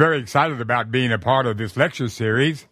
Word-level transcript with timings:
Very 0.00 0.18
excited 0.18 0.62
about 0.62 0.90
being 0.90 1.12
a 1.12 1.18
part 1.18 1.44
of 1.44 1.58
this 1.58 1.76
lecture 1.76 2.08
series. 2.08 2.66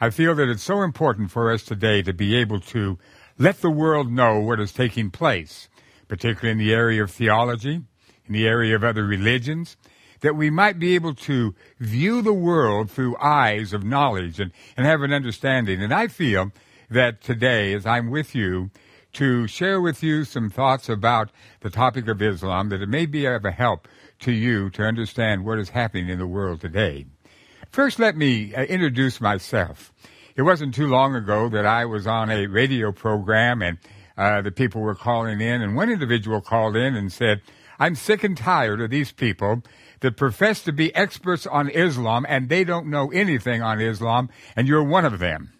I 0.00 0.08
feel 0.08 0.34
that 0.36 0.48
it's 0.48 0.62
so 0.62 0.80
important 0.80 1.30
for 1.30 1.52
us 1.52 1.62
today 1.62 2.00
to 2.00 2.14
be 2.14 2.34
able 2.36 2.58
to 2.60 2.98
let 3.38 3.60
the 3.60 3.68
world 3.68 4.10
know 4.10 4.40
what 4.40 4.58
is 4.58 4.72
taking 4.72 5.10
place, 5.10 5.68
particularly 6.08 6.52
in 6.52 6.56
the 6.56 6.72
area 6.72 7.02
of 7.02 7.10
theology, 7.10 7.82
in 8.24 8.32
the 8.32 8.48
area 8.48 8.74
of 8.74 8.82
other 8.82 9.04
religions, 9.04 9.76
that 10.22 10.36
we 10.36 10.48
might 10.48 10.78
be 10.78 10.94
able 10.94 11.14
to 11.16 11.54
view 11.80 12.22
the 12.22 12.32
world 12.32 12.90
through 12.90 13.18
eyes 13.18 13.74
of 13.74 13.84
knowledge 13.84 14.40
and, 14.40 14.50
and 14.74 14.86
have 14.86 15.02
an 15.02 15.12
understanding. 15.12 15.82
And 15.82 15.92
I 15.92 16.06
feel 16.06 16.50
that 16.88 17.20
today, 17.20 17.74
as 17.74 17.84
I'm 17.84 18.08
with 18.08 18.34
you, 18.34 18.70
to 19.12 19.46
share 19.46 19.82
with 19.82 20.02
you 20.02 20.24
some 20.24 20.48
thoughts 20.48 20.88
about 20.88 21.30
the 21.60 21.68
topic 21.68 22.08
of 22.08 22.22
Islam, 22.22 22.70
that 22.70 22.80
it 22.80 22.88
may 22.88 23.04
be 23.04 23.26
of 23.26 23.44
a 23.44 23.50
help 23.50 23.86
to 24.20 24.32
you 24.32 24.70
to 24.70 24.82
understand 24.82 25.44
what 25.44 25.58
is 25.58 25.68
happening 25.68 26.08
in 26.08 26.18
the 26.18 26.26
world 26.26 26.60
today. 26.60 27.06
First, 27.70 27.98
let 27.98 28.16
me 28.16 28.54
uh, 28.54 28.62
introduce 28.62 29.20
myself. 29.20 29.92
It 30.36 30.42
wasn't 30.42 30.74
too 30.74 30.86
long 30.86 31.14
ago 31.14 31.48
that 31.48 31.66
I 31.66 31.84
was 31.84 32.06
on 32.06 32.30
a 32.30 32.46
radio 32.46 32.92
program 32.92 33.62
and 33.62 33.78
uh, 34.16 34.42
the 34.42 34.50
people 34.50 34.80
were 34.80 34.94
calling 34.94 35.40
in, 35.40 35.60
and 35.60 35.74
one 35.74 35.90
individual 35.90 36.40
called 36.40 36.76
in 36.76 36.94
and 36.94 37.12
said, 37.12 37.40
I'm 37.78 37.96
sick 37.96 38.22
and 38.22 38.36
tired 38.36 38.80
of 38.80 38.90
these 38.90 39.10
people 39.10 39.62
that 40.00 40.16
profess 40.16 40.62
to 40.64 40.72
be 40.72 40.94
experts 40.94 41.46
on 41.46 41.68
Islam 41.68 42.24
and 42.28 42.48
they 42.48 42.62
don't 42.62 42.86
know 42.86 43.10
anything 43.10 43.62
on 43.62 43.80
Islam, 43.80 44.28
and 44.54 44.68
you're 44.68 44.84
one 44.84 45.04
of 45.04 45.18
them. 45.18 45.52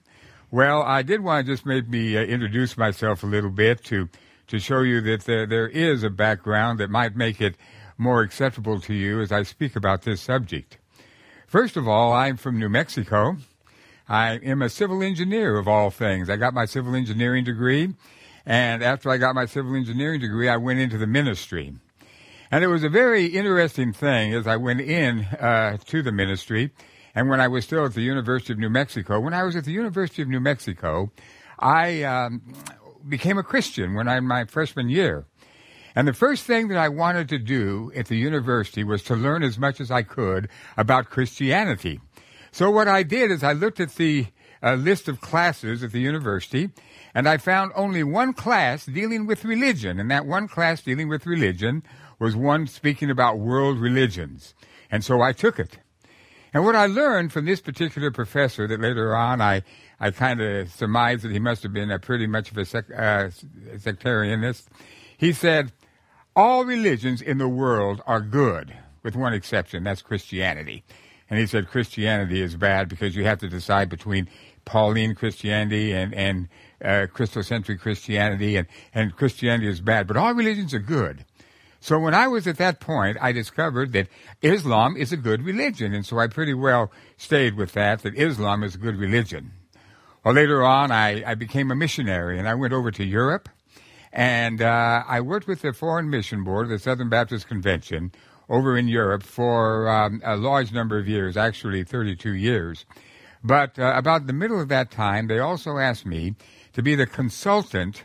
Well, 0.51 0.83
I 0.83 1.03
did 1.03 1.21
want 1.21 1.47
to 1.47 1.53
just 1.53 1.67
maybe 1.67 2.17
uh, 2.17 2.23
introduce 2.23 2.77
myself 2.77 3.25
a 3.25 3.27
little 3.27 3.51
bit 3.51 3.83
to 3.85 4.09
to 4.47 4.59
show 4.59 4.81
you 4.81 5.01
that 5.01 5.25
there, 5.25 5.47
there 5.47 5.69
is 5.69 6.03
a 6.03 6.11
background 6.11 6.79
that 6.79 6.91
might 6.91 7.17
make 7.17 7.41
it 7.41 7.57
more 7.99 8.23
acceptable 8.23 8.81
to 8.81 8.95
you 8.95 9.21
as 9.21 9.33
I 9.33 9.43
speak 9.43 9.77
about 9.77 10.03
this 10.03 10.21
subject. 10.21 10.79
First 11.47 11.77
of 11.77 11.87
all, 11.87 12.13
I'm 12.13 12.37
from 12.37 12.59
New 12.59 12.69
Mexico. 12.69 13.37
I 14.09 14.35
am 14.35 14.61
a 14.61 14.69
civil 14.69 15.03
engineer 15.03 15.57
of 15.57 15.69
all 15.69 15.91
things. 15.91 16.29
I 16.29 16.37
got 16.37 16.53
my 16.53 16.67
civil 16.67 16.95
engineering 16.95 17.45
degree, 17.45 17.95
and 18.45 18.83
after 18.83 19.11
I 19.11 19.17
got 19.17 19.35
my 19.35 19.47
civil 19.47 19.75
engineering 19.75 20.21
degree, 20.21 20.49
I 20.49 20.57
went 20.57 20.81
into 20.81 20.99
the 20.99 21.07
ministry. 21.07 21.75
And 22.51 22.63
it 22.63 22.69
was 22.69 22.85
a 22.85 22.89
very 22.89 23.27
interesting 23.27 23.93
thing 23.93 24.35
as 24.35 24.47
I 24.47 24.57
went 24.57 24.81
in 24.81 25.21
uh, 25.21 25.79
to 25.87 26.03
the 26.03 26.13
ministry, 26.13 26.73
and 27.15 27.29
when 27.29 27.41
I 27.41 27.49
was 27.49 27.65
still 27.65 27.85
at 27.85 27.95
the 27.95 28.03
University 28.03 28.53
of 28.53 28.59
New 28.59 28.69
Mexico. 28.69 29.21
When 29.21 29.35
I 29.35 29.45
was 29.45 29.57
at 29.57 29.65
the 29.65 29.73
University 29.73 30.23
of 30.23 30.29
New 30.29 30.41
Mexico, 30.41 31.11
I 31.59 32.03
um, 32.03 32.43
became 33.09 33.39
a 33.39 33.43
Christian 33.43 33.95
when 33.95 34.09
I 34.09 34.19
in 34.19 34.27
my 34.27 34.45
freshman 34.45 34.89
year. 34.89 35.27
And 35.95 36.09
the 36.09 36.13
first 36.13 36.45
thing 36.45 36.69
that 36.69 36.79
I 36.79 36.89
wanted 36.89 37.29
to 37.29 37.39
do 37.39 37.93
at 37.95 38.07
the 38.07 38.17
university 38.17 38.83
was 38.83 39.03
to 39.05 39.15
learn 39.15 39.43
as 39.43 39.59
much 39.59 39.81
as 39.81 39.91
I 39.91 40.03
could 40.03 40.49
about 40.77 41.11
Christianity. 41.11 42.01
So 42.51 42.71
what 42.71 42.89
I 42.89 43.03
did 43.03 43.31
is 43.31 43.43
I 43.43 43.53
looked 43.53 43.81
at 43.81 43.95
the 43.95 44.27
uh, 44.63 44.75
list 44.75 45.09
of 45.09 45.21
classes 45.21 45.83
at 45.83 45.93
the 45.93 46.01
university, 46.01 46.71
and 47.15 47.29
I 47.29 47.37
found 47.37 47.73
only 47.77 48.03
one 48.03 48.33
class 48.33 48.87
dealing 48.87 49.27
with 49.27 49.45
religion, 49.45 50.01
and 50.01 50.11
that 50.11 50.27
one 50.27 50.49
class 50.49 50.83
dealing 50.83 51.09
with 51.09 51.27
religion 51.27 51.83
was 52.19 52.35
one 52.35 52.67
speaking 52.67 53.11
about 53.11 53.39
world 53.39 53.79
religions. 53.79 54.55
And 54.91 55.05
so 55.05 55.21
I 55.21 55.33
took 55.33 55.59
it. 55.59 55.79
And 56.53 56.65
what 56.65 56.77
I 56.77 56.87
learned 56.87 57.33
from 57.33 57.45
this 57.45 57.61
particular 57.61 58.11
professor 58.11 58.67
that 58.69 58.81
later 58.81 59.15
on 59.15 59.41
I, 59.41 59.63
I 59.99 60.13
kind 60.13 60.41
of 60.41 60.71
surmised 60.71 61.25
that 61.25 61.33
he 61.33 61.41
must 61.41 61.63
have 61.65 61.73
been 61.73 61.91
a 61.91 61.99
pretty 61.99 62.29
much 62.29 62.53
of 62.53 62.59
a 62.59 62.65
sec, 62.65 62.85
uh, 62.91 63.31
sectarianist, 63.77 64.67
he 65.19 65.33
said, 65.33 65.73
all 66.37 66.65
religions 66.65 67.23
in 67.23 67.39
the 67.39 67.49
world 67.49 68.03
are 68.07 68.21
good, 68.21 68.77
with 69.03 69.17
one 69.17 69.33
exception. 69.33 69.85
That's 69.85 70.03
Christianity. 70.03 70.85
And 71.31 71.39
he 71.39 71.47
said 71.47 71.69
Christianity 71.69 72.41
is 72.43 72.57
bad 72.57 72.89
because 72.89 73.17
you 73.17 73.25
have 73.25 73.39
to 73.39 73.49
decide 73.49 73.89
between 73.89 74.29
Pauline 74.65 75.15
Christianity 75.15 75.93
and, 75.93 76.15
and 76.15 76.49
uh, 76.83 77.07
Christocentric 77.13 77.81
Christianity, 77.81 78.57
and, 78.57 78.67
and 78.95 79.17
Christianity 79.17 79.69
is 79.69 79.81
bad. 79.81 80.07
But 80.07 80.17
all 80.17 80.35
religions 80.35 80.75
are 80.75 80.79
good. 80.79 81.25
So 81.81 81.99
when 81.99 82.15
I 82.15 82.29
was 82.29 82.47
at 82.47 82.57
that 82.57 82.81
point, 82.81 83.19
I 83.21 83.33
discovered 83.33 83.93
that 83.93 84.09
Islam 84.41 84.97
is 84.97 85.13
a 85.13 85.19
good 85.19 85.43
religion. 85.43 85.93
And 85.93 86.05
so 86.05 86.19
I 86.19 86.29
pretty 86.29 86.55
well 86.55 86.91
stayed 87.19 87.57
with 87.57 87.73
that, 87.73 88.03
that 88.03 88.15
Islam 88.15 88.63
is 88.63 88.75
a 88.75 88.79
good 88.79 88.97
religion. 88.97 89.53
Well, 90.25 90.35
later 90.35 90.65
on, 90.65 90.91
I, 90.91 91.23
I 91.31 91.35
became 91.35 91.71
a 91.71 91.77
missionary 91.77 92.39
and 92.39 92.49
I 92.49 92.55
went 92.55 92.73
over 92.73 92.91
to 92.91 93.05
Europe 93.05 93.51
and 94.15 94.63
uh, 94.63 95.03
I 95.09 95.21
worked 95.21 95.49
with 95.49 95.63
the 95.63 95.73
Foreign 95.73 96.09
Mission 96.09 96.45
Board 96.45 96.67
of 96.67 96.71
the 96.71 96.79
Southern 96.79 97.09
Baptist 97.09 97.49
Convention 97.49 98.13
over 98.49 98.79
in 98.79 98.87
Europe 98.87 99.25
for 99.25 99.89
um, 99.89 100.23
a 100.25 100.37
large 100.37 100.73
number 100.73 100.97
of 100.99 101.09
years, 101.09 101.37
actually 101.37 101.83
32 101.83 102.33
years. 102.33 102.87
But 103.43 103.77
uh, 103.77 103.93
about 103.97 104.29
the 104.29 104.33
middle 104.33 104.61
of 104.61 104.69
that 104.69 104.93
time, 104.93 105.27
they 105.27 105.41
also 105.41 105.79
asked 105.79 106.07
me 106.07 106.37
to 106.75 106.83
be 106.83 106.95
the 106.95 107.07
consultant 107.07 108.05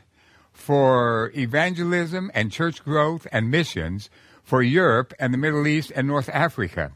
for 0.51 1.31
evangelism 1.35 2.31
and 2.33 2.51
church 2.51 2.83
growth 2.83 3.27
and 3.31 3.51
missions 3.51 4.09
for 4.43 4.63
Europe 4.63 5.13
and 5.19 5.31
the 5.31 5.37
Middle 5.37 5.67
East 5.67 5.91
and 5.95 6.07
North 6.07 6.29
Africa. 6.29 6.91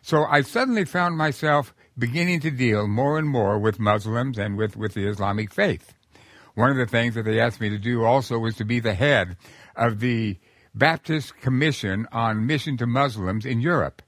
So 0.00 0.24
I 0.24 0.40
suddenly 0.40 0.86
found 0.86 1.18
myself 1.18 1.74
beginning 1.98 2.40
to 2.40 2.50
deal 2.50 2.86
more 2.88 3.18
and 3.18 3.28
more 3.28 3.58
with 3.58 3.78
Muslims 3.78 4.38
and 4.38 4.56
with, 4.56 4.76
with 4.78 4.94
the 4.94 5.06
Islamic 5.06 5.52
faith. 5.52 5.95
One 6.56 6.70
of 6.70 6.78
the 6.78 6.86
things 6.86 7.14
that 7.16 7.26
they 7.26 7.38
asked 7.38 7.60
me 7.60 7.68
to 7.68 7.78
do 7.78 8.02
also 8.02 8.38
was 8.38 8.56
to 8.56 8.64
be 8.64 8.80
the 8.80 8.94
head 8.94 9.36
of 9.76 10.00
the 10.00 10.38
Baptist 10.74 11.36
Commission 11.36 12.08
on 12.10 12.46
Mission 12.46 12.78
to 12.78 12.86
Muslims 12.86 13.44
in 13.44 13.60
Europe. 13.60 14.00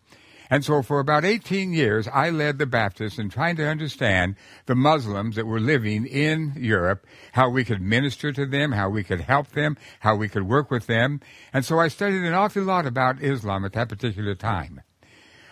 And 0.49 0.65
so 0.65 0.81
for 0.81 0.99
about 0.99 1.27
18 1.27 1.75
years, 1.75 2.09
I 2.09 2.31
led 2.31 2.57
the 2.57 2.65
Baptists 2.65 3.19
in 3.19 3.29
trying 3.29 3.57
to 3.57 3.69
understand 3.69 4.35
the 4.65 4.75
Muslims 4.75 5.37
that 5.37 5.47
were 5.47 5.61
living 5.61 6.07
in 6.07 6.55
Europe, 6.57 7.07
how 7.33 7.51
we 7.51 7.67
could 7.67 7.83
minister 7.83 8.33
to 8.33 8.47
them, 8.47 8.73
how 8.73 8.89
we 8.89 9.05
could 9.05 9.21
help 9.21 9.49
them, 9.49 9.77
how 10.01 10.17
we 10.17 10.31
could 10.31 10.49
work 10.49 10.71
with 10.71 10.87
them. 10.87 11.21
And 11.53 11.67
so 11.67 11.79
I 11.79 11.89
studied 11.89 12.25
an 12.25 12.33
awful 12.33 12.63
lot 12.63 12.87
about 12.87 13.23
Islam 13.23 13.67
at 13.67 13.75
that 13.75 13.91
particular 13.91 14.35
time. 14.35 14.81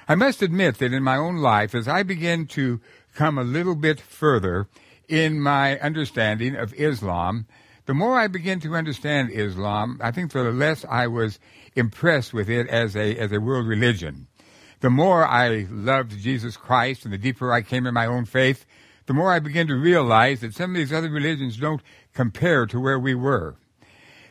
I 0.09 0.15
must 0.15 0.41
admit 0.41 0.79
that 0.79 0.95
in 0.95 1.03
my 1.03 1.19
own 1.19 1.37
life, 1.37 1.75
as 1.75 1.89
I 1.89 2.03
began 2.03 2.47
to 2.47 2.81
come 3.15 3.37
a 3.37 3.45
little 3.45 3.75
bit 3.75 4.01
further 4.01 4.67
in 5.09 5.41
my 5.41 5.79
understanding 5.79 6.57
of 6.57 6.75
Islam, 6.75 7.47
the 7.87 7.95
more 7.95 8.19
I 8.19 8.27
began 8.27 8.61
to 8.61 8.75
understand 8.75 9.31
Islam, 9.31 10.01
I 10.03 10.11
think 10.11 10.33
the 10.33 10.43
less 10.45 10.85
I 10.89 11.07
was 11.07 11.39
impressed 11.75 12.35
with 12.35 12.51
it 12.51 12.69
as 12.69 12.97
a, 12.97 13.17
as 13.17 13.33
a 13.33 13.41
world 13.41 13.67
religion. 13.67 14.27
The 14.81 14.91
more 14.91 15.27
I 15.27 15.67
loved 15.71 16.19
Jesus 16.19 16.57
Christ 16.57 17.05
and 17.05 17.13
the 17.13 17.19
deeper 17.19 17.53
I 17.53 17.63
came 17.63 17.87
in 17.87 17.95
my 17.95 18.07
own 18.07 18.25
faith, 18.25 18.67
the 19.07 19.15
more 19.15 19.33
I 19.33 19.39
began 19.39 19.69
to 19.69 19.77
realize 19.77 20.41
that 20.41 20.55
some 20.55 20.71
of 20.71 20.77
these 20.77 20.93
other 20.93 21.11
religions 21.11 21.57
don't 21.57 21.81
compare 22.13 22.67
to 22.67 22.81
where 22.81 22.99
we 22.99 23.15
were. 23.15 23.57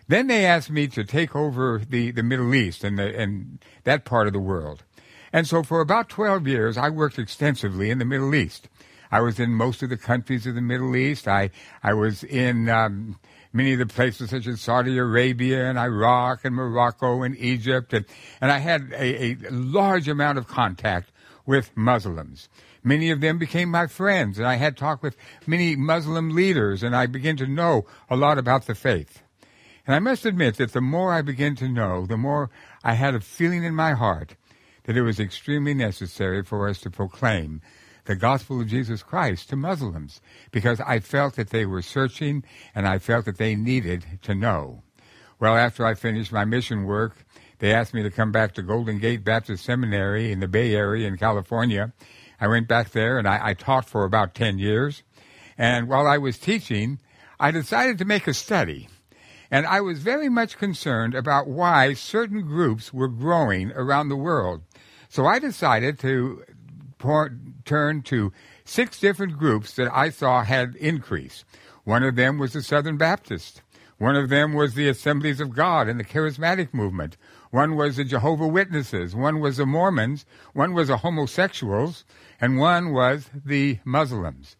Then 0.08 0.28
they 0.28 0.46
asked 0.46 0.70
me 0.70 0.88
to 0.90 1.04
take 1.04 1.36
over 1.36 1.82
the, 1.90 2.12
the 2.12 2.24
Middle 2.24 2.54
East 2.54 2.84
and, 2.84 3.00
the, 3.00 3.18
and 3.18 3.64
that 3.86 4.06
part 4.06 4.28
of 4.28 4.34
the 4.34 4.40
world. 4.40 4.84
And 5.34 5.48
so 5.48 5.64
for 5.64 5.82
about 5.82 6.10
12 6.10 6.48
years, 6.48 6.78
I 6.78 6.90
worked 6.90 7.18
extensively 7.18 7.90
in 7.90 8.00
the 8.00 8.06
Middle 8.06 8.36
East. 8.36 8.70
I 9.12 9.22
was 9.22 9.40
in 9.40 9.52
most 9.52 9.84
of 9.84 9.90
the 9.90 9.98
countries 9.98 10.46
of 10.48 10.56
the 10.56 10.62
Middle 10.62 10.96
East. 10.96 11.28
I, 11.28 11.52
I 11.84 11.94
was 11.94 12.24
in 12.24 12.70
um, 12.70 13.20
many 13.54 13.74
of 13.74 13.80
the 13.80 13.86
places 13.86 14.30
such 14.30 14.48
as 14.48 14.62
Saudi 14.62 14.98
Arabia 14.98 15.70
and 15.70 15.78
Iraq 15.78 16.44
and 16.44 16.56
Morocco 16.56 17.24
and 17.24 17.38
Egypt. 17.38 17.94
And, 17.94 18.06
and 18.42 18.52
I 18.52 18.60
had 18.60 18.92
a, 18.94 19.32
a 19.32 19.52
large 19.52 20.08
amount 20.08 20.38
of 20.38 20.48
contact 20.48 21.12
with 21.46 21.76
Muslims. 21.76 22.50
Many 22.84 23.10
of 23.10 23.22
them 23.22 23.40
became 23.40 23.70
my 23.70 23.88
friends, 23.88 24.38
and 24.38 24.48
I 24.48 24.56
had 24.56 24.78
talked 24.78 25.02
with 25.02 25.18
many 25.48 25.76
Muslim 25.76 26.30
leaders, 26.30 26.84
and 26.84 26.96
I 26.96 27.08
began 27.08 27.36
to 27.38 27.48
know 27.48 27.86
a 28.10 28.16
lot 28.16 28.38
about 28.38 28.68
the 28.68 28.76
faith. 28.76 29.24
And 29.88 29.96
I 29.96 30.00
must 30.00 30.26
admit 30.26 30.58
that 30.58 30.74
the 30.74 30.82
more 30.82 31.14
I 31.14 31.22
began 31.22 31.56
to 31.58 31.68
know, 31.68 32.06
the 32.06 32.18
more 32.18 32.50
I 32.84 32.94
had 32.94 33.16
a 33.16 33.20
feeling 33.20 33.64
in 33.64 33.76
my 33.76 33.94
heart 33.94 34.36
that 34.84 34.98
it 34.98 35.02
was 35.02 35.20
extremely 35.20 35.74
necessary 35.74 36.44
for 36.44 36.68
us 36.68 36.80
to 36.82 36.92
proclaim 36.92 37.62
the 38.06 38.16
gospel 38.16 38.62
of 38.62 38.68
Jesus 38.68 39.04
Christ 39.04 39.50
to 39.50 39.56
Muslims 39.56 40.22
because 40.52 40.80
I 40.80 41.00
felt 41.00 41.36
that 41.36 41.50
they 41.50 41.66
were 41.66 41.82
searching 41.82 42.44
and 42.74 42.88
I 42.88 43.00
felt 43.00 43.26
that 43.26 43.38
they 43.38 43.56
needed 43.56 44.06
to 44.24 44.36
know. 44.36 44.84
Well, 45.40 45.56
after 45.56 45.86
I 45.86 45.96
finished 45.96 46.32
my 46.32 46.46
mission 46.46 46.86
work, 46.86 47.26
they 47.60 47.74
asked 47.74 47.94
me 47.94 48.04
to 48.04 48.12
come 48.12 48.32
back 48.32 48.54
to 48.54 48.62
Golden 48.62 49.00
Gate 49.00 49.24
Baptist 49.24 49.66
Seminary 49.66 50.32
in 50.32 50.40
the 50.40 50.48
Bay 50.48 50.74
Area 50.74 51.08
in 51.08 51.18
California. 51.18 51.94
I 52.40 52.48
went 52.48 52.68
back 52.68 52.92
there 52.92 53.18
and 53.18 53.28
I, 53.28 53.50
I 53.50 53.54
taught 53.54 53.90
for 53.90 54.04
about 54.04 54.36
10 54.36 54.60
years. 54.60 55.04
And 55.58 55.88
while 55.88 56.06
I 56.08 56.18
was 56.18 56.38
teaching, 56.38 57.00
I 57.40 57.52
decided 57.52 57.98
to 57.98 58.06
make 58.06 58.28
a 58.28 58.34
study. 58.34 58.90
And 59.50 59.66
I 59.66 59.82
was 59.82 60.00
very 60.00 60.30
much 60.30 60.58
concerned 60.58 61.16
about 61.16 61.48
why 61.48 61.94
certain 61.94 62.42
groups 62.42 62.94
were 62.94 63.08
growing 63.08 63.72
around 63.72 64.10
the 64.10 64.16
world. 64.16 64.64
So 65.10 65.26
I 65.26 65.40
decided 65.40 66.00
to 66.00 66.44
turned 67.66 68.06
to 68.06 68.32
six 68.64 69.00
different 69.00 69.38
groups 69.38 69.74
that 69.76 69.92
I 69.94 70.10
saw 70.10 70.44
had 70.44 70.76
increased. 70.76 71.46
One 71.84 72.04
of 72.04 72.16
them 72.16 72.38
was 72.38 72.54
the 72.54 72.64
Southern 72.64 72.98
Baptist. 72.98 73.62
One 73.98 74.16
of 74.16 74.30
them 74.30 74.54
was 74.54 74.74
the 74.74 74.90
Assemblies 74.90 75.40
of 75.40 75.56
God 75.56 75.88
and 75.88 76.00
the 76.00 76.04
Charismatic 76.04 76.74
movement. 76.74 77.18
One 77.52 77.76
was 77.76 77.96
the 77.96 78.04
Jehovah 78.04 78.48
Witnesses, 78.48 79.16
one 79.16 79.40
was 79.40 79.58
the 79.58 79.66
Mormons, 79.66 80.26
one 80.54 80.74
was 80.74 80.90
the 80.90 80.98
homosexuals, 80.98 82.04
and 82.42 82.58
one 82.58 82.92
was 82.92 83.30
the 83.34 83.80
Muslims. 83.86 84.58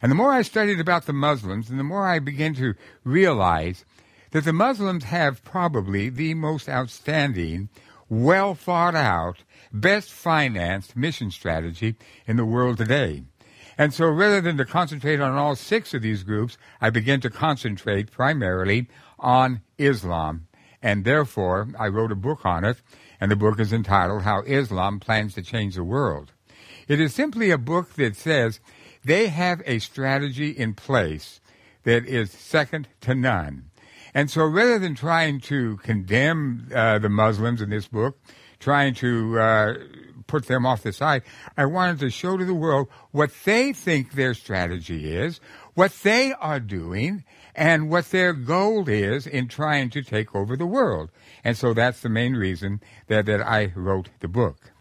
And 0.00 0.10
the 0.10 0.16
more 0.16 0.32
I 0.32 0.40
studied 0.40 0.80
about 0.80 1.04
the 1.04 1.12
Muslims, 1.12 1.68
and 1.68 1.78
the 1.78 1.84
more 1.84 2.06
I 2.06 2.18
began 2.18 2.54
to 2.54 2.74
realize 3.04 3.84
that 4.30 4.44
the 4.44 4.52
Muslims 4.54 5.04
have 5.04 5.44
probably 5.44 6.08
the 6.08 6.32
most 6.32 6.68
outstanding, 6.68 7.68
well 8.08 8.54
thought 8.54 8.94
out, 8.94 9.42
best 9.72 10.10
financed 10.10 10.96
mission 10.96 11.30
strategy 11.30 11.96
in 12.26 12.36
the 12.36 12.44
world 12.44 12.78
today. 12.78 13.24
And 13.78 13.94
so 13.94 14.06
rather 14.06 14.40
than 14.40 14.56
to 14.58 14.64
concentrate 14.64 15.20
on 15.20 15.36
all 15.36 15.56
six 15.56 15.94
of 15.94 16.02
these 16.02 16.22
groups, 16.22 16.58
I 16.80 16.90
began 16.90 17.20
to 17.22 17.30
concentrate 17.30 18.10
primarily 18.10 18.88
on 19.18 19.62
Islam. 19.78 20.46
And 20.82 21.04
therefore, 21.04 21.68
I 21.78 21.88
wrote 21.88 22.12
a 22.12 22.16
book 22.16 22.44
on 22.44 22.64
it, 22.64 22.82
and 23.20 23.30
the 23.30 23.36
book 23.36 23.60
is 23.60 23.72
entitled 23.72 24.22
How 24.22 24.42
Islam 24.42 25.00
Plans 25.00 25.34
to 25.34 25.42
Change 25.42 25.76
the 25.76 25.84
World. 25.84 26.32
It 26.88 27.00
is 27.00 27.14
simply 27.14 27.50
a 27.50 27.58
book 27.58 27.94
that 27.94 28.16
says 28.16 28.60
they 29.04 29.28
have 29.28 29.62
a 29.64 29.78
strategy 29.78 30.50
in 30.50 30.74
place 30.74 31.40
that 31.84 32.06
is 32.06 32.30
second 32.30 32.88
to 33.02 33.14
none. 33.14 33.70
And 34.12 34.30
so 34.30 34.44
rather 34.44 34.78
than 34.78 34.94
trying 34.94 35.40
to 35.42 35.76
condemn 35.78 36.68
uh, 36.74 36.98
the 36.98 37.08
Muslims 37.08 37.62
in 37.62 37.70
this 37.70 37.88
book, 37.88 38.18
trying 38.60 38.94
to 38.94 39.40
uh, 39.40 39.74
put 40.26 40.46
them 40.46 40.64
off 40.64 40.84
the 40.84 40.92
side, 40.92 41.22
I 41.56 41.66
wanted 41.66 41.98
to 42.00 42.10
show 42.10 42.36
to 42.36 42.44
the 42.44 42.54
world 42.54 42.88
what 43.10 43.32
they 43.44 43.72
think 43.72 44.12
their 44.12 44.34
strategy 44.34 45.12
is, 45.12 45.40
what 45.74 45.92
they 46.02 46.32
are 46.34 46.60
doing, 46.60 47.24
and 47.54 47.90
what 47.90 48.10
their 48.10 48.32
goal 48.32 48.88
is 48.88 49.26
in 49.26 49.48
trying 49.48 49.90
to 49.90 50.02
take 50.02 50.34
over 50.34 50.56
the 50.56 50.66
world. 50.66 51.10
And 51.42 51.56
so 51.56 51.74
that's 51.74 52.00
the 52.00 52.08
main 52.08 52.34
reason 52.34 52.80
that, 53.08 53.26
that 53.26 53.40
I 53.40 53.72
wrote 53.74 54.10
the 54.20 54.28
book. 54.28 54.72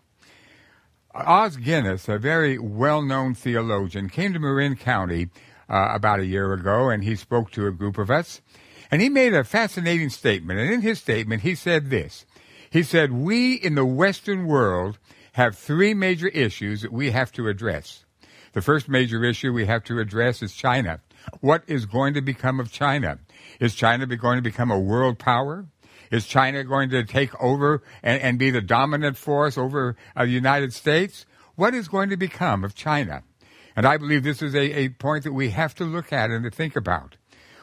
Os 1.16 1.56
Guinness, 1.56 2.08
a 2.08 2.20
very 2.20 2.60
well-known 2.60 3.34
theologian, 3.34 4.10
came 4.10 4.34
to 4.34 4.40
Marin 4.40 4.76
County 4.76 5.30
uh, 5.68 5.90
about 5.92 6.20
a 6.20 6.26
year 6.26 6.54
ago, 6.54 6.90
and 6.90 7.04
he 7.04 7.16
spoke 7.16 7.50
to 7.52 7.66
a 7.66 7.72
group 7.72 7.98
of 7.98 8.12
us. 8.12 8.42
And 8.92 9.02
he 9.02 9.10
made 9.10 9.34
a 9.34 9.44
fascinating 9.44 10.10
statement. 10.10 10.60
And 10.60 10.72
in 10.74 10.82
his 10.82 11.00
statement, 11.00 11.42
he 11.42 11.56
said 11.56 11.90
this. 11.90 12.26
He 12.70 12.84
said, 12.84 13.12
we 13.12 13.56
in 13.56 13.76
the 13.76 13.86
Western 13.86 14.46
world 14.46 15.00
have 15.34 15.58
three 15.58 15.94
major 15.94 16.28
issues 16.28 16.82
that 16.82 16.92
we 16.92 17.12
have 17.12 17.32
to 17.34 17.48
address. 17.48 18.06
The 18.54 18.62
first 18.62 18.90
major 18.90 19.24
issue 19.24 19.54
we 19.54 19.66
have 19.66 19.84
to 19.86 20.00
address 20.00 20.42
is 20.42 20.54
China. 20.54 21.02
What 21.42 21.64
is 21.68 21.86
going 21.86 22.14
to 22.16 22.22
become 22.22 22.60
of 22.60 22.72
China? 22.72 23.20
Is 23.60 23.76
China 23.76 24.06
going 24.06 24.38
to 24.38 24.42
become 24.42 24.72
a 24.72 24.80
world 24.80 25.20
power? 25.20 25.66
Is 26.12 26.26
China 26.26 26.64
going 26.64 26.90
to 26.90 27.04
take 27.04 27.40
over 27.42 27.84
and, 28.02 28.22
and 28.22 28.40
be 28.40 28.50
the 28.50 28.62
dominant 28.62 29.18
force 29.18 29.58
over 29.58 29.96
uh, 30.16 30.26
the 30.26 30.32
United 30.32 30.74
States? 30.74 31.26
What 31.56 31.76
is 31.76 31.88
going 31.88 32.10
to 32.10 32.18
become 32.18 32.64
of 32.64 32.74
China? 32.74 33.24
And 33.76 33.86
I 33.86 33.98
believe 33.98 34.24
this 34.24 34.42
is 34.42 34.56
a, 34.56 34.80
a 34.80 34.90
point 34.90 35.24
that 35.24 35.34
we 35.34 35.52
have 35.52 35.76
to 35.76 35.84
look 35.84 36.12
at 36.12 36.32
and 36.32 36.44
to 36.44 36.50
think 36.50 36.76
about. 36.76 37.18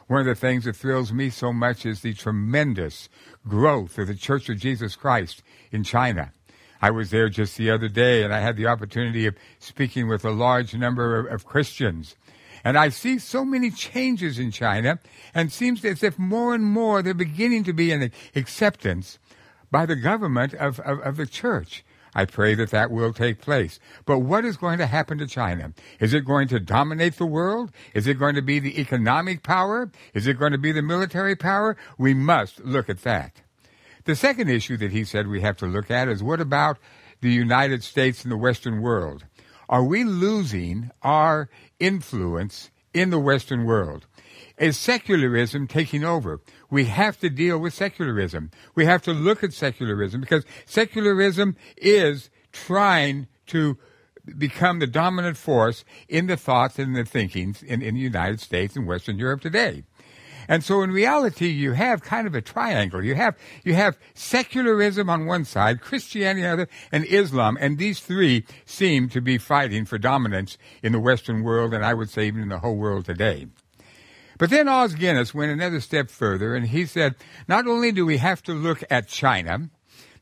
One 0.06 0.20
of 0.20 0.26
the 0.26 0.35
things 0.37 0.64
that 0.64 0.76
thrills 0.76 1.12
me 1.12 1.31
so 1.31 1.53
much 1.53 1.85
is 1.85 2.00
the 2.00 2.14
tremendous 2.14 3.08
growth 3.49 3.99
of 3.99 4.06
the 4.06 4.14
Church 4.14 4.49
of 4.49 4.58
Jesus 4.58 4.94
Christ 4.94 5.43
in 5.73 5.82
China. 5.82 6.32
I 6.81 6.91
was 6.91 7.11
there 7.11 7.29
just 7.29 7.56
the 7.56 7.70
other 7.70 7.88
day 7.88 8.23
and 8.23 8.32
I 8.32 8.41
had 8.41 8.56
the 8.56 8.67
opportunity 8.67 9.26
of 9.26 9.35
speaking 9.58 10.06
with 10.08 10.25
a 10.25 10.31
large 10.31 10.75
number 10.75 11.19
of, 11.19 11.26
of 11.32 11.47
Christians. 11.47 12.14
And 12.62 12.79
I 12.79 12.91
see 12.91 13.19
so 13.19 13.44
many 13.44 13.70
changes 13.70 14.38
in 14.38 14.50
China 14.50 15.00
and 15.35 15.53
seems 15.53 15.85
as 15.85 16.03
if 16.03 16.19
more 16.19 16.55
and 16.55 16.64
more 16.64 17.03
they're 17.03 17.14
beginning 17.14 17.64
to 17.64 17.73
be 17.73 17.91
an 17.91 18.12
acceptance 18.35 19.19
by 19.70 19.87
the 19.87 19.97
government 19.97 20.55
of, 20.55 20.79
of, 20.81 21.00
of 21.00 21.17
the 21.17 21.26
church. 21.26 21.85
I 22.17 22.25
pray 22.25 22.55
that 22.55 22.71
that 22.71 22.91
will 22.91 23.13
take 23.13 23.43
place. 23.43 23.79
But 24.07 24.21
what 24.21 24.47
is 24.47 24.57
going 24.57 24.79
to 24.79 24.87
happen 24.87 25.19
to 25.19 25.27
China? 25.27 25.75
Is 26.01 26.15
it 26.15 26.25
going 26.25 26.49
to 26.49 26.59
dominate 26.59 27.17
the 27.17 27.27
world? 27.27 27.71
Is 27.93 28.07
it 28.07 28.19
going 28.19 28.37
to 28.37 28.43
be 28.43 28.59
the 28.59 28.81
economic 28.81 29.43
power? 29.43 29.91
Is 30.15 30.27
it 30.27 30.39
going 30.39 30.53
to 30.53 30.59
be 30.59 30.73
the 30.73 30.81
military 30.81 31.37
power? 31.37 31.77
We 31.99 32.15
must 32.15 32.65
look 32.65 32.89
at 32.89 33.03
that. 33.03 33.43
The 34.07 34.17
second 34.17 34.49
issue 34.49 34.79
that 34.79 34.93
he 34.93 35.05
said 35.05 35.29
we 35.29 35.43
have 35.43 35.59
to 35.59 35.67
look 35.67 35.91
at 35.91 36.09
is 36.09 36.23
what 36.23 36.41
about 36.41 36.79
the 37.21 37.31
United 37.31 37.85
States 37.85 38.23
and 38.23 38.33
the 38.33 38.39
Western 38.39 38.81
world? 38.81 39.27
Are 39.69 39.85
we 39.85 40.03
losing 40.03 40.91
our 41.03 41.51
influence 41.79 42.71
in 42.95 43.11
the 43.11 43.21
Western 43.21 43.67
world? 43.67 44.07
Is 44.57 44.79
secularism 44.79 45.67
taking 45.67 46.03
over? 46.03 46.41
We 46.71 46.87
have 46.87 47.19
to 47.21 47.31
deal 47.31 47.59
with 47.59 47.75
secularism. 47.75 48.51
We 48.75 48.87
have 48.87 49.03
to 49.03 49.13
look 49.13 49.45
at 49.45 49.53
secularism 49.53 50.21
because 50.21 50.45
secularism 50.65 51.57
is 51.77 52.31
trying 52.53 53.29
to 53.47 53.79
become 54.39 54.81
the 54.81 54.87
dominant 54.87 55.37
force 55.37 55.85
in 56.09 56.27
the 56.27 56.37
thoughts 56.37 56.79
and 56.79 56.97
the 56.97 57.05
thinkings 57.05 57.63
in, 57.63 57.83
in 57.83 57.95
the 57.95 58.01
United 58.01 58.41
States 58.41 58.75
and 58.75 58.87
Western 58.87 59.19
Europe 59.19 59.41
today. 59.41 59.85
And 60.49 60.63
so 60.63 60.83
in 60.83 60.91
reality, 60.91 61.49
you 61.49 61.73
have 61.73 62.03
kind 62.03 62.27
of 62.27 62.35
a 62.35 62.41
triangle. 62.41 63.05
You 63.05 63.15
have, 63.17 63.37
you 63.65 63.75
have 63.75 63.99
secularism 64.15 65.11
on 65.11 65.27
one 65.27 65.45
side, 65.45 65.81
Christianity 65.81 66.47
on 66.47 66.57
the 66.57 66.63
other, 66.63 66.73
and 66.93 67.05
Islam. 67.05 67.59
And 67.61 67.79
these 67.79 68.01
three 68.01 68.45
seem 68.65 69.09
to 69.11 69.21
be 69.21 69.39
fighting 69.39 69.85
for 69.85 69.99
dominance 69.99 70.57
in 70.83 70.93
the 70.93 71.01
Western 71.01 71.43
world, 71.43 71.75
and 71.75 71.85
I 71.85 71.95
would 71.95 72.11
say 72.11 72.27
even 72.27 72.43
in 72.43 72.49
the 72.49 72.61
whole 72.61 72.77
world 72.77 73.05
today. 73.05 73.49
But 74.38 74.50
then 74.50 74.69
Os 74.69 74.94
Guinness 74.94 75.35
went 75.35 75.53
another 75.53 75.81
step 75.81 76.11
further 76.11 76.55
and 76.55 76.67
he 76.67 76.85
said, 76.85 77.15
not 77.49 77.67
only 77.67 77.93
do 77.93 78.05
we 78.05 78.19
have 78.19 78.43
to 78.44 78.53
look 78.53 78.83
at 78.91 79.09
China, 79.09 79.71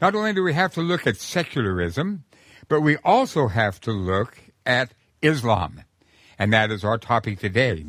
not 0.01 0.15
only 0.15 0.33
do 0.33 0.43
we 0.43 0.53
have 0.53 0.73
to 0.75 0.81
look 0.81 1.07
at 1.07 1.17
secularism, 1.17 2.25
but 2.69 2.81
we 2.81 2.97
also 2.99 3.49
have 3.49 3.81
to 3.83 3.93
look 3.93 4.39
at 4.65 4.95
Islam. 5.23 5.83
And 6.39 6.53
that 6.53 6.71
is 6.71 6.85
our 6.85 6.99
topic 6.99 7.39
today. 7.39 7.85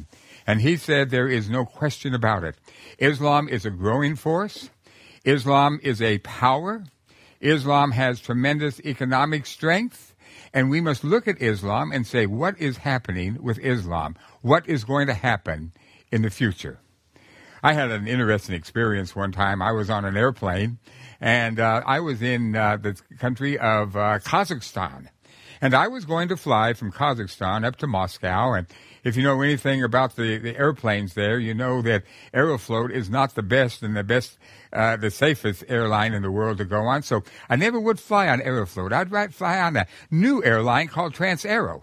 And 0.47 0.61
he 0.61 0.77
said 0.77 1.09
there 1.09 1.27
is 1.27 1.49
no 1.49 1.65
question 1.65 2.13
about 2.13 2.43
it. 2.43 2.55
Islam 2.97 3.47
is 3.49 3.65
a 3.65 3.71
growing 3.71 4.15
force. 4.15 4.69
Islam 5.23 5.79
is 5.81 6.01
a 6.01 6.19
power. 6.19 6.83
Islam 7.41 7.91
has 7.91 8.19
tremendous 8.19 8.79
economic 8.81 9.45
strength. 9.45 10.13
And 10.53 10.69
we 10.69 10.81
must 10.81 11.03
look 11.03 11.27
at 11.27 11.41
Islam 11.41 11.91
and 11.91 12.05
say, 12.05 12.25
what 12.25 12.59
is 12.59 12.77
happening 12.77 13.41
with 13.41 13.59
Islam? 13.59 14.15
What 14.41 14.67
is 14.69 14.83
going 14.83 15.07
to 15.07 15.13
happen 15.13 15.73
in 16.11 16.21
the 16.21 16.29
future. 16.29 16.79
I 17.63 17.73
had 17.73 17.89
an 17.89 18.07
interesting 18.07 18.53
experience 18.53 19.15
one 19.15 19.31
time. 19.31 19.61
I 19.61 19.71
was 19.71 19.89
on 19.89 20.05
an 20.05 20.15
airplane 20.15 20.77
and 21.19 21.59
uh, 21.59 21.81
I 21.85 21.99
was 21.99 22.21
in 22.21 22.55
uh, 22.55 22.77
the 22.77 22.99
country 23.17 23.57
of 23.57 23.95
uh, 23.95 24.19
Kazakhstan. 24.19 25.07
And 25.61 25.73
I 25.73 25.87
was 25.87 26.05
going 26.05 26.27
to 26.27 26.37
fly 26.37 26.73
from 26.73 26.91
Kazakhstan 26.91 27.65
up 27.65 27.77
to 27.77 27.87
Moscow. 27.87 28.53
And 28.53 28.67
if 29.03 29.15
you 29.15 29.23
know 29.23 29.41
anything 29.41 29.83
about 29.83 30.15
the, 30.15 30.37
the 30.37 30.55
airplanes 30.55 31.15
there, 31.15 31.39
you 31.39 31.55
know 31.55 31.81
that 31.81 32.03
Aeroflot 32.33 32.91
is 32.91 33.09
not 33.09 33.33
the 33.33 33.41
best 33.41 33.81
and 33.81 33.95
the 33.95 34.03
best, 34.03 34.37
uh, 34.71 34.97
the 34.97 35.09
safest 35.09 35.63
airline 35.67 36.13
in 36.13 36.21
the 36.21 36.31
world 36.31 36.59
to 36.59 36.65
go 36.65 36.81
on. 36.81 37.01
So 37.01 37.23
I 37.49 37.55
never 37.55 37.79
would 37.79 37.99
fly 37.99 38.27
on 38.27 38.41
Aeroflot. 38.41 38.93
I'd 38.93 39.11
rather 39.11 39.31
fly 39.31 39.59
on 39.59 39.75
a 39.75 39.87
new 40.11 40.43
airline 40.43 40.87
called 40.87 41.15
Transaero. 41.15 41.81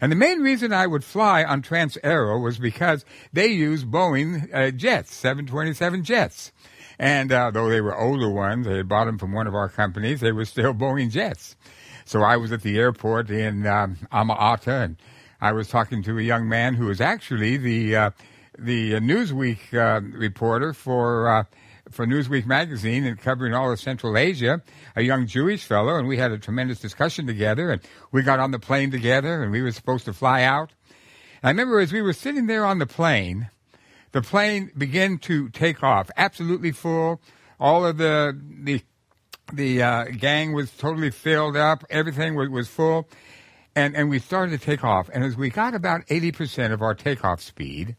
And 0.00 0.10
the 0.10 0.16
main 0.16 0.40
reason 0.40 0.72
I 0.72 0.86
would 0.86 1.04
fly 1.04 1.44
on 1.44 1.62
Transaero 1.62 2.42
was 2.42 2.58
because 2.58 3.04
they 3.32 3.48
use 3.48 3.84
Boeing 3.84 4.48
uh, 4.54 4.70
jets, 4.70 5.14
727 5.14 6.04
jets. 6.04 6.52
And 6.98 7.32
uh, 7.32 7.50
though 7.50 7.68
they 7.68 7.80
were 7.80 7.96
older 7.96 8.30
ones, 8.30 8.66
they 8.66 8.76
had 8.76 8.88
bought 8.88 9.06
them 9.06 9.18
from 9.18 9.32
one 9.32 9.46
of 9.46 9.54
our 9.54 9.68
companies, 9.68 10.20
they 10.20 10.32
were 10.32 10.44
still 10.44 10.74
Boeing 10.74 11.10
jets. 11.10 11.56
So 12.04 12.22
I 12.22 12.36
was 12.36 12.50
at 12.50 12.62
the 12.62 12.78
airport 12.78 13.30
in 13.30 13.66
um, 13.66 13.96
and 14.10 14.96
I 15.40 15.52
was 15.52 15.68
talking 15.68 16.02
to 16.02 16.18
a 16.18 16.22
young 16.22 16.48
man 16.48 16.74
who 16.74 16.86
was 16.86 17.00
actually 17.00 17.56
the 17.56 17.96
uh, 17.96 18.10
the 18.58 18.94
Newsweek 18.94 19.72
uh, 19.72 20.00
reporter 20.02 20.72
for 20.72 21.28
uh, 21.28 21.44
for 21.90 22.06
Newsweek 22.06 22.46
magazine 22.46 23.04
and 23.04 23.18
covering 23.18 23.54
all 23.54 23.70
of 23.72 23.80
Central 23.80 24.16
Asia, 24.16 24.62
a 24.96 25.02
young 25.02 25.26
Jewish 25.26 25.64
fellow, 25.64 25.96
and 25.96 26.06
we 26.06 26.16
had 26.16 26.32
a 26.32 26.38
tremendous 26.38 26.78
discussion 26.80 27.26
together. 27.26 27.70
And 27.70 27.82
we 28.12 28.22
got 28.22 28.40
on 28.40 28.50
the 28.50 28.58
plane 28.58 28.90
together, 28.90 29.42
and 29.42 29.52
we 29.52 29.62
were 29.62 29.72
supposed 29.72 30.04
to 30.04 30.12
fly 30.12 30.42
out. 30.42 30.72
And 31.42 31.48
I 31.48 31.50
remember 31.50 31.80
as 31.80 31.92
we 31.92 32.02
were 32.02 32.12
sitting 32.12 32.46
there 32.46 32.64
on 32.64 32.78
the 32.78 32.86
plane, 32.86 33.50
the 34.12 34.22
plane 34.22 34.70
began 34.76 35.18
to 35.18 35.48
take 35.50 35.82
off, 35.82 36.10
absolutely 36.16 36.72
full. 36.72 37.20
All 37.58 37.86
of 37.86 37.98
the 37.98 38.38
the 38.62 38.82
the 39.52 39.82
uh, 39.82 40.04
gang 40.04 40.52
was 40.52 40.70
totally 40.70 41.10
filled 41.10 41.56
up. 41.56 41.84
Everything 41.90 42.34
was, 42.34 42.48
was 42.48 42.68
full, 42.68 43.08
and 43.74 43.96
and 43.96 44.08
we 44.08 44.18
started 44.18 44.58
to 44.58 44.64
take 44.64 44.84
off. 44.84 45.10
And 45.12 45.24
as 45.24 45.36
we 45.36 45.50
got 45.50 45.74
about 45.74 46.02
eighty 46.08 46.32
percent 46.32 46.72
of 46.72 46.82
our 46.82 46.94
takeoff 46.94 47.40
speed, 47.40 47.96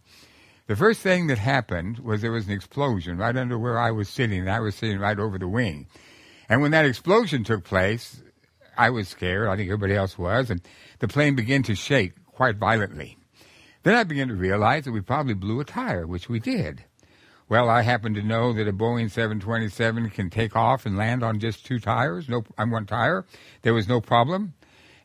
the 0.71 0.77
first 0.77 1.01
thing 1.01 1.27
that 1.27 1.37
happened 1.37 1.99
was 1.99 2.21
there 2.21 2.31
was 2.31 2.47
an 2.47 2.53
explosion 2.53 3.17
right 3.17 3.35
under 3.35 3.59
where 3.59 3.77
I 3.77 3.91
was 3.91 4.07
sitting, 4.07 4.39
and 4.39 4.49
I 4.49 4.61
was 4.61 4.73
sitting 4.73 4.99
right 4.99 5.19
over 5.19 5.37
the 5.37 5.49
wing. 5.49 5.85
And 6.47 6.61
when 6.61 6.71
that 6.71 6.85
explosion 6.85 7.43
took 7.43 7.65
place, 7.65 8.23
I 8.77 8.89
was 8.89 9.09
scared. 9.09 9.49
I 9.49 9.57
think 9.57 9.67
everybody 9.67 9.95
else 9.95 10.17
was, 10.17 10.49
and 10.49 10.61
the 10.99 11.09
plane 11.09 11.35
began 11.35 11.61
to 11.63 11.75
shake 11.75 12.13
quite 12.25 12.55
violently. 12.55 13.17
Then 13.83 13.95
I 13.95 14.05
began 14.05 14.29
to 14.29 14.33
realize 14.33 14.85
that 14.85 14.93
we 14.93 15.01
probably 15.01 15.33
blew 15.33 15.59
a 15.59 15.65
tire, 15.65 16.07
which 16.07 16.29
we 16.29 16.39
did. 16.39 16.85
Well, 17.49 17.69
I 17.69 17.81
happen 17.81 18.13
to 18.13 18.23
know 18.23 18.53
that 18.53 18.69
a 18.69 18.71
Boeing 18.71 19.11
727 19.11 20.09
can 20.11 20.29
take 20.29 20.55
off 20.55 20.85
and 20.85 20.95
land 20.95 21.21
on 21.21 21.41
just 21.41 21.65
two 21.65 21.81
tires, 21.81 22.29
no, 22.29 22.45
on 22.57 22.71
one 22.71 22.85
tire. 22.85 23.25
There 23.63 23.73
was 23.73 23.89
no 23.89 23.99
problem. 23.99 24.53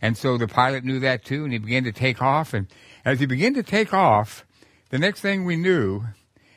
And 0.00 0.16
so 0.16 0.38
the 0.38 0.46
pilot 0.46 0.84
knew 0.84 1.00
that 1.00 1.24
too, 1.24 1.42
and 1.42 1.52
he 1.52 1.58
began 1.58 1.82
to 1.82 1.92
take 1.92 2.22
off. 2.22 2.54
And 2.54 2.68
as 3.04 3.18
he 3.18 3.26
began 3.26 3.54
to 3.54 3.64
take 3.64 3.92
off, 3.92 4.45
the 4.90 4.98
next 4.98 5.20
thing 5.20 5.44
we 5.44 5.56
knew, 5.56 6.04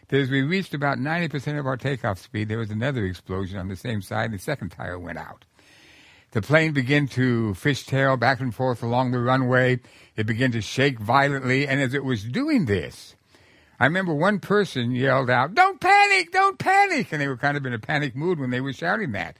that 0.07 0.19
as 0.19 0.29
we 0.29 0.41
reached 0.41 0.74
about 0.74 0.98
90% 0.98 1.59
of 1.59 1.65
our 1.65 1.77
takeoff 1.77 2.19
speed, 2.19 2.50
there 2.50 2.57
was 2.57 2.71
another 2.71 3.05
explosion 3.05 3.57
on 3.57 3.67
the 3.67 3.75
same 3.75 4.01
side, 4.01 4.31
the 4.31 4.39
second 4.39 4.69
tire 4.69 5.00
went 5.00 5.17
out. 5.17 5.45
The 6.31 6.41
plane 6.41 6.74
began 6.74 7.07
to 7.09 7.55
fishtail 7.55 8.19
back 8.19 8.39
and 8.39 8.53
forth 8.53 8.83
along 8.83 9.12
the 9.12 9.19
runway. 9.19 9.79
It 10.15 10.27
began 10.27 10.51
to 10.51 10.62
shake 10.62 11.00
violently, 11.00 11.67
and 11.67 11.81
as 11.81 11.93
it 11.95 12.03
was 12.03 12.24
doing 12.24 12.65
this, 12.65 13.15
I 13.79 13.86
remember 13.86 14.13
one 14.13 14.39
person 14.39 14.91
yelled 14.91 15.29
out, 15.29 15.55
Don't 15.55 15.79
panic, 15.79 16.31
don't 16.31 16.59
panic. 16.59 17.12
And 17.12 17.21
they 17.21 17.27
were 17.27 17.38
kind 17.38 17.57
of 17.57 17.65
in 17.65 17.74
a 17.74 17.79
panic 17.79 18.15
mood 18.15 18.39
when 18.39 18.51
they 18.51 18.62
were 18.62 18.74
shouting 18.74 19.13
that. 19.13 19.38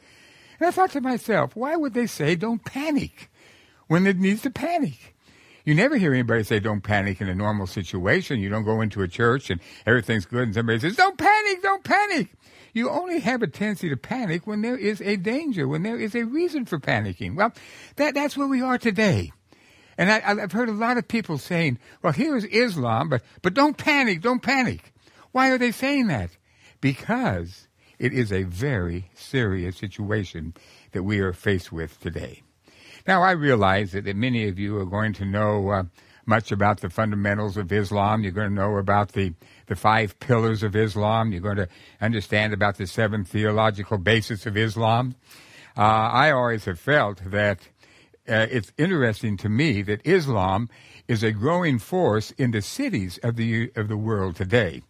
And 0.60 0.68
I 0.68 0.72
thought 0.72 0.92
to 0.92 1.02
myself, 1.02 1.56
why 1.56 1.76
would 1.76 1.94
they 1.94 2.08
say 2.08 2.36
don't 2.36 2.64
panic 2.64 3.30
when 3.88 4.08
it 4.08 4.18
needs 4.18 4.42
to 4.44 4.50
panic? 4.50 5.16
You 5.70 5.76
never 5.76 5.98
hear 5.98 6.16
anybody 6.16 6.42
say 6.42 6.60
don't 6.60 6.82
panic 6.82 7.22
in 7.22 7.30
a 7.30 7.36
normal 7.36 7.68
situation. 7.68 8.40
You 8.40 8.50
don't 8.50 8.66
go 8.66 8.82
into 8.82 9.04
a 9.04 9.08
church 9.08 9.52
and 9.52 9.62
everything's 9.86 10.26
good 10.26 10.42
and 10.42 10.56
somebody 10.56 10.80
says, 10.80 10.96
Don't 10.96 11.16
panic, 11.16 11.62
don't 11.62 11.84
panic. 11.84 12.34
You 12.74 12.90
only 12.90 13.20
have 13.20 13.44
a 13.44 13.48
tendency 13.48 13.88
to 13.88 13.96
panic 13.96 14.48
when 14.48 14.64
there 14.64 14.76
is 14.76 15.00
a 15.00 15.16
danger, 15.16 15.68
when 15.68 15.84
there 15.84 16.00
is 16.00 16.16
a 16.16 16.24
reason 16.24 16.66
for 16.66 16.80
panicking. 16.80 17.36
Well, 17.36 17.54
that, 17.98 18.16
that's 18.16 18.36
where 18.36 18.48
we 18.48 18.64
are 18.64 18.80
today. 18.80 19.32
And 19.96 20.12
I, 20.12 20.42
have 20.42 20.54
heard 20.54 20.70
a 20.70 20.72
lot 20.72 20.98
of 20.98 21.08
people 21.08 21.38
saying, 21.38 21.78
well, 22.02 22.14
here 22.14 22.36
is 22.36 22.46
Islam, 22.46 23.08
but, 23.08 23.22
but 23.44 23.54
don't 23.54 23.78
panic, 23.78 24.24
don't 24.24 24.42
panic. 24.42 24.92
Why 25.34 25.52
are 25.52 25.60
they 25.60 25.72
saying 25.72 26.08
that? 26.08 26.32
Because 26.82 27.68
it 28.00 28.12
is 28.12 28.34
a 28.34 28.42
very 28.42 29.12
serious 29.14 29.78
situation 29.78 30.56
that 30.94 31.04
we 31.04 31.20
are 31.20 31.32
faced 31.32 31.72
with 31.72 32.00
today. 32.00 32.42
Now, 33.08 33.22
I 33.22 33.32
realize 33.32 33.92
that, 33.94 34.06
that 34.06 34.16
many 34.16 34.48
of 34.48 34.60
you 34.60 34.78
are 34.78 34.86
going 34.86 35.14
to 35.14 35.26
know 35.26 35.70
uh, 35.70 35.84
much 36.26 36.52
about 36.52 36.82
the 36.82 36.90
fundamentals 36.90 37.58
of 37.58 37.72
Islam. 37.72 38.24
You're 38.24 38.32
going 38.32 38.50
to 38.50 38.56
know 38.56 38.78
about 38.78 39.14
the, 39.14 39.34
the 39.66 39.76
five 39.76 40.20
pillars 40.20 40.64
of 40.64 40.76
Islam. 40.76 41.32
You're 41.32 41.42
going 41.42 41.58
to 41.58 41.68
understand 42.00 42.54
about 42.54 42.78
the 42.78 42.88
seven 42.88 43.26
theological 43.26 43.98
bases 43.98 44.46
of 44.46 44.56
Islam. 44.56 45.16
Uh, 45.78 45.82
I 45.82 46.32
always 46.32 46.66
have 46.66 46.80
felt 46.80 47.22
that 47.26 47.70
uh, 48.28 48.46
it's 48.52 48.72
interesting 48.78 49.38
to 49.38 49.50
me 49.50 49.82
that 49.82 50.06
Islam 50.06 50.70
is 51.08 51.24
a 51.24 51.32
growing 51.32 51.80
force 51.80 52.32
in 52.32 52.52
the 52.52 52.62
cities 52.62 53.18
of 53.24 53.36
the 53.36 53.72
of 53.76 53.88
the 53.88 53.98
world 53.98 54.36
today. 54.36 54.84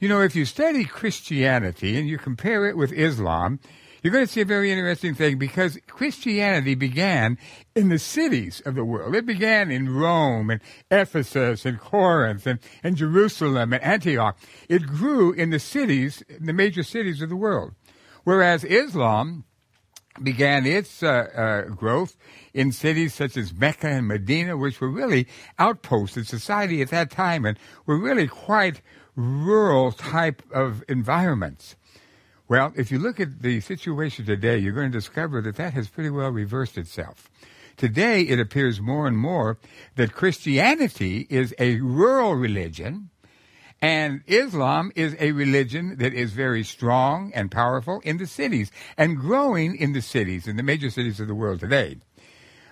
You 0.00 0.08
know, 0.08 0.22
if 0.22 0.34
you 0.34 0.44
study 0.44 0.84
Christianity 0.84 1.96
and 1.96 2.08
you 2.08 2.18
compare 2.18 2.66
it 2.66 2.76
with 2.76 2.90
Islam, 2.92 3.60
you're 4.02 4.12
going 4.12 4.26
to 4.26 4.32
see 4.32 4.40
a 4.40 4.46
very 4.46 4.70
interesting 4.70 5.14
thing 5.14 5.38
because 5.38 5.78
Christianity 5.86 6.74
began 6.74 7.38
in 7.74 7.88
the 7.88 7.98
cities 7.98 8.60
of 8.64 8.74
the 8.74 8.84
world. 8.84 9.14
It 9.14 9.26
began 9.26 9.70
in 9.70 9.94
Rome 9.94 10.50
and 10.50 10.60
Ephesus 10.90 11.64
and 11.66 11.78
Corinth 11.78 12.46
and, 12.46 12.58
and 12.82 12.96
Jerusalem 12.96 13.72
and 13.72 13.82
Antioch. 13.82 14.38
It 14.68 14.86
grew 14.86 15.32
in 15.32 15.50
the 15.50 15.58
cities, 15.58 16.22
the 16.40 16.52
major 16.52 16.82
cities 16.82 17.22
of 17.22 17.28
the 17.28 17.36
world. 17.36 17.72
Whereas 18.24 18.64
Islam 18.64 19.44
began 20.22 20.66
its 20.66 21.02
uh, 21.02 21.08
uh, 21.08 21.62
growth 21.74 22.16
in 22.52 22.72
cities 22.72 23.14
such 23.14 23.36
as 23.36 23.54
Mecca 23.54 23.88
and 23.88 24.08
Medina, 24.08 24.56
which 24.56 24.80
were 24.80 24.90
really 24.90 25.26
outposts 25.58 26.16
in 26.16 26.24
society 26.24 26.82
at 26.82 26.90
that 26.90 27.10
time 27.10 27.44
and 27.44 27.58
were 27.86 27.98
really 27.98 28.26
quite 28.26 28.82
rural 29.16 29.92
type 29.92 30.42
of 30.52 30.82
environments. 30.88 31.76
Well, 32.50 32.72
if 32.74 32.90
you 32.90 32.98
look 32.98 33.20
at 33.20 33.42
the 33.42 33.60
situation 33.60 34.26
today, 34.26 34.58
you're 34.58 34.72
going 34.72 34.90
to 34.90 34.98
discover 34.98 35.40
that 35.42 35.54
that 35.54 35.72
has 35.74 35.86
pretty 35.86 36.10
well 36.10 36.30
reversed 36.30 36.76
itself. 36.76 37.30
Today, 37.76 38.22
it 38.22 38.40
appears 38.40 38.80
more 38.80 39.06
and 39.06 39.16
more 39.16 39.56
that 39.94 40.14
Christianity 40.14 41.28
is 41.30 41.54
a 41.60 41.76
rural 41.76 42.34
religion 42.34 43.10
and 43.80 44.22
Islam 44.26 44.90
is 44.96 45.14
a 45.20 45.30
religion 45.30 45.98
that 45.98 46.12
is 46.12 46.32
very 46.32 46.64
strong 46.64 47.30
and 47.36 47.52
powerful 47.52 48.00
in 48.00 48.16
the 48.16 48.26
cities 48.26 48.72
and 48.98 49.16
growing 49.16 49.76
in 49.76 49.92
the 49.92 50.02
cities, 50.02 50.48
in 50.48 50.56
the 50.56 50.64
major 50.64 50.90
cities 50.90 51.20
of 51.20 51.28
the 51.28 51.36
world 51.36 51.60
today. 51.60 51.98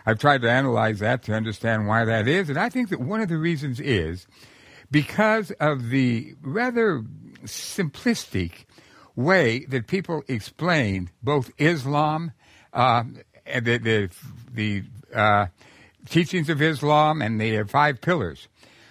I've 0.05 0.19
tried 0.19 0.43
to 0.43 0.51
analyze 0.51 0.99
that 0.99 1.23
to 1.23 1.35
understand 1.35 1.87
why 1.87 2.05
that 2.05 2.27
is, 2.27 2.49
and 2.49 2.59
I 2.59 2.69
think 2.69 2.89
that 2.89 2.99
one 3.01 3.21
of 3.21 3.29
the 3.29 3.39
reasons 3.39 3.79
is 3.79 4.27
because 4.91 5.53
of 5.53 5.91
the 5.91 6.35
rather 6.43 7.05
simplistic 7.45 8.65
way 9.19 9.65
that 9.65 9.89
people 9.89 10.23
explain 10.29 11.11
both 11.21 11.51
Islam 11.59 12.31
uh, 12.73 13.03
and 13.45 13.65
the, 13.65 13.79
the, 13.79 14.11
the 14.55 14.83
uh, 15.13 15.47
teachings 16.09 16.49
of 16.49 16.63
Islam 16.63 17.21
and 17.21 17.41
the 17.41 17.65
five 17.65 18.01
pillars. 18.01 18.47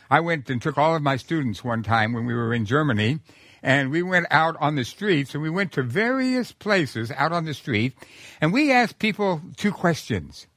I 0.10 0.19
went 0.19 0.50
and 0.50 0.62
took 0.62 0.77
all 0.77 0.98
of 0.98 1.01
my 1.01 1.15
students 1.15 1.63
one 1.63 1.81
time 1.81 2.12
when 2.12 2.25
we 2.25 2.34
were 2.34 2.53
in 2.53 2.65
Germany, 2.65 3.19
and 3.63 3.89
we 3.89 4.03
went 4.03 4.27
out 4.29 4.57
on 4.60 4.75
the 4.75 4.84
streets, 4.84 5.34
and 5.34 5.41
we 5.41 5.50
went 5.50 5.72
to 5.74 5.81
various 5.84 6.51
places 6.51 7.10
out 7.12 7.31
on 7.31 7.46
the 7.46 7.53
street, 7.53 7.93
and 8.41 8.51
we 8.51 8.69
asked 8.72 9.00
people 9.00 9.41
two 9.55 9.72
questions. 9.72 10.48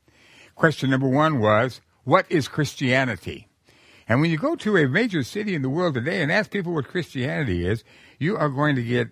Question 0.57 0.91
number 0.91 1.09
one 1.09 1.39
was, 1.39 1.81
what 2.03 2.27
is 2.29 2.49
Christianity? 2.49 3.47
And 4.09 4.21
when 4.21 4.33
you 4.33 4.39
go 4.39 4.57
to 4.57 4.77
a 4.77 4.89
major 4.89 5.23
city 5.23 5.55
in 5.55 5.63
the 5.63 5.71
world 5.71 5.95
today 5.95 6.23
and 6.23 6.33
ask 6.33 6.51
people 6.51 6.75
what 6.75 6.89
Christianity 6.89 7.65
is, 7.65 7.85
you 8.19 8.37
are 8.37 8.49
going 8.49 8.75
to 8.75 8.83
get 8.83 9.11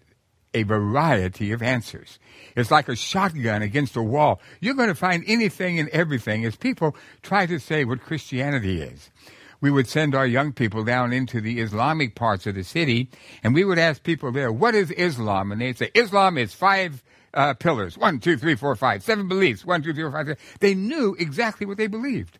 a 0.58 0.64
variety 0.64 1.52
of 1.52 1.62
answers. 1.62 2.18
It's 2.56 2.70
like 2.70 2.88
a 2.88 2.96
shotgun 2.96 3.62
against 3.62 3.96
a 3.96 4.02
wall. 4.02 4.40
You're 4.60 4.74
going 4.74 4.88
to 4.88 4.94
find 4.94 5.24
anything 5.26 5.78
and 5.78 5.88
everything 5.90 6.44
as 6.44 6.56
people 6.56 6.96
try 7.22 7.46
to 7.46 7.58
say 7.58 7.84
what 7.84 8.00
Christianity 8.00 8.82
is 8.82 9.10
we 9.60 9.70
would 9.70 9.88
send 9.88 10.14
our 10.14 10.26
young 10.26 10.52
people 10.52 10.84
down 10.84 11.12
into 11.12 11.40
the 11.40 11.60
Islamic 11.60 12.14
parts 12.14 12.46
of 12.46 12.54
the 12.54 12.62
city, 12.62 13.10
and 13.42 13.54
we 13.54 13.64
would 13.64 13.78
ask 13.78 14.02
people 14.02 14.30
there, 14.30 14.52
what 14.52 14.74
is 14.74 14.90
Islam? 14.92 15.50
And 15.50 15.60
they'd 15.60 15.76
say, 15.76 15.90
Islam 15.94 16.38
is 16.38 16.54
five 16.54 17.02
uh, 17.34 17.54
pillars. 17.54 17.98
One, 17.98 18.20
two, 18.20 18.36
three, 18.36 18.54
four, 18.54 18.74
five. 18.76 19.02
Seven 19.02 19.28
beliefs. 19.28 19.64
One, 19.64 19.82
two, 19.82 19.92
three, 19.92 20.02
four, 20.02 20.12
five. 20.12 20.28
Six. 20.28 20.58
They 20.60 20.74
knew 20.74 21.16
exactly 21.18 21.66
what 21.66 21.76
they 21.76 21.86
believed. 21.86 22.38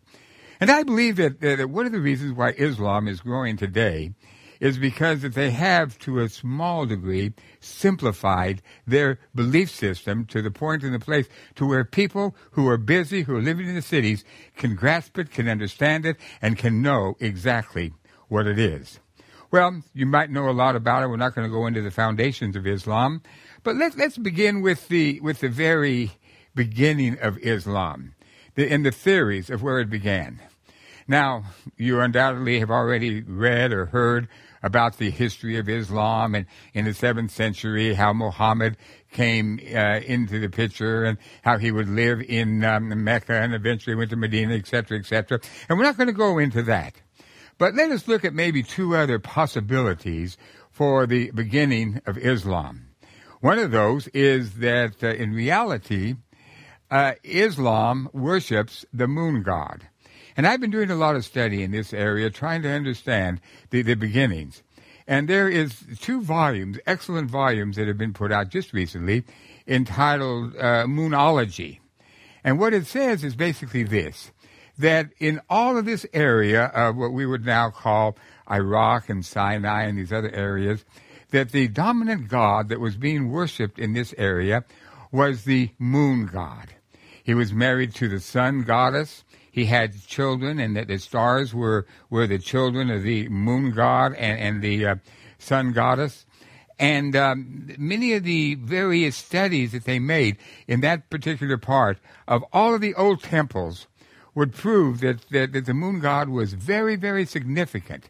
And 0.61 0.69
I 0.69 0.83
believe 0.83 1.17
that, 1.17 1.39
that 1.41 1.69
one 1.69 1.85
of 1.85 1.91
the 1.91 1.99
reasons 1.99 2.33
why 2.33 2.51
Islam 2.51 3.07
is 3.07 3.21
growing 3.21 3.57
today 3.57 4.13
is 4.59 4.77
because 4.77 5.21
that 5.21 5.33
they 5.33 5.51
have, 5.51 5.97
to 5.99 6.19
a 6.19 6.29
small 6.29 6.85
degree, 6.85 7.33
simplified 7.59 8.61
their 8.85 9.19
belief 9.33 9.69
system 9.69 10.25
to 10.25 10.41
the 10.41 10.51
point 10.51 10.83
and 10.83 10.93
the 10.93 10.99
place 10.99 11.27
to 11.55 11.65
where 11.65 11.83
people 11.83 12.35
who 12.51 12.67
are 12.67 12.77
busy, 12.77 13.23
who 13.23 13.35
are 13.35 13.41
living 13.41 13.67
in 13.67 13.75
the 13.75 13.81
cities, 13.81 14.23
can 14.57 14.75
grasp 14.75 15.17
it, 15.17 15.31
can 15.31 15.47
understand 15.47 16.05
it, 16.05 16.17
and 16.41 16.57
can 16.57 16.81
know 16.81 17.15
exactly 17.19 17.93
what 18.27 18.47
it 18.47 18.59
is. 18.59 18.99
Well, 19.51 19.81
you 19.93 20.05
might 20.05 20.29
know 20.29 20.47
a 20.47 20.51
lot 20.51 20.75
about 20.75 21.03
it. 21.03 21.07
We're 21.07 21.17
not 21.17 21.33
going 21.33 21.47
to 21.47 21.53
go 21.53 21.65
into 21.65 21.81
the 21.81 21.89
foundations 21.89 22.55
of 22.55 22.67
Islam, 22.67 23.23
but 23.63 23.75
let's 23.75 23.97
let's 23.97 24.17
begin 24.17 24.61
with 24.61 24.89
the 24.89 25.19
with 25.21 25.39
the 25.39 25.49
very 25.49 26.11
beginning 26.53 27.17
of 27.19 27.39
Islam, 27.39 28.13
the, 28.53 28.71
and 28.71 28.85
the 28.85 28.91
theories 28.91 29.49
of 29.49 29.63
where 29.63 29.79
it 29.79 29.89
began. 29.89 30.39
Now, 31.07 31.45
you 31.75 31.99
undoubtedly 31.99 32.59
have 32.59 32.69
already 32.69 33.21
read 33.21 33.73
or 33.73 33.87
heard 33.87 34.27
about 34.63 34.97
the 34.97 35.09
history 35.09 35.57
of 35.57 35.69
Islam 35.69 36.35
and 36.35 36.45
in 36.73 36.85
the 36.85 36.93
seventh 36.93 37.31
century 37.31 37.93
how 37.93 38.13
Muhammad 38.13 38.77
came 39.11 39.59
uh, 39.73 39.99
into 39.99 40.39
the 40.39 40.49
picture 40.49 41.03
and 41.03 41.17
how 41.43 41.57
he 41.57 41.71
would 41.71 41.89
live 41.89 42.21
in 42.21 42.63
um, 42.63 43.03
Mecca 43.03 43.33
and 43.33 43.53
eventually 43.53 43.95
went 43.95 44.09
to 44.11 44.15
Medina, 44.15 44.53
etc., 44.55 44.99
etc. 44.99 45.39
And 45.67 45.77
we're 45.77 45.85
not 45.85 45.97
going 45.97 46.07
to 46.07 46.13
go 46.13 46.37
into 46.37 46.63
that. 46.63 46.95
But 47.57 47.75
let 47.75 47.91
us 47.91 48.07
look 48.07 48.23
at 48.23 48.33
maybe 48.33 48.63
two 48.63 48.95
other 48.95 49.19
possibilities 49.19 50.37
for 50.71 51.05
the 51.05 51.31
beginning 51.31 52.01
of 52.05 52.17
Islam. 52.17 52.87
One 53.41 53.59
of 53.59 53.71
those 53.71 54.07
is 54.09 54.55
that 54.55 55.03
uh, 55.03 55.07
in 55.09 55.33
reality, 55.33 56.15
uh, 56.89 57.13
Islam 57.23 58.09
worships 58.13 58.85
the 58.93 59.07
moon 59.07 59.43
god. 59.43 59.88
And 60.39 60.47
I've 60.47 60.61
been 60.61 60.71
doing 60.71 60.89
a 60.89 60.95
lot 60.95 61.17
of 61.17 61.25
study 61.25 61.63
in 61.63 61.71
this 61.71 61.91
area, 61.91 62.29
trying 62.29 62.61
to 62.61 62.69
understand 62.69 63.41
the, 63.71 63.81
the 63.81 63.95
beginnings. 63.95 64.63
And 65.05 65.27
there 65.27 65.49
is 65.49 65.83
two 65.99 66.21
volumes, 66.21 66.77
excellent 66.87 67.29
volumes 67.29 67.75
that 67.75 67.89
have 67.89 67.97
been 67.97 68.13
put 68.13 68.31
out 68.31 68.47
just 68.47 68.71
recently, 68.71 69.25
entitled 69.67 70.55
uh, 70.55 70.85
Moonology. 70.85 71.79
And 72.41 72.57
what 72.57 72.73
it 72.73 72.87
says 72.87 73.25
is 73.25 73.35
basically 73.35 73.83
this, 73.83 74.31
that 74.77 75.09
in 75.19 75.41
all 75.49 75.77
of 75.77 75.83
this 75.83 76.05
area 76.13 76.67
of 76.67 76.95
what 76.95 77.11
we 77.11 77.25
would 77.25 77.45
now 77.45 77.69
call 77.69 78.15
Iraq 78.49 79.09
and 79.09 79.25
Sinai 79.25 79.87
and 79.87 79.97
these 79.97 80.13
other 80.13 80.31
areas, 80.31 80.85
that 81.31 81.51
the 81.51 81.67
dominant 81.67 82.29
god 82.29 82.69
that 82.69 82.79
was 82.79 82.95
being 82.95 83.29
worshipped 83.29 83.77
in 83.77 83.91
this 83.91 84.15
area 84.17 84.63
was 85.11 85.43
the 85.43 85.71
moon 85.77 86.27
god. 86.27 86.75
He 87.21 87.33
was 87.33 87.51
married 87.51 87.93
to 87.95 88.07
the 88.07 88.21
sun 88.21 88.61
goddess, 88.61 89.25
he 89.51 89.65
had 89.65 90.05
children, 90.05 90.59
and 90.59 90.75
that 90.75 90.87
the 90.87 90.97
stars 90.97 91.53
were 91.53 91.85
were 92.09 92.27
the 92.27 92.39
children 92.39 92.89
of 92.89 93.03
the 93.03 93.29
moon 93.29 93.71
god 93.71 94.13
and, 94.15 94.39
and 94.39 94.61
the 94.61 94.85
uh, 94.85 94.95
sun 95.37 95.71
goddess. 95.71 96.25
And 96.79 97.13
um, 97.15 97.75
many 97.77 98.13
of 98.13 98.23
the 98.23 98.55
various 98.55 99.17
studies 99.17 99.73
that 99.73 99.83
they 99.83 99.99
made 99.99 100.37
in 100.65 100.79
that 100.79 101.09
particular 101.09 101.57
part 101.57 101.99
of 102.25 102.45
all 102.53 102.73
of 102.73 102.79
the 102.79 102.95
old 102.95 103.21
temples 103.21 103.87
would 104.33 104.53
prove 104.53 105.01
that, 105.01 105.27
that, 105.31 105.51
that 105.51 105.65
the 105.65 105.73
moon 105.73 105.99
god 105.99 106.29
was 106.29 106.53
very, 106.53 106.95
very 106.95 107.25
significant. 107.25 108.09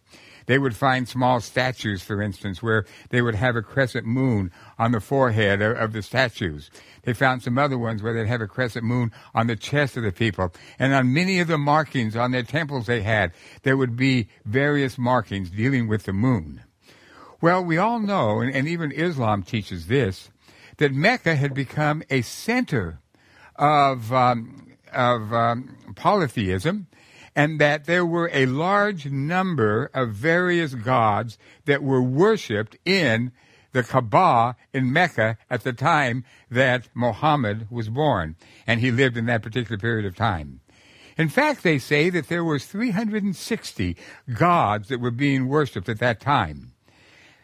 They 0.50 0.58
would 0.58 0.76
find 0.76 1.08
small 1.08 1.42
statues, 1.42 2.02
for 2.02 2.24
instance, 2.24 2.64
where 2.64 2.88
they 3.12 3.22
would 3.22 3.36
have 3.36 3.56
a 3.56 3.62
crescent 3.62 4.08
moon 4.08 4.52
on 4.80 4.94
the 4.94 5.00
forehead 5.00 5.62
of, 5.62 5.78
of 5.78 5.94
the 5.94 6.02
statues. 6.02 6.72
They 7.04 7.14
found 7.14 7.44
some 7.44 7.60
other 7.60 7.78
ones 7.78 8.02
where 8.02 8.16
they'd 8.16 8.26
have 8.26 8.42
a 8.42 8.48
crescent 8.48 8.84
moon 8.84 9.12
on 9.36 9.46
the 9.46 9.56
chest 9.56 9.96
of 9.96 10.02
the 10.02 10.12
people. 10.12 10.52
And 10.80 10.92
on 10.92 11.14
many 11.14 11.40
of 11.40 11.50
the 11.50 11.60
markings 11.60 12.16
on 12.16 12.32
their 12.32 12.42
temples 12.42 12.88
they 12.88 13.04
had, 13.04 13.32
there 13.62 13.78
would 13.78 13.96
be 13.96 14.28
various 14.44 14.98
markings 14.98 15.52
dealing 15.52 15.88
with 15.88 16.06
the 16.06 16.14
moon. 16.14 16.64
Well, 17.42 17.64
we 17.64 17.78
all 17.78 18.00
know, 18.00 18.40
and, 18.40 18.52
and 18.52 18.68
even 18.68 18.92
Islam 18.92 19.44
teaches 19.44 19.86
this, 19.86 20.32
that 20.78 20.92
Mecca 20.92 21.36
had 21.36 21.54
become 21.54 22.02
a 22.10 22.24
center 22.24 23.02
of, 23.56 24.12
um, 24.12 24.74
of 24.92 25.32
um, 25.32 25.78
polytheism 25.96 26.88
and 27.36 27.60
that 27.60 27.86
there 27.86 28.06
were 28.06 28.30
a 28.34 28.46
large 28.46 29.08
number 29.08 29.90
of 29.94 30.14
various 30.14 30.74
gods 30.76 31.38
that 31.66 31.84
were 31.84 32.02
worshipped 32.02 32.78
in 32.86 33.32
the 33.72 33.84
Kaaba 33.84 34.56
in 34.74 34.92
Mecca 34.92 35.38
at 35.50 35.64
the 35.64 35.74
time 35.74 36.26
that 36.50 36.88
Muhammad 36.94 37.68
was 37.70 37.90
born, 37.90 38.36
and 38.66 38.80
he 38.80 38.92
lived 38.92 39.18
in 39.18 39.26
that 39.28 39.44
particular 39.44 39.78
period 39.78 40.06
of 40.06 40.16
time. 40.16 40.62
In 41.18 41.30
fact, 41.30 41.64
they 41.64 41.80
say 41.80 42.10
that 42.10 42.30
there 42.30 42.46
was 42.46 42.66
360 42.66 43.98
gods 44.34 44.88
that 44.88 45.02
were 45.02 45.12
being 45.12 45.48
worshipped 45.48 45.90
at 45.90 46.00
that 46.00 46.22
time. 46.22 46.74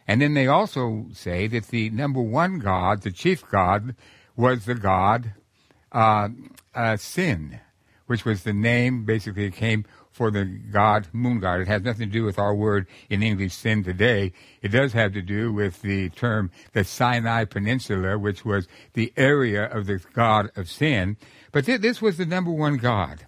And 0.08 0.22
then 0.22 0.34
they 0.34 0.48
also 0.48 1.08
say 1.14 1.48
that 1.48 1.68
the 1.68 1.90
number 1.90 2.22
one 2.22 2.60
god, 2.60 3.02
the 3.02 3.12
chief 3.12 3.46
god, 3.50 3.96
was 4.36 4.66
the 4.66 4.76
god 4.76 5.34
uh, 5.92 6.30
uh, 6.74 6.98
Sin, 6.98 7.60
which 8.08 8.26
was 8.26 8.44
the 8.44 8.54
name, 8.54 9.04
basically, 9.04 9.46
it 9.46 9.56
came 9.56 9.86
for 10.12 10.32
the 10.32 10.46
god, 10.46 11.08
moon 11.12 11.40
god. 11.40 11.60
It 11.60 11.68
has 11.68 11.82
nothing 11.82 12.08
to 12.08 12.14
do 12.14 12.24
with 12.24 12.40
our 12.40 12.56
word 12.56 12.88
in 13.10 13.22
English, 13.22 13.54
sin 13.54 13.84
today. 13.84 14.32
It 14.62 14.70
does 14.70 14.94
have 14.94 15.14
to 15.14 15.22
do 15.22 15.52
with 15.52 15.82
the 15.82 16.10
term, 16.10 16.52
the 16.74 16.84
Sinai 16.84 17.46
Peninsula, 17.46 18.18
which 18.18 18.46
was 18.46 18.68
the 18.94 19.12
area 19.18 19.66
of 19.66 19.88
the 19.88 20.00
god 20.14 20.52
of 20.56 20.70
sin. 20.70 21.18
But 21.52 21.66
th- 21.66 21.82
this 21.82 22.02
was 22.02 22.18
the 22.18 22.26
number 22.26 22.52
one 22.52 22.78
god. 22.78 23.26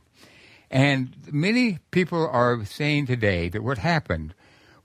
And 0.69 1.15
many 1.31 1.79
people 1.91 2.27
are 2.27 2.63
saying 2.65 3.07
today 3.07 3.49
that 3.49 3.63
what 3.63 3.79
happened 3.79 4.33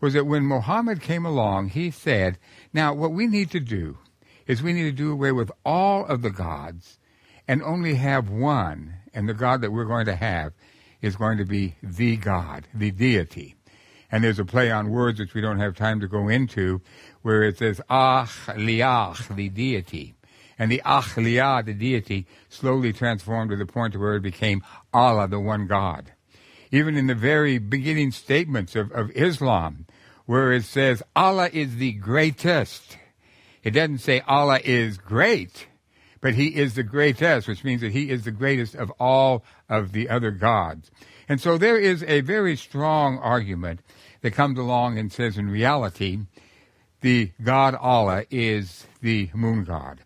was 0.00 0.14
that 0.14 0.26
when 0.26 0.44
Muhammad 0.44 1.00
came 1.00 1.24
along, 1.24 1.70
he 1.70 1.90
said, 1.90 2.38
now 2.72 2.92
what 2.92 3.12
we 3.12 3.26
need 3.26 3.50
to 3.52 3.60
do 3.60 3.98
is 4.46 4.62
we 4.62 4.72
need 4.72 4.82
to 4.82 4.92
do 4.92 5.12
away 5.12 5.32
with 5.32 5.52
all 5.64 6.04
of 6.06 6.22
the 6.22 6.30
gods 6.30 6.98
and 7.46 7.62
only 7.62 7.94
have 7.94 8.28
one 8.28 8.94
and 9.14 9.28
the 9.28 9.34
God 9.34 9.60
that 9.60 9.72
we're 9.72 9.84
going 9.84 10.06
to 10.06 10.16
have 10.16 10.52
is 11.00 11.16
going 11.16 11.38
to 11.38 11.44
be 11.44 11.74
the 11.82 12.16
God, 12.16 12.66
the 12.72 12.90
deity. 12.90 13.56
And 14.10 14.22
there's 14.22 14.38
a 14.38 14.44
play 14.44 14.70
on 14.70 14.90
words 14.90 15.18
which 15.18 15.34
we 15.34 15.40
don't 15.40 15.58
have 15.58 15.74
time 15.74 16.00
to 16.00 16.08
go 16.08 16.28
into, 16.28 16.82
where 17.22 17.42
it 17.42 17.58
says 17.58 17.80
Ah 17.88 18.26
Liach, 18.48 19.34
the 19.34 19.48
deity. 19.48 20.14
And 20.58 20.70
the 20.70 20.82
Liah, 20.84 21.62
the 21.62 21.74
deity, 21.74 22.26
slowly 22.48 22.92
transformed 22.92 23.50
to 23.50 23.56
the 23.56 23.66
point 23.66 23.96
where 23.96 24.16
it 24.16 24.22
became 24.22 24.62
Allah, 24.92 25.26
the 25.26 25.40
one 25.40 25.66
God. 25.66 26.12
Even 26.70 26.96
in 26.96 27.06
the 27.06 27.14
very 27.14 27.58
beginning 27.58 28.12
statements 28.12 28.76
of, 28.76 28.92
of 28.92 29.10
Islam, 29.12 29.86
where 30.26 30.52
it 30.52 30.64
says 30.64 31.02
Allah 31.16 31.50
is 31.52 31.76
the 31.76 31.92
greatest, 31.92 32.98
it 33.62 33.72
doesn't 33.72 33.98
say 33.98 34.20
Allah 34.26 34.60
is 34.62 34.98
great 34.98 35.66
but 36.22 36.34
he 36.34 36.54
is 36.54 36.74
the 36.74 36.82
greatest, 36.82 37.48
which 37.48 37.64
means 37.64 37.82
that 37.82 37.92
he 37.92 38.08
is 38.08 38.24
the 38.24 38.30
greatest 38.30 38.74
of 38.76 38.90
all 38.92 39.44
of 39.68 39.92
the 39.92 40.08
other 40.08 40.30
gods. 40.30 40.90
And 41.28 41.40
so 41.40 41.58
there 41.58 41.76
is 41.76 42.02
a 42.04 42.20
very 42.20 42.56
strong 42.56 43.18
argument 43.18 43.80
that 44.22 44.30
comes 44.30 44.58
along 44.58 44.98
and 44.98 45.12
says 45.12 45.36
in 45.36 45.50
reality, 45.50 46.20
the 47.00 47.32
God 47.42 47.74
Allah 47.74 48.24
is 48.30 48.86
the 49.02 49.30
moon 49.34 49.64
god. 49.64 50.00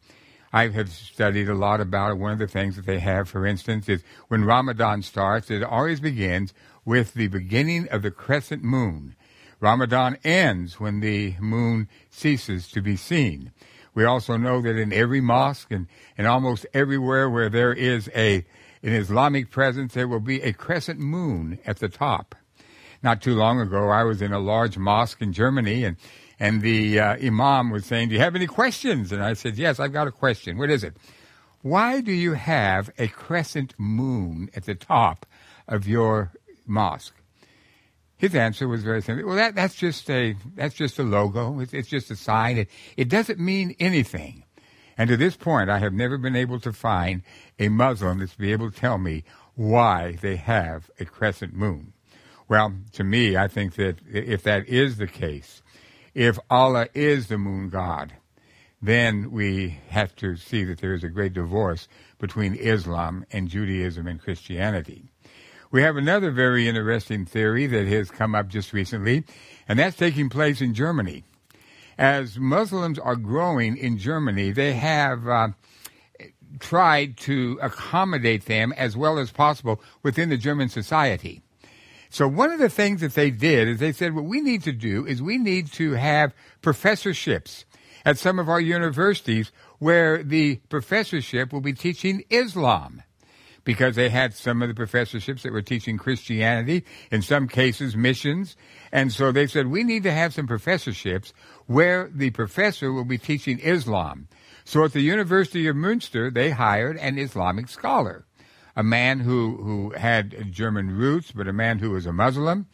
I 0.53 0.69
have 0.69 0.89
studied 0.89 1.51
a 1.51 1.55
lot 1.55 1.83
about 1.83 2.13
it. 2.13 2.19
One 2.19 2.33
of 2.33 2.39
the 2.39 2.47
things 2.47 2.77
that 2.77 2.87
they 2.87 2.99
have, 2.99 3.29
for 3.29 3.45
instance, 3.45 3.87
is 3.87 4.03
when 4.29 4.45
Ramadan 4.45 5.03
starts, 5.03 5.51
it 5.51 5.63
always 5.63 6.01
begins 6.01 6.55
with 6.87 7.13
the 7.13 7.29
beginning 7.29 7.89
of 7.89 8.01
the 8.01 8.11
crescent 8.11 8.65
moon. 8.65 9.17
Ramadan 9.61 10.17
ends 10.25 10.81
when 10.81 11.01
the 11.01 11.35
moon 11.41 11.89
ceases 12.09 12.69
to 12.69 12.81
be 12.81 12.97
seen. 12.97 13.53
We 13.97 14.05
also 14.05 14.37
know 14.37 14.61
that 14.61 14.77
in 14.77 14.93
every 14.93 15.23
mosque 15.23 15.73
and, 15.73 15.87
and 16.19 16.27
almost 16.27 16.67
everywhere 16.75 17.31
where 17.31 17.49
there 17.49 17.73
is 17.73 18.11
a 18.15 18.45
an 18.83 18.93
Islamic 18.93 19.51
presence, 19.51 19.95
there 19.95 20.07
will 20.07 20.21
be 20.21 20.43
a 20.43 20.53
crescent 20.53 21.01
moon 21.01 21.59
at 21.67 21.79
the 21.79 21.89
top. 21.89 22.35
Not 23.03 23.23
too 23.23 23.35
long 23.35 23.59
ago, 23.59 23.89
I 23.89 24.05
was 24.05 24.21
in 24.21 24.35
a 24.35 24.39
large 24.39 24.77
mosque 24.77 25.23
in 25.23 25.33
Germany, 25.33 25.83
and 25.83 25.97
and 26.39 26.61
the 26.61 27.01
uh, 27.01 27.17
imam 27.17 27.71
was 27.71 27.87
saying, 27.87 28.11
"Do 28.11 28.15
you 28.15 28.21
have 28.21 28.37
any 28.37 28.47
questions?" 28.47 29.13
And 29.13 29.23
I 29.23 29.33
said, 29.33 29.57
"Yes, 29.57 29.81
I've 29.81 29.95
got 29.95 30.07
a 30.07 30.13
question. 30.13 30.59
What 30.59 30.71
is 30.71 30.85
it? 30.85 30.95
Why 31.63 32.03
do 32.03 32.13
you 32.13 32.35
have 32.35 32.91
a 32.99 33.09
crescent 33.09 33.73
moon 33.79 34.51
at 34.55 34.67
the 34.67 34.75
top 34.75 35.25
of 35.67 35.89
your 35.89 36.33
mosque?" 36.67 37.15
His 38.17 38.35
answer 38.35 38.67
was 38.67 38.83
very 38.83 39.03
simple. 39.03 39.27
Well, 39.27 39.37
that, 39.37 39.55
that's 39.55 39.75
just 39.75 40.09
a 40.11 40.37
that's 40.55 40.75
just 40.75 40.99
a 40.99 41.03
logo. 41.03 41.61
It's, 41.61 41.75
it's 41.75 41.89
just 41.89 42.11
a 42.11 42.17
sign. 42.17 42.57
It, 42.57 42.69
it 42.97 43.09
doesn't 43.09 43.39
mean 43.39 43.77
anything. 43.79 44.45
And 44.99 45.09
to 45.09 45.17
this 45.17 45.37
point, 45.37 45.69
I 45.69 45.79
have 45.79 45.93
never 45.93 46.17
been 46.17 46.37
able 46.37 46.59
to 46.61 46.73
find 46.73 47.23
a 47.59 47.69
Muslim 47.69 48.19
that's 48.19 48.35
be 48.35 48.53
able 48.53 48.71
to 48.71 48.77
tell 48.77 48.97
me 48.97 49.25
why 49.55 50.17
they 50.23 50.37
have 50.37 50.91
a 50.99 51.05
crescent 51.05 51.53
moon. 51.53 51.93
Well, 52.49 52.75
to 52.93 53.05
me, 53.05 53.37
I 53.37 53.49
think 53.49 53.75
that 53.75 53.99
if 54.11 54.43
that 54.45 54.67
is 54.67 54.97
the 54.97 55.07
case, 55.07 55.63
if 56.15 56.39
Allah 56.49 56.89
is 56.95 57.27
the 57.27 57.39
moon 57.39 57.69
god, 57.69 58.15
then 58.81 59.31
we 59.31 59.81
have 59.89 60.15
to 60.17 60.37
see 60.37 60.65
that 60.65 60.79
there 60.79 60.95
is 60.95 61.05
a 61.05 61.09
great 61.09 61.33
divorce 61.33 61.89
between 62.19 62.55
Islam 62.55 63.27
and 63.31 63.49
Judaism 63.49 64.07
and 64.07 64.21
Christianity. 64.21 65.11
We 65.71 65.83
have 65.83 65.97
another 65.97 66.31
very 66.31 66.69
interesting 66.69 67.27
theory 67.27 67.67
that 67.67 67.87
has 67.87 68.11
come 68.11 68.35
up 68.35 68.49
just 68.49 68.73
recently, 68.73 69.25
and 69.69 69.79
that's 69.79 69.97
taking 69.97 70.29
place 70.29 70.61
in 70.61 70.75
Germany. 70.75 71.25
As 71.99 72.39
Muslims 72.39 72.99
are 72.99 73.17
growing 73.17 73.77
in 73.77 73.99
Germany, 73.99 74.53
they 74.53 74.75
have 74.75 75.27
uh, 75.27 75.49
tried 76.61 77.17
to 77.19 77.59
accommodate 77.61 78.45
them 78.45 78.73
as 78.77 78.97
well 78.97 79.19
as 79.19 79.33
possible 79.33 79.81
within 80.03 80.29
the 80.29 80.37
German 80.37 80.69
society. 80.69 81.43
So 82.11 82.29
one 82.29 82.53
of 82.53 82.61
the 82.61 82.69
things 82.69 83.01
that 83.01 83.15
they 83.15 83.31
did 83.31 83.67
is 83.67 83.81
they 83.81 83.93
said, 83.93 84.15
what 84.15 84.25
we 84.25 84.41
need 84.41 84.63
to 84.63 84.73
do 84.73 85.05
is 85.05 85.21
we 85.21 85.39
need 85.39 85.73
to 85.73 85.93
have 85.93 86.33
professorships 86.63 87.65
at 88.05 88.19
some 88.19 88.39
of 88.39 88.49
our 88.49 88.61
universities 88.61 89.51
where 89.79 90.23
the 90.23 90.57
professorship 90.69 91.53
will 91.53 91.61
be 91.61 91.73
teaching 91.73 92.23
Islam 92.31 93.03
because 93.67 93.97
they 93.97 94.09
had 94.09 94.33
some 94.33 94.63
of 94.63 94.69
the 94.69 94.75
professorships 94.75 95.43
that 95.43 95.53
were 95.53 95.61
teaching 95.61 95.99
Christianity, 95.99 96.85
in 97.11 97.21
some 97.21 97.49
cases 97.49 97.97
missions. 97.97 98.57
And 98.93 99.13
so 99.13 99.33
they 99.33 99.49
said, 99.49 99.67
we 99.67 99.83
need 99.83 100.05
to 100.05 100.13
have 100.13 100.33
some 100.33 100.47
professorships 100.47 101.35
where 101.67 102.09
the 102.15 102.31
professor 102.31 102.93
will 102.93 103.05
be 103.05 103.19
teaching 103.19 103.59
Islam. 103.59 104.29
So 104.65 104.85
at 104.85 104.93
the 104.93 105.01
University 105.01 105.67
of 105.67 105.75
Münster, 105.75 106.33
they 106.33 106.51
hired 106.51 106.97
an 106.99 107.19
Islamic 107.19 107.69
scholar, 107.69 108.25
a 108.77 108.85
man 108.85 109.19
who, 109.19 109.57
who 109.57 109.91
had 109.91 110.53
German 110.53 110.97
roots, 110.97 111.33
but 111.33 111.49
a 111.49 111.53
man 111.53 111.81
who 111.81 111.91
was 111.91 112.07
a 112.07 112.13
Muslim. 112.13 112.67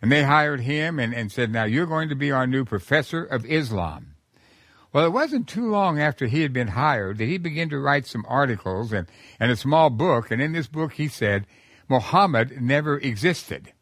And 0.00 0.12
they 0.12 0.22
hired 0.22 0.60
him 0.60 1.00
and, 1.00 1.12
and 1.12 1.32
said, 1.32 1.50
now 1.50 1.64
you're 1.64 1.86
going 1.86 2.10
to 2.10 2.14
be 2.14 2.30
our 2.30 2.46
new 2.46 2.64
professor 2.64 3.24
of 3.24 3.44
Islam. 3.44 4.15
Well, 4.96 5.04
it 5.04 5.12
wasn't 5.12 5.46
too 5.46 5.68
long 5.68 6.00
after 6.00 6.26
he 6.26 6.40
had 6.40 6.54
been 6.54 6.68
hired 6.68 7.18
that 7.18 7.26
he 7.26 7.36
began 7.36 7.68
to 7.68 7.78
write 7.78 8.06
some 8.06 8.24
articles 8.26 8.94
and, 8.94 9.06
and 9.38 9.52
a 9.52 9.56
small 9.56 9.90
book. 9.90 10.30
And 10.30 10.40
in 10.40 10.52
this 10.52 10.68
book, 10.68 10.94
he 10.94 11.06
said, 11.06 11.46
Muhammad 11.86 12.62
never 12.62 12.96
existed. 12.96 13.74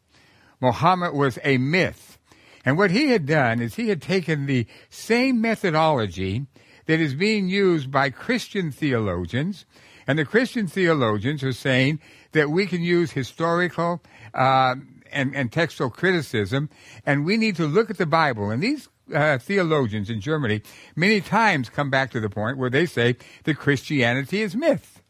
Muhammad 0.59 1.13
was 1.13 1.39
a 1.41 1.57
myth. 1.57 2.17
And 2.65 2.77
what 2.77 2.91
he 2.91 3.11
had 3.11 3.25
done 3.25 3.61
is 3.61 3.75
he 3.75 3.87
had 3.87 4.01
taken 4.01 4.45
the 4.45 4.67
same 4.89 5.39
methodology 5.39 6.47
that 6.85 6.99
is 6.99 7.13
being 7.13 7.47
used 7.47 7.89
by 7.89 8.09
Christian 8.09 8.69
theologians, 8.69 9.65
and 10.05 10.19
the 10.19 10.25
Christian 10.25 10.67
theologians 10.67 11.45
are 11.45 11.53
saying 11.53 12.01
that 12.33 12.49
we 12.49 12.65
can 12.65 12.81
use 12.81 13.11
historical 13.11 14.03
uh, 14.33 14.75
and, 15.13 15.33
and 15.33 15.49
textual 15.49 15.89
criticism, 15.89 16.69
and 17.05 17.23
we 17.23 17.37
need 17.37 17.55
to 17.55 17.67
look 17.67 17.89
at 17.89 17.97
the 17.97 18.05
Bible. 18.05 18.49
And 18.49 18.61
these 18.61 18.89
uh, 19.13 19.37
theologians 19.37 20.09
in 20.09 20.21
Germany 20.21 20.61
many 20.95 21.21
times 21.21 21.69
come 21.69 21.89
back 21.89 22.11
to 22.11 22.19
the 22.19 22.29
point 22.29 22.57
where 22.57 22.69
they 22.69 22.85
say 22.85 23.15
that 23.43 23.57
Christianity 23.57 24.41
is 24.41 24.55
myth. 24.55 25.01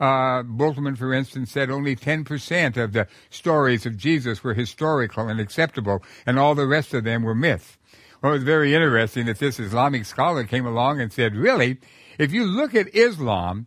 Uh, 0.00 0.42
Bultmann, 0.44 0.96
for 0.96 1.12
instance, 1.12 1.50
said 1.50 1.70
only 1.70 1.96
10% 1.96 2.76
of 2.76 2.92
the 2.92 3.08
stories 3.30 3.84
of 3.84 3.96
Jesus 3.96 4.44
were 4.44 4.54
historical 4.54 5.28
and 5.28 5.40
acceptable, 5.40 6.04
and 6.24 6.38
all 6.38 6.54
the 6.54 6.68
rest 6.68 6.94
of 6.94 7.02
them 7.02 7.24
were 7.24 7.34
myth. 7.34 7.78
Well, 8.22 8.32
it 8.32 8.36
was 8.36 8.44
very 8.44 8.74
interesting 8.74 9.26
that 9.26 9.38
this 9.38 9.58
Islamic 9.58 10.04
scholar 10.04 10.44
came 10.44 10.66
along 10.66 11.00
and 11.00 11.12
said, 11.12 11.34
really, 11.34 11.78
if 12.18 12.32
you 12.32 12.44
look 12.44 12.74
at 12.74 12.94
Islam, 12.94 13.66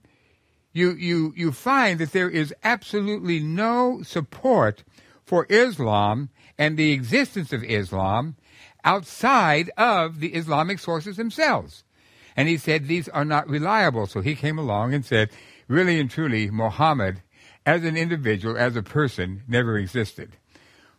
you, 0.74 0.92
you, 0.92 1.34
you 1.36 1.52
find 1.52 2.00
that 2.00 2.12
there 2.12 2.30
is 2.30 2.54
absolutely 2.64 3.40
no 3.40 4.02
support 4.04 4.84
for 5.26 5.46
Islam 5.50 6.30
and 6.58 6.78
the 6.78 6.92
existence 6.92 7.52
of 7.52 7.64
Islam 7.64 8.36
outside 8.84 9.70
of 9.78 10.20
the 10.20 10.30
Islamic 10.30 10.80
sources 10.80 11.18
themselves. 11.18 11.84
And 12.36 12.48
he 12.48 12.58
said 12.58 12.88
these 12.88 13.10
are 13.10 13.26
not 13.26 13.50
reliable. 13.50 14.08
So 14.08 14.22
he 14.22 14.36
came 14.36 14.58
along 14.58 14.94
and 14.94 15.06
said, 15.06 15.30
really 15.68 16.00
and 16.00 16.10
truly, 16.10 16.50
Muhammad, 16.50 17.22
as 17.66 17.84
an 17.84 17.98
individual, 17.98 18.58
as 18.58 18.76
a 18.76 18.84
person, 18.84 19.44
never 19.48 19.78
existed. 19.78 20.38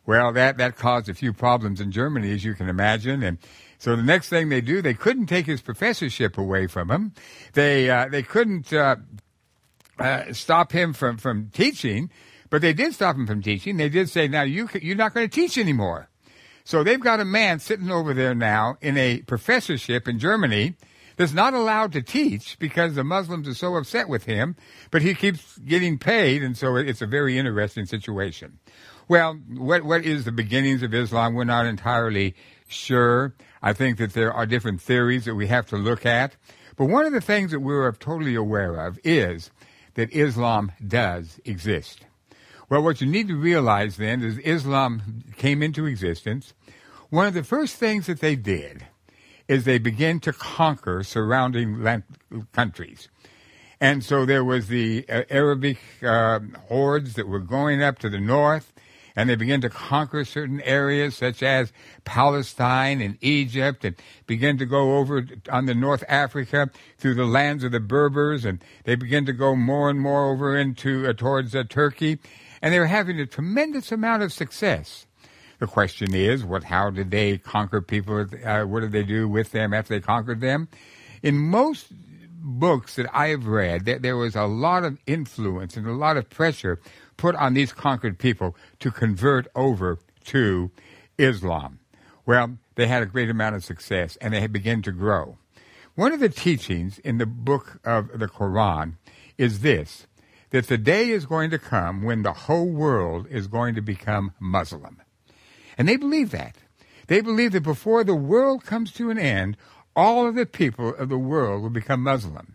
Well, 0.05 0.33
that, 0.33 0.59
that 0.59 0.77
caused 0.77 1.09
a 1.09 1.15
few 1.15 1.33
problems 1.33 1.81
in 1.81 1.93
Germany, 1.93 2.33
as 2.33 2.45
you 2.45 2.55
can 2.55 2.69
imagine. 2.69 3.23
And 3.23 3.39
so 3.79 3.95
the 3.97 4.03
next 4.03 4.29
thing 4.29 4.49
they 4.49 4.61
do, 4.61 4.83
they 4.83 4.95
couldn't 4.95 5.27
take 5.27 5.47
his 5.47 5.61
professorship 5.61 6.37
away 6.37 6.67
from 6.67 6.91
him. 6.91 7.13
They, 7.53 7.89
uh, 7.89 8.09
they 8.11 8.23
couldn't, 8.23 8.73
uh, 8.73 8.97
uh, 9.99 10.33
stop 10.33 10.73
him 10.73 10.93
from, 10.93 11.19
from 11.19 11.51
teaching, 11.53 12.11
but 12.51 12.63
they 12.63 12.73
did 12.73 12.95
stop 12.95 13.17
him 13.17 13.27
from 13.27 13.43
teaching. 13.43 13.77
They 13.77 13.89
did 13.89 14.09
say, 14.11 14.27
now 14.27 14.43
you, 14.43 14.69
you're 14.81 14.97
not 14.97 15.15
going 15.15 15.29
to 15.29 15.35
teach 15.35 15.57
anymore. 15.57 16.09
So 16.65 16.83
they've 16.83 17.01
got 17.01 17.21
a 17.21 17.25
man 17.25 17.59
sitting 17.59 17.91
over 17.91 18.15
there 18.15 18.35
now 18.35 18.77
in 18.81 18.97
a 18.97 19.23
professorship 19.23 20.07
in 20.09 20.19
Germany 20.19 20.77
that's 21.17 21.33
not 21.33 21.55
allowed 21.55 21.93
to 21.93 22.03
teach 22.03 22.59
because 22.59 22.95
the 22.95 23.05
Muslims 23.05 23.47
are 23.49 23.55
so 23.55 23.77
upset 23.77 24.09
with 24.09 24.25
him, 24.25 24.57
but 24.91 25.03
he 25.03 25.15
keeps 25.15 25.59
getting 25.59 25.99
paid, 25.99 26.43
and 26.43 26.57
so 26.57 26.77
it's 26.77 27.03
a 27.03 27.07
very 27.07 27.39
interesting 27.39 27.87
situation. 27.87 28.59
Well, 29.09 29.35
what 29.35 29.83
what 29.85 30.05
is 30.05 30.25
the 30.25 30.33
beginnings 30.33 30.83
of 30.83 30.95
Islam? 30.95 31.35
We're 31.35 31.45
not 31.45 31.67
entirely 31.67 32.35
sure. 32.69 33.35
I 33.63 33.73
think 33.73 33.99
that 33.99 34.15
there 34.15 34.33
are 34.33 34.47
different 34.47 34.81
theories 34.81 35.25
that 35.27 35.35
we 35.35 35.49
have 35.49 35.67
to 35.67 35.77
look 35.77 36.07
at. 36.07 36.37
But 36.77 36.87
one 36.87 37.05
of 37.05 37.13
the 37.13 37.21
things 37.21 37.51
that 37.51 37.61
we're 37.61 37.93
totally 37.93 38.35
aware 38.35 38.77
of 38.87 38.99
is 39.05 39.51
that 39.95 40.13
Islam 40.13 40.73
does 40.87 41.41
exist. 41.45 42.07
Well, 42.73 42.81
what 42.81 43.03
you 43.03 43.07
need 43.07 43.29
to 43.29 43.37
realize 43.37 43.99
then 43.99 44.23
is 44.23 44.39
Islam 44.39 45.25
came 45.37 45.63
into 45.63 45.85
existence. 45.85 46.55
One 47.11 47.27
of 47.27 47.35
the 47.35 47.45
first 47.45 47.77
things 47.77 48.07
that 48.07 48.21
they 48.21 48.35
did 48.35 48.87
is 49.47 49.65
they 49.65 49.77
began 49.77 50.21
to 50.21 50.33
conquer 50.33 51.03
surrounding 51.03 51.83
land, 51.83 52.05
countries. 52.53 53.11
And 53.79 54.03
so 54.03 54.25
there 54.25 54.43
was 54.43 54.69
the 54.69 55.05
uh, 55.07 55.25
Arabic 55.29 55.81
uh, 56.03 56.41
hordes 56.69 57.13
that 57.17 57.29
were 57.29 57.41
going 57.41 57.83
up 57.83 57.99
to 57.99 58.09
the 58.09 58.21
north, 58.21 58.73
and 59.15 59.29
they 59.29 59.37
began 59.37 59.61
to 59.61 59.69
conquer 59.69 60.25
certain 60.25 60.63
areas 60.63 61.15
such 61.15 61.43
as 61.43 61.75
Palestine 62.07 63.03
and 63.03 63.19
Egypt 63.21 63.85
and 63.85 63.97
began 64.27 64.57
to 64.57 64.65
go 64.65 64.97
over 64.97 65.27
on 65.51 65.67
the 65.67 65.75
North 65.75 66.05
Africa 66.09 66.71
through 66.97 67.17
the 67.17 67.27
lands 67.27 67.65
of 67.65 67.73
the 67.73 67.81
Berbers 67.81 68.47
and 68.47 68.65
they 68.85 68.95
began 68.95 69.27
to 69.27 69.35
go 69.35 69.55
more 69.55 69.91
and 69.91 70.01
more 70.01 70.33
over 70.33 70.57
into 70.57 71.07
uh, 71.07 71.13
towards 71.13 71.55
uh, 71.55 71.65
Turkey 71.69 72.19
and 72.63 72.73
they 72.73 72.79
were 72.79 72.87
having 72.87 73.21
a 73.21 73.27
tremendous 73.27 73.93
amount 73.93 74.23
of 74.23 74.33
success. 74.33 75.07
The 75.59 75.67
question 75.67 76.15
is, 76.15 76.45
what? 76.45 76.65
How 76.65 76.91
did 76.91 77.11
they 77.11 77.39
conquer 77.39 77.83
people? 77.83 78.27
Uh, 78.45 78.63
what 78.63 78.81
did 78.81 78.93
they 78.93 79.03
do 79.03 79.29
with 79.29 79.53
them 79.53 79.75
after 79.75 79.95
they 79.95 80.01
conquered 80.01 80.41
them? 80.41 80.69
In 81.23 81.37
most 81.37 81.87
books 82.43 82.97
that 82.97 83.07
I 83.13 83.29
have 83.29 83.47
read, 83.47 83.85
that 83.85 84.03
there 84.03 84.17
was 84.17 84.35
a 84.35 84.45
lot 84.45 84.85
of 84.85 84.99
influence 85.07 85.77
and 85.77 85.87
a 85.87 85.93
lot 85.93 86.17
of 86.17 86.31
pressure 86.31 86.81
put 87.17 87.37
on 87.37 87.55
these 87.55 87.73
conquered 87.73 88.19
people 88.19 88.57
to 88.81 88.91
convert 88.91 89.47
over 89.55 89.99
to 90.25 90.71
Islam. 91.19 91.79
Well, 92.27 92.59
they 92.75 92.87
had 92.87 93.03
a 93.03 93.07
great 93.07 93.31
amount 93.31 93.55
of 93.55 93.65
success 93.65 94.17
and 94.21 94.33
they 94.33 94.41
had 94.41 94.53
begun 94.53 94.83
to 94.83 94.93
grow. 94.93 95.39
One 95.95 96.13
of 96.13 96.21
the 96.21 96.29
teachings 96.29 96.99
in 97.01 97.19
the 97.19 97.27
book 97.27 97.79
of 97.85 98.19
the 98.19 98.27
Quran 98.27 98.95
is 99.39 99.61
this 99.61 100.07
that 100.53 100.69
the 100.69 100.79
day 100.79 101.11
is 101.11 101.27
going 101.27 101.51
to 101.51 101.59
come 101.59 102.03
when 102.03 102.23
the 102.23 102.33
whole 102.33 102.69
world 102.69 103.27
is 103.29 103.49
going 103.49 103.75
to 103.75 103.83
become 103.83 104.33
Muslim. 104.39 105.03
And 105.77 105.89
they 105.89 105.97
believe 105.97 106.31
that. 106.31 106.57
They 107.09 107.21
believe 107.21 107.53
that 107.53 107.63
before 107.63 108.05
the 108.05 108.15
world 108.15 108.65
comes 108.65 108.93
to 108.93 109.11
an 109.11 109.19
end, 109.19 109.57
all 109.97 110.27
of 110.27 110.35
the 110.35 110.47
people 110.47 110.95
of 110.95 111.09
the 111.09 111.19
world 111.19 111.63
will 111.63 111.71
become 111.71 112.03
Muslim. 112.03 112.55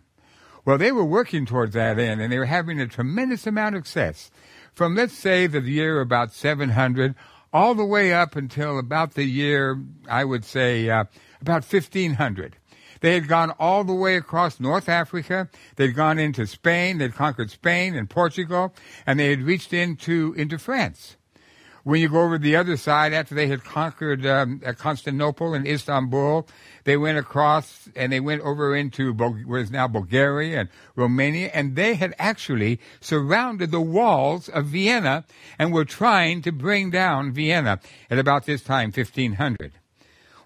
Well, 0.64 0.78
they 0.78 0.92
were 0.92 1.04
working 1.04 1.44
towards 1.46 1.74
that 1.74 1.98
end, 1.98 2.20
and 2.20 2.32
they 2.32 2.38
were 2.38 2.46
having 2.46 2.80
a 2.80 2.86
tremendous 2.86 3.46
amount 3.46 3.74
of 3.76 3.86
success 3.86 4.30
from 4.72 4.94
let's 4.94 5.14
say 5.14 5.46
the 5.46 5.60
year 5.60 6.00
about 6.00 6.32
700 6.32 7.14
all 7.52 7.74
the 7.74 7.84
way 7.84 8.12
up 8.12 8.36
until 8.36 8.78
about 8.78 9.14
the 9.14 9.24
year, 9.24 9.82
I 10.08 10.24
would 10.24 10.44
say, 10.44 10.88
uh, 10.88 11.04
about 11.40 11.64
1500. 11.64 12.56
They 13.00 13.14
had 13.14 13.28
gone 13.28 13.52
all 13.58 13.84
the 13.84 13.94
way 13.94 14.16
across 14.16 14.60
North 14.60 14.88
Africa. 14.88 15.48
They'd 15.76 15.94
gone 15.94 16.18
into 16.18 16.46
Spain. 16.46 16.98
They'd 16.98 17.14
conquered 17.14 17.50
Spain 17.50 17.94
and 17.94 18.08
Portugal, 18.08 18.74
and 19.06 19.18
they 19.18 19.30
had 19.30 19.42
reached 19.42 19.72
into, 19.72 20.34
into 20.36 20.58
France. 20.58 21.16
When 21.84 22.02
you 22.02 22.10
go 22.10 22.20
over 22.20 22.36
the 22.36 22.54
other 22.54 22.76
side, 22.76 23.14
after 23.14 23.34
they 23.34 23.46
had 23.46 23.64
conquered 23.64 24.26
um, 24.26 24.60
uh, 24.66 24.74
Constantinople 24.74 25.54
and 25.54 25.66
Istanbul, 25.66 26.46
they 26.84 26.98
went 26.98 27.16
across 27.16 27.88
and 27.96 28.12
they 28.12 28.20
went 28.20 28.42
over 28.42 28.76
into 28.76 29.14
what 29.14 29.60
is 29.60 29.70
now 29.70 29.88
Bulgaria 29.88 30.60
and 30.60 30.68
Romania, 30.96 31.50
and 31.54 31.76
they 31.76 31.94
had 31.94 32.14
actually 32.18 32.78
surrounded 33.00 33.70
the 33.70 33.80
walls 33.80 34.50
of 34.50 34.66
Vienna 34.66 35.24
and 35.58 35.72
were 35.72 35.86
trying 35.86 36.42
to 36.42 36.52
bring 36.52 36.90
down 36.90 37.32
Vienna 37.32 37.80
at 38.10 38.18
about 38.18 38.44
this 38.44 38.62
time, 38.62 38.92
1500. 38.92 39.72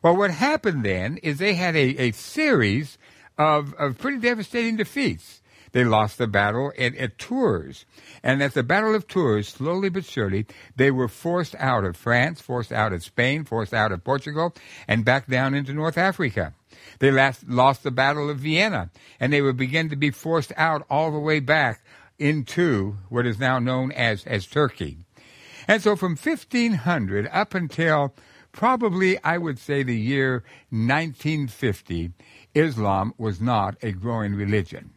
Well, 0.02 0.16
what 0.16 0.32
happened 0.32 0.84
then 0.84 1.18
is 1.18 1.38
they 1.38 1.54
had 1.54 1.76
a, 1.76 1.96
a 2.00 2.12
series 2.12 2.98
of, 3.38 3.72
of 3.74 3.98
pretty 3.98 4.18
devastating 4.18 4.76
defeats. 4.76 5.42
They 5.70 5.84
lost 5.84 6.18
the 6.18 6.26
battle 6.26 6.72
at, 6.78 6.94
at 6.96 7.18
Tours. 7.18 7.86
And 8.22 8.42
at 8.42 8.52
the 8.52 8.62
Battle 8.62 8.94
of 8.94 9.06
Tours, 9.06 9.48
slowly 9.48 9.88
but 9.88 10.04
surely, 10.04 10.46
they 10.76 10.90
were 10.90 11.08
forced 11.08 11.54
out 11.58 11.84
of 11.84 11.96
France, 11.96 12.40
forced 12.40 12.72
out 12.72 12.92
of 12.92 13.02
Spain, 13.02 13.44
forced 13.44 13.72
out 13.72 13.90
of 13.90 14.04
Portugal, 14.04 14.54
and 14.86 15.04
back 15.04 15.28
down 15.28 15.54
into 15.54 15.72
North 15.72 15.96
Africa. 15.96 16.52
They 16.98 17.10
last, 17.10 17.48
lost 17.48 17.82
the 17.82 17.90
Battle 17.90 18.28
of 18.28 18.38
Vienna, 18.38 18.90
and 19.18 19.32
they 19.32 19.40
would 19.40 19.56
begin 19.56 19.88
to 19.88 19.96
be 19.96 20.10
forced 20.10 20.52
out 20.56 20.86
all 20.90 21.10
the 21.10 21.18
way 21.18 21.40
back 21.40 21.82
into 22.18 22.98
what 23.08 23.26
is 23.26 23.38
now 23.38 23.58
known 23.58 23.92
as, 23.92 24.26
as 24.26 24.46
Turkey. 24.46 24.98
And 25.66 25.80
so 25.80 25.96
from 25.96 26.16
1500 26.16 27.28
up 27.32 27.54
until 27.54 28.14
probably, 28.52 29.22
I 29.24 29.38
would 29.38 29.58
say, 29.58 29.82
the 29.82 29.96
year 29.96 30.44
1950, 30.70 32.12
Islam 32.54 33.14
was 33.18 33.40
not 33.40 33.76
a 33.82 33.92
growing 33.92 34.34
religion. 34.34 34.90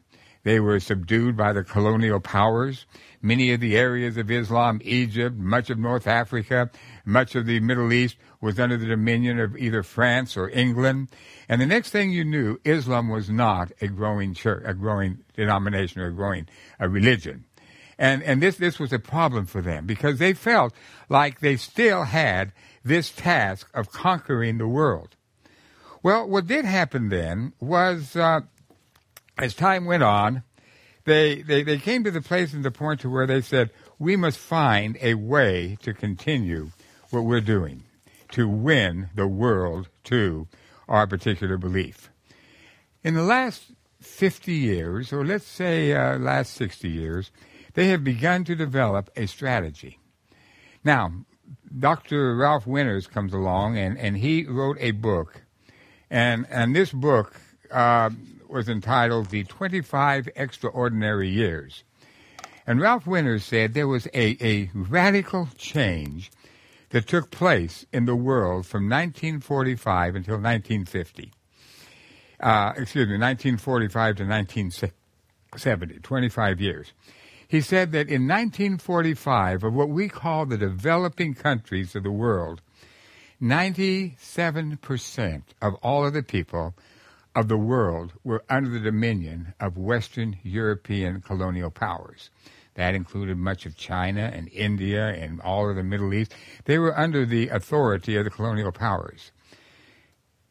They 0.43 0.59
were 0.59 0.79
subdued 0.79 1.35
by 1.35 1.53
the 1.53 1.63
colonial 1.63 2.19
powers. 2.19 2.85
Many 3.19 3.51
of 3.51 3.61
the 3.61 3.75
areas 3.75 4.15
of 4.15 4.29
Islam, 4.29 4.79
Egypt, 4.83 5.35
much 5.35 5.71
of 5.71 5.79
North 5.79 6.05
Africa, 6.05 6.69
much 7.03 7.33
of 7.33 7.47
the 7.47 7.59
Middle 7.61 7.91
East 7.91 8.17
was 8.41 8.59
under 8.59 8.77
the 8.77 8.85
dominion 8.85 9.39
of 9.39 9.57
either 9.57 9.81
France 9.81 10.37
or 10.37 10.49
England. 10.49 11.09
And 11.49 11.59
the 11.59 11.65
next 11.65 11.89
thing 11.89 12.11
you 12.11 12.23
knew, 12.23 12.59
Islam 12.63 13.09
was 13.09 13.27
not 13.27 13.71
a 13.81 13.87
growing 13.87 14.35
church, 14.35 14.61
a 14.67 14.75
growing 14.75 15.23
denomination 15.33 16.01
or 16.01 16.07
a 16.07 16.13
growing 16.13 16.47
a 16.79 16.87
religion. 16.87 17.45
And, 17.97 18.21
and 18.21 18.39
this, 18.39 18.57
this 18.57 18.77
was 18.77 18.93
a 18.93 18.99
problem 18.99 19.47
for 19.47 19.61
them 19.61 19.87
because 19.87 20.19
they 20.19 20.33
felt 20.33 20.73
like 21.09 21.39
they 21.39 21.55
still 21.55 22.03
had 22.03 22.51
this 22.85 23.09
task 23.09 23.67
of 23.73 23.91
conquering 23.91 24.59
the 24.59 24.67
world. 24.67 25.15
Well, 26.03 26.29
what 26.29 26.45
did 26.45 26.65
happen 26.65 27.09
then 27.09 27.53
was 27.59 28.15
uh, 28.15 28.41
as 29.37 29.55
time 29.55 29.85
went 29.85 30.03
on, 30.03 30.43
they, 31.05 31.41
they, 31.41 31.63
they 31.63 31.77
came 31.77 32.03
to 32.03 32.11
the 32.11 32.21
place 32.21 32.53
and 32.53 32.63
the 32.63 32.71
point 32.71 33.01
to 33.01 33.09
where 33.09 33.27
they 33.27 33.41
said, 33.41 33.71
we 33.99 34.15
must 34.15 34.37
find 34.37 34.97
a 35.01 35.15
way 35.15 35.77
to 35.81 35.93
continue 35.93 36.69
what 37.09 37.21
we're 37.21 37.41
doing, 37.41 37.83
to 38.31 38.47
win 38.47 39.09
the 39.15 39.27
world 39.27 39.89
to 40.05 40.47
our 40.87 41.07
particular 41.07 41.57
belief. 41.57 42.09
In 43.03 43.13
the 43.13 43.23
last 43.23 43.71
50 44.01 44.53
years, 44.53 45.11
or 45.11 45.25
let's 45.25 45.45
say 45.45 45.93
uh, 45.93 46.17
last 46.17 46.53
60 46.53 46.89
years, 46.89 47.31
they 47.73 47.87
have 47.87 48.03
begun 48.03 48.43
to 48.45 48.55
develop 48.55 49.09
a 49.15 49.27
strategy. 49.27 49.99
Now, 50.83 51.11
Dr. 51.77 52.35
Ralph 52.35 52.65
Winters 52.65 53.07
comes 53.07 53.33
along 53.33 53.77
and, 53.77 53.97
and 53.97 54.17
he 54.17 54.45
wrote 54.45 54.77
a 54.79 54.91
book. 54.91 55.41
And, 56.09 56.45
and 56.49 56.75
this 56.75 56.91
book 56.91 57.39
uh, 57.71 58.09
was 58.47 58.69
entitled 58.69 59.27
The 59.27 59.43
25 59.43 60.29
Extraordinary 60.35 61.29
Years. 61.29 61.83
And 62.67 62.79
Ralph 62.79 63.05
Winters 63.05 63.43
said 63.43 63.73
there 63.73 63.87
was 63.87 64.07
a, 64.13 64.37
a 64.41 64.71
radical 64.73 65.49
change 65.57 66.31
that 66.89 67.07
took 67.07 67.29
place 67.29 67.85
in 67.91 68.05
the 68.05 68.15
world 68.15 68.65
from 68.65 68.89
1945 68.89 70.15
until 70.15 70.35
1950. 70.35 71.31
Uh, 72.39 72.73
excuse 72.77 73.07
me, 73.07 73.17
1945 73.17 74.15
to 74.17 74.23
1970, 74.23 75.99
25 75.99 76.61
years. 76.61 76.93
He 77.47 77.61
said 77.61 77.91
that 77.91 78.07
in 78.07 78.27
1945, 78.27 79.63
of 79.63 79.73
what 79.73 79.89
we 79.89 80.09
call 80.09 80.45
the 80.45 80.57
developing 80.57 81.33
countries 81.33 81.95
of 81.95 82.03
the 82.03 82.11
world, 82.11 82.61
97% 83.41 85.43
of 85.61 85.75
all 85.75 86.05
of 86.05 86.13
the 86.13 86.23
people 86.23 86.73
of 87.35 87.47
the 87.47 87.57
world 87.57 88.13
were 88.23 88.43
under 88.49 88.69
the 88.69 88.79
dominion 88.79 89.53
of 89.59 89.77
Western 89.77 90.37
European 90.41 91.21
colonial 91.21 91.69
powers. 91.69 92.29
That 92.75 92.95
included 92.95 93.37
much 93.37 93.65
of 93.65 93.77
China 93.77 94.31
and 94.33 94.49
India 94.49 95.07
and 95.07 95.41
all 95.41 95.69
of 95.69 95.75
the 95.75 95.83
Middle 95.83 96.13
East. 96.13 96.33
They 96.65 96.77
were 96.77 96.97
under 96.97 97.25
the 97.25 97.49
authority 97.49 98.15
of 98.15 98.23
the 98.23 98.29
colonial 98.29 98.71
powers. 98.71 99.31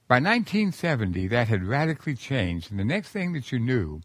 By 0.06 0.16
1970, 0.16 1.28
that 1.28 1.48
had 1.48 1.64
radically 1.64 2.14
changed, 2.14 2.70
and 2.70 2.78
the 2.78 2.84
next 2.84 3.08
thing 3.08 3.32
that 3.32 3.50
you 3.50 3.58
knew, 3.58 4.02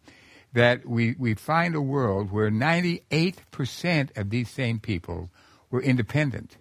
that 0.53 0.85
we, 0.87 1.15
we 1.17 1.33
find 1.33 1.75
a 1.75 1.81
world 1.81 2.31
where 2.31 2.49
98% 2.49 4.17
of 4.17 4.29
these 4.29 4.49
same 4.49 4.79
people 4.79 5.29
were 5.69 5.81
independent. 5.81 6.57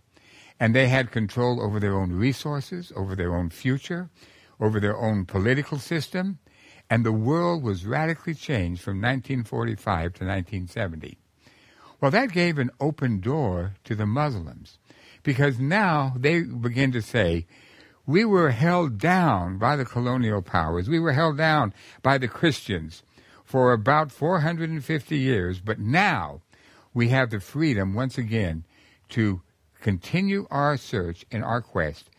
And 0.61 0.75
they 0.75 0.89
had 0.89 1.13
control 1.13 1.63
over 1.63 1.81
their 1.81 1.95
own 1.95 2.13
resources, 2.13 2.93
over 2.97 3.15
their 3.15 3.35
own 3.35 3.51
future, 3.51 4.11
over 4.61 4.81
their 4.81 4.97
own 4.97 5.25
political 5.25 5.79
system, 5.79 6.39
and 6.91 7.05
the 7.05 7.13
world 7.13 7.63
was 7.63 7.87
radically 7.87 8.35
changed 8.35 8.83
from 8.83 8.97
1945 8.97 9.85
to 10.15 10.25
1970. 10.25 11.19
Well, 12.01 12.11
that 12.11 12.33
gave 12.33 12.59
an 12.59 12.71
open 12.81 13.21
door 13.21 13.75
to 13.85 13.95
the 13.95 14.07
Muslims 14.07 14.79
because 15.23 15.59
now 15.59 16.15
they 16.17 16.43
begin 16.43 16.93
to 16.93 17.03
say, 17.03 17.47
we 18.07 18.25
were 18.25 18.51
held 18.51 18.99
down 18.99 19.59
by 19.59 19.77
the 19.77 19.85
colonial 19.85 20.41
powers. 20.41 20.89
We 20.89 20.99
were 20.99 21.13
held 21.13 21.37
down 21.37 21.75
by 22.03 22.17
the 22.17 22.29
Christians 22.29 23.03
for 23.49 23.73
about 23.73 24.13
450 24.13 25.17
years, 25.17 25.59
but 25.59 25.79
now 25.79 26.43
we 26.93 27.09
have 27.09 27.31
the 27.31 27.41
freedom 27.41 27.95
once 27.95 28.19
again 28.19 28.67
to 29.09 29.41
continue 29.81 30.47
our 30.51 30.77
search 30.77 31.25
and 31.33 31.43
our 31.43 31.63
quest 31.63 32.11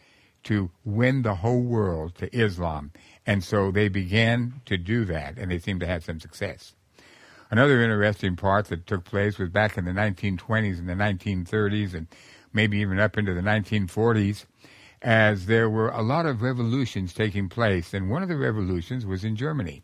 to 0.41 0.71
win 0.83 1.21
the 1.21 1.35
whole 1.35 1.61
world 1.61 2.15
to 2.15 2.35
Islam. 2.35 2.91
And 3.27 3.43
so 3.43 3.69
they 3.69 3.89
began 3.89 4.61
to 4.65 4.75
do 4.75 5.05
that, 5.05 5.37
and 5.37 5.51
they 5.51 5.59
seem 5.59 5.79
to 5.81 5.85
have 5.85 6.03
some 6.03 6.19
success. 6.19 6.73
Another 7.51 7.79
interesting 7.79 8.35
part 8.35 8.65
that 8.69 8.87
took 8.87 9.03
place 9.03 9.37
was 9.37 9.49
back 9.49 9.77
in 9.77 9.85
the 9.85 9.91
1920s 9.91 10.79
and 10.79 10.89
the 10.89 10.93
1930s, 10.93 11.93
and 11.93 12.07
maybe 12.51 12.79
even 12.79 12.99
up 12.99 13.19
into 13.19 13.35
the 13.35 13.41
1940s, 13.41 14.45
as 15.03 15.45
there 15.45 15.69
were 15.69 15.89
a 15.89 16.01
lot 16.01 16.25
of 16.25 16.41
revolutions 16.41 17.13
taking 17.13 17.49
place. 17.49 17.93
And 17.93 18.09
one 18.09 18.23
of 18.23 18.29
the 18.29 18.35
revolutions 18.35 19.05
was 19.05 19.23
in 19.23 19.35
Germany. 19.35 19.83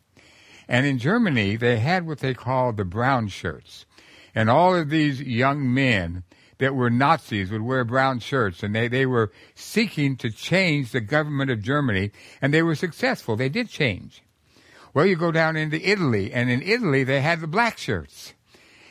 And 0.67 0.85
in 0.85 0.97
Germany, 0.97 1.55
they 1.55 1.77
had 1.77 2.07
what 2.07 2.19
they 2.19 2.33
called 2.33 2.77
the 2.77 2.85
brown 2.85 3.27
shirts. 3.27 3.85
And 4.33 4.49
all 4.49 4.75
of 4.75 4.89
these 4.89 5.21
young 5.21 5.73
men 5.73 6.23
that 6.57 6.75
were 6.75 6.89
Nazis 6.89 7.51
would 7.51 7.61
wear 7.61 7.83
brown 7.83 8.19
shirts, 8.19 8.63
and 8.63 8.73
they, 8.73 8.87
they 8.87 9.05
were 9.05 9.31
seeking 9.55 10.15
to 10.17 10.31
change 10.31 10.91
the 10.91 11.01
government 11.01 11.51
of 11.51 11.61
Germany, 11.61 12.11
and 12.41 12.53
they 12.53 12.63
were 12.63 12.75
successful. 12.75 13.35
They 13.35 13.49
did 13.49 13.69
change. 13.69 14.23
Well, 14.93 15.05
you 15.05 15.17
go 15.17 15.31
down 15.31 15.57
into 15.57 15.77
Italy, 15.77 16.31
and 16.31 16.49
in 16.49 16.61
Italy 16.61 17.03
they 17.03 17.21
had 17.21 17.41
the 17.41 17.47
black 17.47 17.77
shirts. 17.77 18.33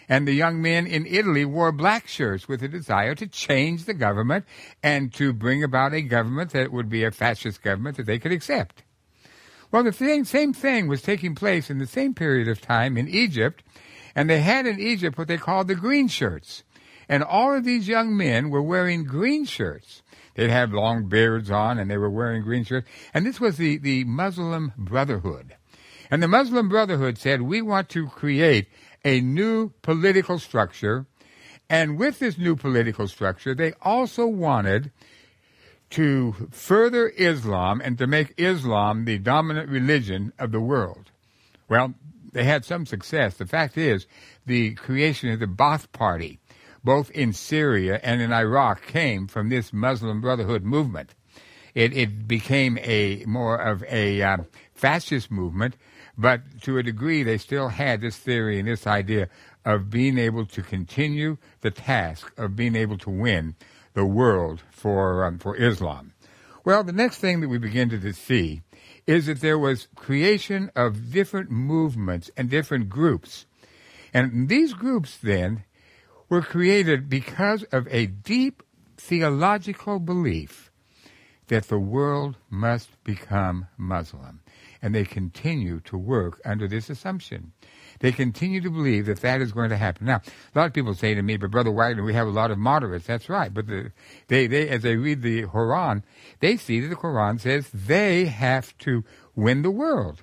And 0.07 0.29
the 0.29 0.35
young 0.35 0.61
men 0.61 0.87
in 0.87 1.07
Italy 1.07 1.47
wore 1.47 1.73
black 1.73 2.07
shirts 2.07 2.47
with 2.47 2.63
a 2.63 2.69
desire 2.69 3.15
to 3.15 3.27
change 3.27 3.87
the 3.87 3.95
government 3.95 4.45
and 4.83 5.13
to 5.15 5.33
bring 5.33 5.65
about 5.65 5.95
a 5.95 6.03
government 6.03 6.51
that 6.51 6.71
would 6.71 6.91
be 6.91 7.05
a 7.05 7.11
fascist 7.11 7.63
government 7.63 7.97
that 7.97 8.05
they 8.05 8.19
could 8.19 8.33
accept. 8.33 8.84
Well, 9.70 9.85
the 9.85 9.92
thing, 9.92 10.24
same 10.24 10.53
thing 10.53 10.88
was 10.88 11.03
taking 11.03 11.35
place 11.35 11.70
in 11.70 11.79
the 11.79 11.87
same 11.87 12.14
period 12.14 12.48
of 12.48 12.61
time 12.61 12.96
in 12.96 13.09
Egypt, 13.09 13.62
and 14.14 14.31
they 14.31 14.40
had 14.40 14.66
in 14.66 14.79
Egypt 14.79 15.18
what 15.18 15.29
they 15.29 15.38
called 15.38 15.68
the 15.68 15.74
green 15.74 16.09
shirts. 16.09 16.62
And 17.09 17.22
all 17.22 17.55
of 17.55 17.64
these 17.64 17.88
young 17.88 18.16
men 18.16 18.50
were 18.50 18.62
wearing 18.62 19.05
green 19.05 19.44
shirts. 19.44 20.03
They'd 20.35 20.50
have 20.50 20.72
long 20.72 21.09
beards 21.09 21.50
on 21.50 21.79
and 21.79 21.90
they 21.90 21.98
were 21.98 22.11
wearing 22.11 22.42
green 22.42 22.64
shirts. 22.64 22.88
And 23.12 23.24
this 23.24 23.40
was 23.40 23.57
the, 23.57 23.79
the 23.79 24.05
Muslim 24.05 24.72
Brotherhood. 24.77 25.55
And 26.11 26.22
the 26.22 26.29
Muslim 26.29 26.68
Brotherhood 26.68 27.18
said, 27.18 27.42
we 27.42 27.62
want 27.62 27.88
to 27.90 28.09
create 28.09 28.68
a 29.05 29.20
new 29.20 29.70
political 29.83 30.38
structure. 30.38 31.07
And 31.68 31.98
with 31.98 32.18
this 32.18 32.37
new 32.37 32.57
political 32.57 33.09
structure, 33.09 33.55
they 33.55 33.72
also 33.83 34.27
wanted 34.27 34.90
to 35.94 36.48
further 36.50 37.12
Islam 37.16 37.80
and 37.85 37.98
to 37.98 38.07
make 38.07 38.35
Islam 38.37 39.04
the 39.04 39.18
dominant 39.18 39.68
religion 39.68 40.33
of 40.38 40.52
the 40.52 40.61
world. 40.61 41.11
Well, 41.68 41.94
they 42.33 42.44
had 42.44 42.64
some 42.64 42.87
success. 42.87 43.37
The 43.37 43.46
fact 43.46 43.78
is, 43.78 44.07
the 44.44 44.74
creation 44.74 45.30
of 45.30 45.40
the 45.40 45.46
Ba'ath 45.46 45.90
Party 45.92 46.38
both 46.85 47.11
in 47.12 47.33
Syria 47.33 47.98
and 48.02 48.20
in 48.20 48.33
Iraq 48.33 48.87
came 48.87 49.26
from 49.26 49.48
this 49.48 49.72
Muslim 49.72 50.20
Brotherhood 50.20 50.62
movement. 50.62 51.14
It, 51.74 51.96
it 51.96 52.28
became 52.28 52.78
a 52.83 53.24
more 53.26 53.57
of 53.57 53.83
a 53.85 54.22
uh, 54.22 54.37
fascist 54.74 55.30
movement, 55.30 55.76
but 56.16 56.42
to 56.62 56.78
a 56.78 56.83
degree 56.83 57.22
they 57.22 57.38
still 57.38 57.68
had 57.68 58.00
this 58.00 58.16
theory 58.16 58.59
and 58.59 58.68
this 58.68 58.87
idea 58.87 59.28
of 59.64 59.90
being 59.90 60.18
able 60.18 60.44
to 60.44 60.62
continue 60.62 61.38
the 61.62 61.70
task 61.70 62.33
of 62.37 62.54
being 62.54 62.76
able 62.76 62.98
to 62.98 63.11
win 63.11 63.54
the 63.94 64.04
world 64.04 64.62
for 64.70 65.24
um, 65.24 65.38
for 65.38 65.57
Islam. 65.57 66.12
Well, 66.64 66.85
the 66.85 66.92
next 66.92 67.18
thing 67.18 67.40
that 67.40 67.48
we 67.48 67.59
begin 67.59 67.90
to 67.90 68.12
see 68.12 68.62
is 69.07 69.26
that 69.26 69.40
there 69.40 69.59
was 69.59 69.88
creation 69.96 70.70
of 70.74 71.12
different 71.12 71.50
movements 71.50 72.30
and 72.37 72.48
different 72.48 72.88
groups. 72.88 73.46
And 74.14 74.48
these 74.48 74.72
groups 74.72 75.18
then 75.22 75.64
were 76.28 76.40
created 76.40 77.09
because 77.09 77.64
of 77.64 77.87
a 77.90 78.07
deep 78.07 78.62
theological 78.96 79.98
belief 79.98 80.70
that 81.48 81.68
the 81.68 81.78
world 81.78 82.37
must 82.48 83.02
become 83.04 83.66
Muslim. 83.76 84.40
And 84.80 84.94
they 84.94 85.04
continue 85.04 85.80
to 85.80 85.98
work 85.98 86.40
under 86.44 86.66
this 86.66 86.88
assumption. 86.88 87.52
They 88.05 88.12
continue 88.12 88.61
to 88.61 88.69
believe 88.69 89.07
that 89.07 89.23
that 89.23 89.40
is 89.40 89.53
going 89.53 89.71
to 89.71 89.79
happen. 89.79 90.05
Now, 90.05 90.21
a 90.55 90.59
lot 90.59 90.67
of 90.67 90.75
people 90.75 90.93
say 90.93 91.14
to 91.14 91.23
me, 91.23 91.38
but 91.38 91.51
Brother 91.51 91.71
Wagner, 91.71 92.05
we 92.05 92.12
have 92.12 92.27
a 92.27 92.31
lot 92.31 92.51
of 92.51 92.59
moderates. 92.59 93.07
That's 93.07 93.31
right. 93.31 93.53
But 93.53 93.67
the, 93.67 93.93
they, 94.29 94.47
they, 94.47 94.69
as 94.69 94.83
they 94.83 94.97
read 94.97 95.23
the 95.23 95.45
Quran, 95.45 96.03
they 96.40 96.59
see 96.59 96.81
that 96.81 96.88
the 96.88 96.97
Quran 96.97 97.40
says 97.40 97.71
they 97.73 98.27
have 98.27 98.77
to 98.81 99.05
win 99.35 99.62
the 99.62 99.71
world. 99.71 100.23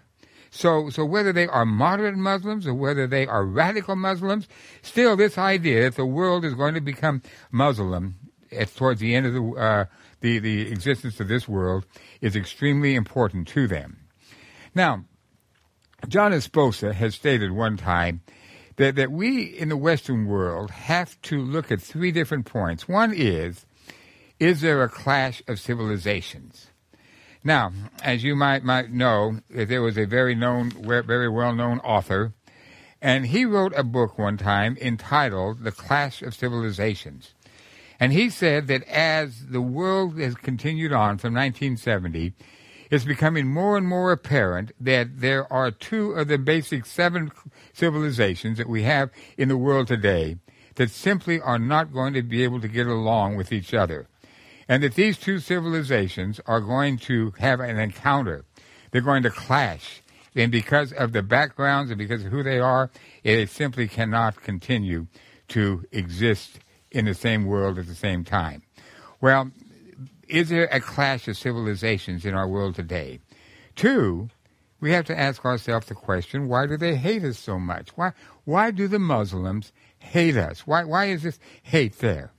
So, 0.52 0.92
so 0.92 1.04
whether 1.04 1.34
they 1.34 1.48
are 1.48 1.66
moderate 1.66 2.14
Muslims 2.14 2.68
or 2.68 2.76
whether 2.76 3.08
they 3.08 3.26
are 3.26 3.44
radical 3.44 3.96
Muslims, 3.96 4.48
still 4.84 5.16
this 5.16 5.40
idea 5.40 5.82
that 5.82 5.96
the 5.96 6.06
world 6.06 6.46
is 6.46 6.54
going 6.54 6.76
to 6.76 6.82
become 6.82 7.24
Muslim 7.50 8.14
at, 8.52 8.76
towards 8.76 9.00
the 9.00 9.16
end 9.16 9.26
of 9.26 9.34
the, 9.34 9.60
uh, 9.60 9.86
the, 10.20 10.38
the 10.38 10.72
existence 10.72 11.20
of 11.20 11.28
this 11.28 11.48
world 11.48 11.88
is 12.22 12.36
extremely 12.36 12.94
important 12.94 13.48
to 13.48 13.66
them. 13.66 14.02
Now, 14.76 15.06
John 16.08 16.34
Esposa 16.34 16.94
has 16.94 17.16
stated 17.16 17.52
one 17.52 17.78
time 17.78 18.22
that, 18.78 18.96
that 18.96 19.12
we 19.12 19.44
in 19.44 19.70
the 19.70 19.78
Western 19.78 20.26
world 20.26 20.72
have 20.72 21.22
to 21.24 21.40
look 21.42 21.72
at 21.72 21.82
three 21.82 22.12
different 22.12 22.46
points. 22.46 22.88
One 22.88 23.14
is, 23.14 23.66
is 24.40 24.62
there 24.62 24.84
a 24.84 24.90
clash 24.90 25.42
of 25.48 25.60
civilizations? 25.60 26.68
Now, 27.44 27.72
as 28.04 28.24
you 28.24 28.36
might 28.36 28.64
might 28.64 28.92
know, 28.92 29.40
there 29.50 29.82
was 29.82 29.98
a 29.98 30.06
very 30.06 30.36
known, 30.36 30.70
very 30.70 31.30
well 31.30 31.56
known 31.56 31.80
author, 31.80 32.34
and 33.02 33.28
he 33.28 33.46
wrote 33.46 33.74
a 33.76 33.84
book 33.84 34.18
one 34.20 34.38
time 34.38 34.78
entitled 34.80 35.64
"The 35.64 35.72
Clash 35.72 36.22
of 36.22 36.36
Civilizations." 36.36 37.34
And 38.00 38.14
he 38.14 38.30
said 38.30 38.68
that 38.68 38.84
as 38.84 39.48
the 39.48 39.62
world 39.62 40.20
has 40.20 40.36
continued 40.36 40.92
on 40.92 41.18
from 41.18 41.34
1970, 41.34 42.34
it's 42.92 43.06
becoming 43.06 43.48
more 43.48 43.78
and 43.78 43.88
more 43.88 44.12
apparent 44.12 44.74
that 44.80 45.22
there 45.22 45.52
are 45.52 45.72
two 45.72 46.12
of 46.12 46.28
the 46.28 46.38
basic 46.38 46.86
seven 46.86 47.32
civilizations 47.74 48.60
that 48.60 48.70
we 48.70 48.84
have 48.84 49.10
in 49.38 49.48
the 49.48 49.58
world 49.58 49.88
today 49.88 50.36
that 50.76 50.92
simply 50.92 51.42
are 51.42 51.58
not 51.58 51.92
going 51.92 52.14
to 52.14 52.22
be 52.22 52.44
able 52.44 52.62
to 52.62 52.68
get 52.68 52.86
along 52.86 53.36
with 53.36 53.52
each 53.52 53.74
other 53.74 54.08
and 54.68 54.84
that 54.84 54.96
these 54.96 55.18
two 55.18 55.40
civilizations 55.40 56.40
are 56.46 56.62
going 56.62 56.98
to 56.98 57.34
have 57.40 57.60
an 57.60 57.78
encounter. 57.78 58.46
They're 58.92 59.02
going 59.02 59.24
to 59.24 59.30
clash. 59.30 60.02
And 60.34 60.50
because 60.50 60.94
of 60.94 61.12
the 61.12 61.24
backgrounds 61.24 61.92
and 61.92 61.98
because 61.98 62.24
of 62.24 62.32
who 62.32 62.42
they 62.42 62.60
are, 62.60 62.90
it 63.22 63.50
simply 63.50 63.90
cannot 63.90 64.42
continue 64.42 65.08
to 65.50 65.84
exist 65.92 66.60
in 66.90 67.04
the 67.04 67.14
same 67.14 67.46
world 67.46 67.80
at 67.80 67.88
the 67.88 67.96
same 67.96 68.24
time. 68.24 68.64
Well, 69.20 69.52
is 70.32 70.50
there 70.50 70.70
a 70.72 70.80
clash 70.80 71.28
of 71.28 71.38
civilizations 71.38 72.26
in 72.26 72.34
our 72.34 72.48
world 72.48 72.76
today? 72.76 73.20
Two, 73.76 74.30
we 74.80 74.92
have 74.92 75.06
to 75.06 75.20
ask 75.20 75.44
ourselves 75.46 75.88
the 75.88 75.94
question, 75.94 76.48
why 76.48 76.66
do 76.66 76.78
they 76.78 76.96
hate 76.96 77.24
us 77.24 77.38
so 77.38 77.60
much? 77.60 77.90
Why, 77.96 78.14
why 78.46 78.72
do 78.72 78.88
the 78.88 78.98
Muslims 78.98 79.74
hate 80.00 80.38
us? 80.38 80.66
Why, 80.66 80.86
why 80.86 81.06
is 81.06 81.24
this 81.24 81.38
hate 81.62 82.00
there? 82.00 82.32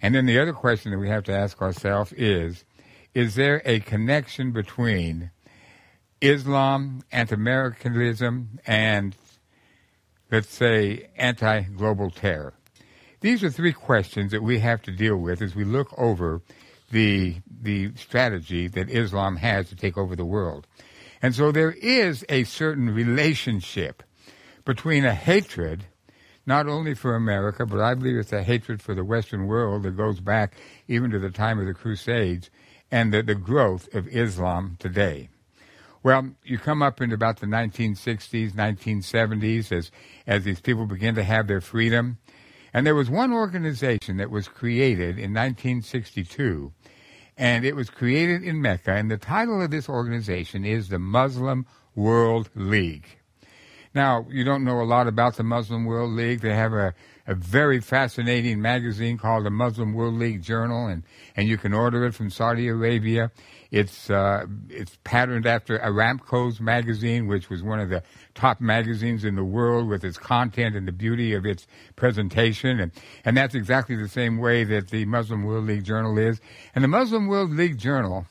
And 0.00 0.14
then 0.14 0.26
the 0.26 0.38
other 0.38 0.52
question 0.52 0.92
that 0.92 0.98
we 0.98 1.08
have 1.08 1.24
to 1.24 1.32
ask 1.32 1.60
ourselves 1.62 2.12
is, 2.12 2.64
is 3.14 3.34
there 3.34 3.62
a 3.64 3.80
connection 3.80 4.52
between 4.52 5.30
Islam, 6.20 7.02
anti-Americanism, 7.10 8.60
and 8.66 9.16
let's 10.30 10.50
say 10.50 11.08
anti-global 11.16 12.10
terror? 12.10 12.54
These 13.20 13.42
are 13.42 13.50
three 13.50 13.72
questions 13.72 14.32
that 14.32 14.42
we 14.42 14.58
have 14.58 14.82
to 14.82 14.90
deal 14.90 15.16
with 15.16 15.40
as 15.40 15.54
we 15.54 15.64
look 15.64 15.96
over 15.98 16.42
the 16.92 17.36
the 17.60 17.90
strategy 17.96 18.68
that 18.68 18.88
Islam 18.88 19.36
has 19.36 19.68
to 19.70 19.76
take 19.76 19.98
over 19.98 20.14
the 20.14 20.24
world. 20.24 20.66
And 21.20 21.34
so 21.34 21.50
there 21.50 21.72
is 21.72 22.24
a 22.28 22.44
certain 22.44 22.90
relationship 22.90 24.02
between 24.64 25.04
a 25.04 25.14
hatred 25.14 25.86
not 26.44 26.66
only 26.66 26.94
for 26.94 27.14
America, 27.14 27.64
but 27.64 27.80
I 27.80 27.94
believe 27.94 28.16
it's 28.16 28.32
a 28.32 28.42
hatred 28.42 28.82
for 28.82 28.94
the 28.94 29.04
Western 29.04 29.46
world 29.46 29.84
that 29.84 29.96
goes 29.96 30.20
back 30.20 30.54
even 30.88 31.10
to 31.12 31.18
the 31.18 31.30
time 31.30 31.60
of 31.60 31.66
the 31.66 31.74
Crusades 31.74 32.50
and 32.90 33.12
the, 33.12 33.22
the 33.22 33.34
growth 33.34 33.92
of 33.94 34.08
Islam 34.08 34.76
today. 34.78 35.28
Well, 36.02 36.30
you 36.42 36.58
come 36.58 36.82
up 36.82 37.00
in 37.00 37.12
about 37.12 37.38
the 37.38 37.46
1960s, 37.46 38.52
1970s 38.52 39.70
as, 39.70 39.92
as 40.26 40.42
these 40.42 40.60
people 40.60 40.86
begin 40.86 41.14
to 41.14 41.22
have 41.22 41.46
their 41.46 41.60
freedom. 41.60 42.18
And 42.74 42.84
there 42.84 42.94
was 42.94 43.08
one 43.08 43.32
organization 43.32 44.16
that 44.16 44.30
was 44.30 44.48
created 44.48 45.18
in 45.18 45.32
1962, 45.32 46.72
and 47.36 47.64
it 47.64 47.74
was 47.74 47.90
created 47.90 48.42
in 48.42 48.60
Mecca, 48.60 48.92
and 48.92 49.10
the 49.10 49.16
title 49.16 49.62
of 49.62 49.70
this 49.70 49.88
organization 49.88 50.64
is 50.64 50.88
the 50.88 50.98
Muslim 50.98 51.66
World 51.94 52.50
League. 52.54 53.06
Now, 53.94 54.26
you 54.30 54.44
don't 54.44 54.64
know 54.64 54.80
a 54.80 54.84
lot 54.84 55.06
about 55.06 55.36
the 55.36 55.42
Muslim 55.42 55.84
World 55.84 56.12
League. 56.12 56.40
They 56.40 56.54
have 56.54 56.72
a, 56.72 56.94
a 57.26 57.34
very 57.34 57.80
fascinating 57.80 58.62
magazine 58.62 59.18
called 59.18 59.44
the 59.44 59.50
Muslim 59.50 59.92
World 59.92 60.14
League 60.14 60.42
Journal, 60.42 60.86
and, 60.86 61.02
and 61.36 61.46
you 61.46 61.58
can 61.58 61.74
order 61.74 62.04
it 62.06 62.14
from 62.14 62.30
Saudi 62.30 62.68
Arabia. 62.68 63.30
It's 63.72 64.10
uh, 64.10 64.44
it's 64.68 64.98
patterned 65.02 65.46
after 65.46 65.78
Aramco's 65.78 66.60
magazine, 66.60 67.26
which 67.26 67.48
was 67.48 67.62
one 67.62 67.80
of 67.80 67.88
the 67.88 68.02
top 68.34 68.60
magazines 68.60 69.24
in 69.24 69.34
the 69.34 69.44
world 69.44 69.88
with 69.88 70.04
its 70.04 70.18
content 70.18 70.76
and 70.76 70.86
the 70.86 70.92
beauty 70.92 71.32
of 71.32 71.46
its 71.46 71.66
presentation, 71.96 72.78
and 72.78 72.92
and 73.24 73.34
that's 73.34 73.54
exactly 73.54 73.96
the 73.96 74.10
same 74.10 74.36
way 74.36 74.62
that 74.64 74.90
the 74.90 75.06
Muslim 75.06 75.44
World 75.44 75.64
League 75.64 75.84
Journal 75.84 76.18
is. 76.18 76.38
And 76.74 76.84
the 76.84 76.88
Muslim 76.88 77.28
World 77.28 77.50
League 77.50 77.78
Journal 77.78 78.26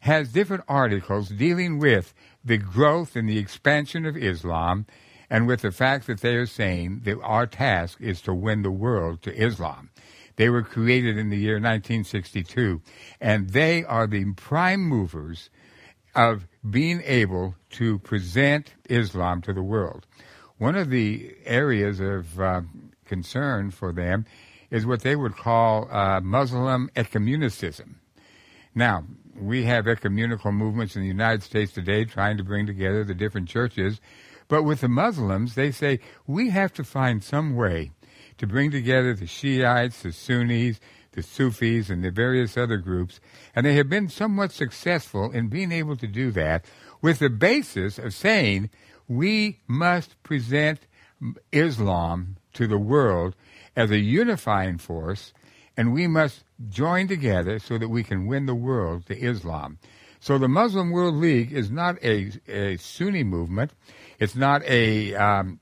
has 0.00 0.32
different 0.32 0.64
articles 0.66 1.28
dealing 1.28 1.78
with 1.78 2.14
the 2.42 2.56
growth 2.56 3.16
and 3.16 3.28
the 3.28 3.38
expansion 3.38 4.06
of 4.06 4.16
Islam 4.16 4.86
and 5.28 5.46
with 5.46 5.60
the 5.60 5.72
fact 5.72 6.06
that 6.06 6.20
they 6.20 6.36
are 6.36 6.46
saying 6.46 7.00
that 7.04 7.20
our 7.20 7.46
task 7.46 8.00
is 8.00 8.22
to 8.22 8.32
win 8.32 8.62
the 8.62 8.70
world 8.70 9.20
to 9.22 9.34
Islam. 9.34 9.90
They 10.36 10.50
were 10.50 10.62
created 10.62 11.18
in 11.18 11.30
the 11.30 11.36
year 11.36 11.54
1962, 11.54 12.80
and 13.20 13.50
they 13.50 13.84
are 13.84 14.06
the 14.06 14.32
prime 14.34 14.82
movers 14.82 15.50
of 16.14 16.46
being 16.68 17.02
able 17.04 17.54
to 17.70 17.98
present 18.00 18.74
Islam 18.88 19.42
to 19.42 19.52
the 19.52 19.62
world. 19.62 20.06
One 20.58 20.76
of 20.76 20.90
the 20.90 21.34
areas 21.44 22.00
of 22.00 22.40
uh, 22.40 22.62
concern 23.04 23.70
for 23.70 23.92
them 23.92 24.24
is 24.70 24.86
what 24.86 25.02
they 25.02 25.16
would 25.16 25.36
call 25.36 25.88
uh, 25.90 26.20
Muslim 26.20 26.90
ecumenicism. 26.96 27.96
Now, 28.74 29.04
we 29.38 29.64
have 29.64 29.86
ecumenical 29.86 30.52
movements 30.52 30.96
in 30.96 31.02
the 31.02 31.08
United 31.08 31.42
States 31.42 31.72
today 31.72 32.04
trying 32.04 32.36
to 32.38 32.44
bring 32.44 32.66
together 32.66 33.04
the 33.04 33.14
different 33.14 33.48
churches 33.48 34.00
but 34.48 34.62
with 34.62 34.80
the 34.80 34.88
Muslims, 34.88 35.54
they 35.54 35.70
say 35.70 36.00
we 36.26 36.50
have 36.50 36.72
to 36.74 36.84
find 36.84 37.22
some 37.22 37.56
way 37.56 37.90
to 38.38 38.46
bring 38.46 38.70
together 38.70 39.14
the 39.14 39.26
Shiites, 39.26 40.02
the 40.02 40.12
Sunnis, 40.12 40.80
the 41.12 41.22
Sufis, 41.22 41.88
and 41.88 42.04
the 42.04 42.10
various 42.10 42.56
other 42.56 42.76
groups, 42.76 43.20
and 43.54 43.64
they 43.64 43.74
have 43.74 43.88
been 43.88 44.08
somewhat 44.08 44.52
successful 44.52 45.30
in 45.32 45.48
being 45.48 45.72
able 45.72 45.96
to 45.96 46.06
do 46.06 46.30
that 46.32 46.64
with 47.00 47.18
the 47.18 47.30
basis 47.30 47.98
of 47.98 48.14
saying 48.14 48.70
we 49.08 49.60
must 49.66 50.22
present 50.22 50.80
Islam 51.52 52.36
to 52.52 52.66
the 52.66 52.78
world 52.78 53.34
as 53.74 53.90
a 53.90 53.98
unifying 53.98 54.78
force, 54.78 55.32
and 55.76 55.92
we 55.92 56.06
must 56.06 56.44
join 56.68 57.08
together 57.08 57.58
so 57.58 57.78
that 57.78 57.88
we 57.88 58.02
can 58.02 58.26
win 58.26 58.46
the 58.46 58.54
world 58.54 59.06
to 59.06 59.18
Islam. 59.18 59.78
So 60.20 60.38
the 60.38 60.48
Muslim 60.48 60.90
World 60.90 61.14
League 61.16 61.52
is 61.52 61.70
not 61.70 62.02
a, 62.02 62.32
a 62.48 62.76
Sunni 62.78 63.22
movement. 63.22 63.72
It's 64.18 64.34
not 64.34 64.62
a 64.64 65.14
um, 65.14 65.60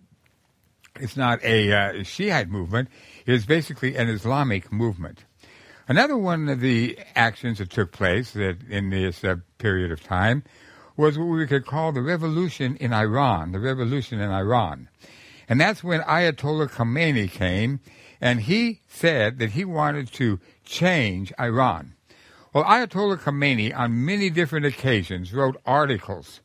it's 1.01 1.17
not 1.17 1.43
a 1.43 1.73
uh, 1.73 2.03
Shiite 2.05 2.49
movement. 2.49 2.89
It 3.27 3.35
is 3.35 3.47
basically 3.47 3.97
an 3.97 4.09
Islamic 4.09 4.73
movement. 4.73 5.25
Another 5.89 6.17
one 6.17 6.49
of 6.49 6.61
the 6.61 6.99
actions 7.15 7.59
that 7.59 7.71
took 7.71 7.93
place 7.93 8.33
that 8.33 8.59
in 8.71 8.91
this 8.91 9.23
uh, 9.25 9.37
period 9.59 9.91
of 9.91 10.03
time 10.03 10.45
was 10.97 11.19
what 11.19 11.25
we 11.25 11.47
could 11.47 11.67
call 11.67 11.93
the 11.93 12.01
revolution 12.01 12.77
in 12.77 12.93
Iran, 12.93 13.53
the 13.53 13.61
revolution 13.61 14.21
in 14.21 14.31
Iran. 14.31 14.89
And 15.49 15.61
that's 15.61 15.85
when 15.85 16.01
Ayatollah 16.01 16.71
Khomeini 16.71 17.31
came 17.31 17.81
and 18.21 18.41
he 18.41 18.81
said 18.87 19.39
that 19.41 19.51
he 19.51 19.65
wanted 19.65 20.11
to 20.15 20.41
change 20.65 21.33
Iran. 21.39 21.95
Well, 22.55 22.65
Ayatollah 22.65 23.19
Khomeini 23.19 23.77
on 23.77 24.07
many 24.07 24.31
different 24.31 24.65
occasions 24.65 25.35
wrote 25.35 25.61
articles 25.67 26.41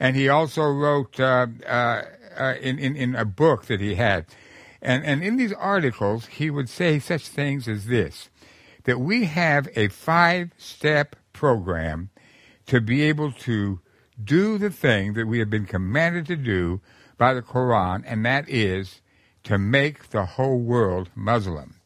and 0.00 0.16
he 0.16 0.28
also 0.28 0.62
wrote 0.64 1.18
uh, 1.20 1.46
uh, 1.66 2.02
uh, 2.38 2.54
in, 2.60 2.78
in, 2.78 2.96
in 2.96 3.14
a 3.14 3.24
book 3.24 3.66
that 3.66 3.80
he 3.80 3.94
had. 3.94 4.26
And, 4.82 5.04
and 5.04 5.22
in 5.24 5.36
these 5.36 5.52
articles, 5.52 6.26
he 6.26 6.50
would 6.50 6.68
say 6.68 6.98
such 6.98 7.28
things 7.28 7.68
as 7.68 7.86
this 7.86 8.28
that 8.84 9.00
we 9.00 9.24
have 9.24 9.66
a 9.76 9.88
five 9.88 10.52
step 10.58 11.16
program 11.32 12.10
to 12.66 12.80
be 12.80 13.02
able 13.02 13.32
to 13.32 13.80
do 14.22 14.58
the 14.58 14.70
thing 14.70 15.14
that 15.14 15.26
we 15.26 15.38
have 15.38 15.50
been 15.50 15.64
commanded 15.64 16.26
to 16.26 16.36
do 16.36 16.80
by 17.16 17.34
the 17.34 17.42
Quran, 17.42 18.02
and 18.06 18.24
that 18.24 18.48
is 18.48 19.00
to 19.44 19.58
make 19.58 20.10
the 20.10 20.24
whole 20.24 20.58
world 20.58 21.10
Muslim. 21.14 21.76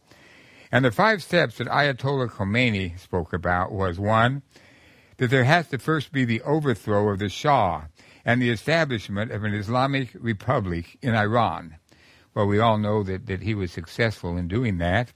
And 0.71 0.85
the 0.85 0.93
five 0.93 1.23
steps 1.23 1.59
that 1.59 1.69
Ayatollah 1.69 2.31
Khomeini 2.31 2.99
spoke 2.99 3.33
about 3.33 3.73
was 3.73 3.99
one, 3.99 4.43
that 5.17 5.31
there 5.31 5.45
has 5.45 5.69
to 5.69 5.79
first 5.79 6.13
be 6.13 6.25
the 6.25 6.43
overthrow 6.43 7.11
of 7.11 7.19
the 7.19 7.29
Shah 7.29 7.85
and 8.29 8.43
the 8.43 8.51
establishment 8.51 9.33
of 9.33 9.43
an 9.43 9.55
Islamic 9.55 10.11
Republic 10.13 10.99
in 11.01 11.15
Iran. 11.15 11.77
Well, 12.35 12.45
we 12.45 12.59
all 12.59 12.77
know 12.77 13.03
that, 13.03 13.25
that 13.25 13.41
he 13.41 13.55
was 13.55 13.73
successful 13.73 14.37
in 14.37 14.49
doing 14.49 14.77
that. 14.77 15.15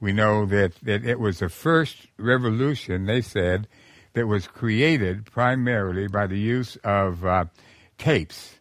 We 0.00 0.14
know 0.14 0.46
that, 0.46 0.72
that 0.76 1.04
it 1.04 1.20
was 1.20 1.40
the 1.40 1.50
first 1.50 2.06
revolution, 2.16 3.04
they 3.04 3.20
said, 3.20 3.68
that 4.14 4.28
was 4.28 4.46
created 4.46 5.26
primarily 5.26 6.08
by 6.08 6.26
the 6.26 6.38
use 6.38 6.76
of 6.76 7.26
uh, 7.26 7.44
tapes. 7.98 8.54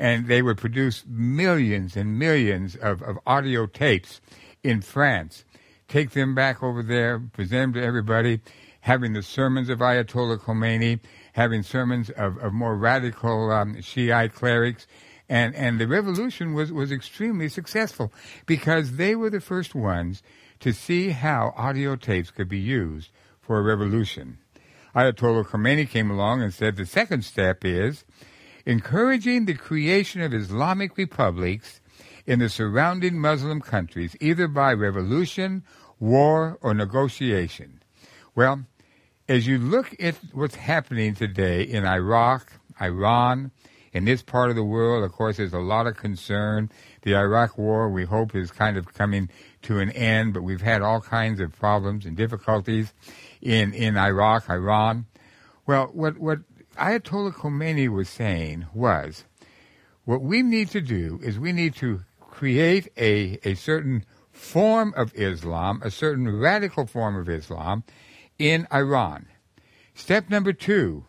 And 0.00 0.26
they 0.26 0.42
would 0.42 0.58
produce 0.58 1.04
millions 1.06 1.96
and 1.96 2.18
millions 2.18 2.74
of, 2.74 3.02
of 3.02 3.20
audio 3.24 3.66
tapes 3.66 4.20
in 4.64 4.80
France, 4.80 5.44
take 5.86 6.10
them 6.10 6.34
back 6.34 6.60
over 6.60 6.82
there, 6.82 7.20
present 7.20 7.72
them 7.72 7.80
to 7.80 7.86
everybody, 7.86 8.40
having 8.80 9.12
the 9.12 9.22
sermons 9.22 9.68
of 9.68 9.78
Ayatollah 9.78 10.40
Khomeini, 10.40 10.98
having 11.34 11.62
sermons 11.62 12.10
of, 12.10 12.38
of 12.38 12.52
more 12.52 12.76
radical 12.76 13.50
um, 13.50 13.80
Shiite 13.80 14.34
clerics. 14.34 14.86
And, 15.28 15.54
and 15.54 15.80
the 15.80 15.88
revolution 15.88 16.54
was, 16.54 16.72
was 16.72 16.92
extremely 16.92 17.48
successful 17.48 18.12
because 18.46 18.96
they 18.96 19.14
were 19.16 19.30
the 19.30 19.40
first 19.40 19.74
ones 19.74 20.22
to 20.60 20.72
see 20.72 21.10
how 21.10 21.52
audio 21.56 21.96
tapes 21.96 22.30
could 22.30 22.48
be 22.48 22.58
used 22.58 23.10
for 23.40 23.58
a 23.58 23.62
revolution. 23.62 24.38
Ayatollah 24.94 25.46
Khomeini 25.46 25.88
came 25.88 26.10
along 26.10 26.40
and 26.40 26.54
said 26.54 26.76
the 26.76 26.86
second 26.86 27.24
step 27.24 27.64
is 27.64 28.04
encouraging 28.64 29.44
the 29.44 29.54
creation 29.54 30.20
of 30.20 30.32
Islamic 30.32 30.96
republics 30.96 31.80
in 32.26 32.38
the 32.38 32.48
surrounding 32.48 33.18
Muslim 33.18 33.60
countries, 33.60 34.16
either 34.20 34.46
by 34.46 34.72
revolution, 34.72 35.64
war, 35.98 36.58
or 36.62 36.74
negotiation. 36.74 37.80
Well, 38.34 38.66
as 39.28 39.46
you 39.46 39.58
look 39.58 39.94
at 40.00 40.16
what's 40.32 40.54
happening 40.54 41.14
today 41.14 41.62
in 41.62 41.86
Iraq, 41.86 42.52
Iran, 42.80 43.50
in 43.92 44.04
this 44.04 44.22
part 44.22 44.50
of 44.50 44.56
the 44.56 44.64
world, 44.64 45.04
of 45.04 45.12
course, 45.12 45.38
there's 45.38 45.52
a 45.52 45.60
lot 45.60 45.86
of 45.86 45.96
concern. 45.96 46.70
The 47.02 47.14
Iraq 47.14 47.56
War, 47.56 47.88
we 47.88 48.04
hope, 48.04 48.34
is 48.34 48.50
kind 48.50 48.76
of 48.76 48.92
coming 48.92 49.30
to 49.62 49.78
an 49.78 49.90
end, 49.92 50.34
but 50.34 50.42
we've 50.42 50.60
had 50.60 50.82
all 50.82 51.00
kinds 51.00 51.40
of 51.40 51.58
problems 51.58 52.04
and 52.04 52.16
difficulties 52.16 52.92
in, 53.40 53.72
in 53.72 53.96
Iraq, 53.96 54.50
Iran. 54.50 55.06
Well, 55.66 55.86
what, 55.92 56.18
what 56.18 56.40
Ayatollah 56.76 57.34
Khomeini 57.34 57.88
was 57.88 58.08
saying 58.08 58.66
was, 58.74 59.24
what 60.04 60.20
we 60.20 60.42
need 60.42 60.68
to 60.70 60.82
do 60.82 61.18
is 61.22 61.38
we 61.38 61.52
need 61.52 61.74
to 61.76 62.02
create 62.20 62.88
a, 62.98 63.38
a 63.44 63.54
certain 63.54 64.04
form 64.32 64.92
of 64.96 65.14
Islam, 65.14 65.80
a 65.82 65.90
certain 65.90 66.28
radical 66.28 66.84
form 66.84 67.16
of 67.16 67.28
Islam, 67.28 67.84
in 68.38 68.66
Iran. 68.72 69.26
Step 69.94 70.28
number 70.28 70.52
two, 70.52 71.04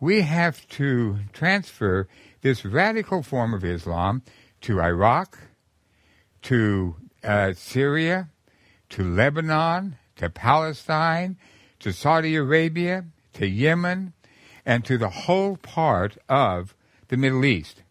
we 0.00 0.22
have 0.22 0.66
to 0.68 1.18
transfer 1.32 2.08
this 2.42 2.64
radical 2.64 3.22
form 3.22 3.54
of 3.54 3.64
Islam 3.64 4.22
to 4.60 4.80
Iraq, 4.80 5.38
to 6.42 6.96
uh, 7.24 7.52
Syria, 7.54 8.28
to 8.90 9.02
Lebanon, 9.02 9.96
to 10.16 10.30
Palestine, 10.30 11.36
to 11.80 11.92
Saudi 11.92 12.36
Arabia, 12.36 13.04
to 13.34 13.46
Yemen, 13.46 14.12
and 14.64 14.84
to 14.84 14.98
the 14.98 15.08
whole 15.08 15.56
part 15.56 16.18
of 16.28 16.74
the 17.08 17.16
Middle 17.16 17.44
East. 17.44 17.82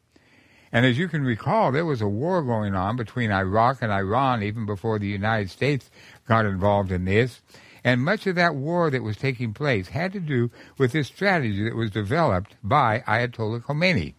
And 0.72 0.86
as 0.86 0.98
you 0.98 1.08
can 1.08 1.24
recall, 1.24 1.72
there 1.72 1.86
was 1.86 2.02
a 2.02 2.08
war 2.08 2.42
going 2.42 2.76
on 2.76 2.98
between 2.98 3.32
Iraq 3.32 3.82
and 3.82 3.92
Iran 3.92 4.44
even 4.44 4.66
before 4.66 5.00
the 5.00 5.08
United 5.08 5.50
States 5.50 5.90
got 6.28 6.46
involved 6.46 6.92
in 6.92 7.06
this. 7.06 7.42
And 7.84 8.04
much 8.04 8.28
of 8.28 8.36
that 8.36 8.56
war 8.56 8.90
that 8.90 9.04
was 9.04 9.18
taking 9.18 9.54
place 9.54 9.90
had 9.90 10.14
to 10.14 10.20
do 10.20 10.52
with 10.78 10.92
this 10.92 11.08
strategy 11.08 11.64
that 11.64 11.76
was 11.76 11.92
developed 11.92 12.56
by 12.64 13.04
Ayatollah 13.08 13.64
Khomeini. 13.64 14.16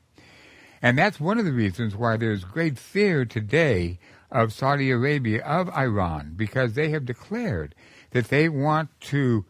And 0.80 0.96
that's 0.96 1.18
one 1.18 1.38
of 1.38 1.44
the 1.44 1.52
reasons 1.52 1.96
why 1.96 2.16
there's 2.16 2.44
great 2.44 2.78
fear 2.78 3.24
today 3.24 3.98
of 4.30 4.52
Saudi 4.52 4.90
Arabia, 4.90 5.42
of 5.44 5.68
Iran, 5.70 6.34
because 6.36 6.74
they 6.74 6.90
have 6.90 7.04
declared 7.04 7.74
that 8.10 8.28
they 8.28 8.48
want 8.48 8.90
to 9.00 9.44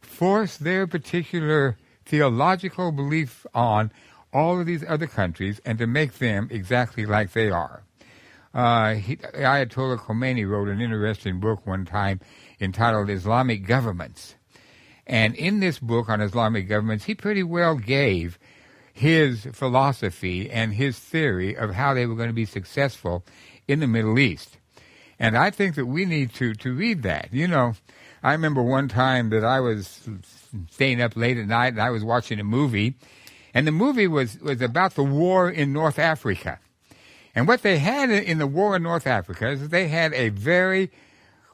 force 0.00 0.56
their 0.56 0.86
particular 0.86 1.76
theological 2.06 2.92
belief 2.92 3.46
on 3.54 3.92
all 4.32 4.60
of 4.60 4.66
these 4.66 4.84
other 4.88 5.06
countries 5.06 5.60
and 5.64 5.78
to 5.78 5.86
make 5.86 6.18
them 6.18 6.48
exactly 6.50 7.04
like 7.04 7.32
they 7.32 7.50
are. 7.50 7.82
Uh, 8.52 8.94
he, 8.94 9.16
Ayatollah 9.16 9.98
Khomeini 9.98 10.48
wrote 10.48 10.68
an 10.68 10.80
interesting 10.80 11.38
book 11.38 11.66
one 11.66 11.84
time 11.84 12.20
entitled 12.60 13.10
Islamic 13.10 13.66
Governments. 13.66 14.34
And 15.06 15.34
in 15.34 15.60
this 15.60 15.78
book 15.78 16.08
on 16.08 16.20
Islamic 16.20 16.68
governments, 16.68 17.04
he 17.04 17.14
pretty 17.14 17.42
well 17.42 17.74
gave 17.74 18.38
his 18.92 19.46
philosophy 19.52 20.50
and 20.50 20.74
his 20.74 20.98
theory 20.98 21.56
of 21.56 21.74
how 21.74 21.94
they 21.94 22.06
were 22.06 22.14
going 22.14 22.28
to 22.28 22.34
be 22.34 22.44
successful 22.44 23.24
in 23.66 23.80
the 23.80 23.86
Middle 23.86 24.18
East. 24.18 24.58
And 25.18 25.36
I 25.36 25.50
think 25.50 25.74
that 25.74 25.86
we 25.86 26.04
need 26.04 26.32
to, 26.34 26.54
to 26.54 26.74
read 26.74 27.02
that. 27.02 27.28
You 27.32 27.48
know, 27.48 27.74
I 28.22 28.32
remember 28.32 28.62
one 28.62 28.88
time 28.88 29.30
that 29.30 29.44
I 29.44 29.60
was 29.60 30.08
staying 30.70 31.00
up 31.00 31.16
late 31.16 31.38
at 31.38 31.46
night 31.46 31.72
and 31.74 31.82
I 31.82 31.90
was 31.90 32.04
watching 32.04 32.40
a 32.40 32.44
movie, 32.44 32.94
and 33.52 33.66
the 33.66 33.72
movie 33.72 34.06
was, 34.06 34.38
was 34.40 34.62
about 34.62 34.94
the 34.94 35.04
war 35.04 35.50
in 35.50 35.72
North 35.72 35.98
Africa. 35.98 36.58
And 37.34 37.46
what 37.46 37.62
they 37.62 37.78
had 37.78 38.10
in 38.10 38.38
the 38.38 38.46
war 38.46 38.76
in 38.76 38.82
North 38.82 39.06
Africa 39.06 39.50
is 39.50 39.68
they 39.68 39.88
had 39.88 40.12
a 40.14 40.30
very 40.30 40.90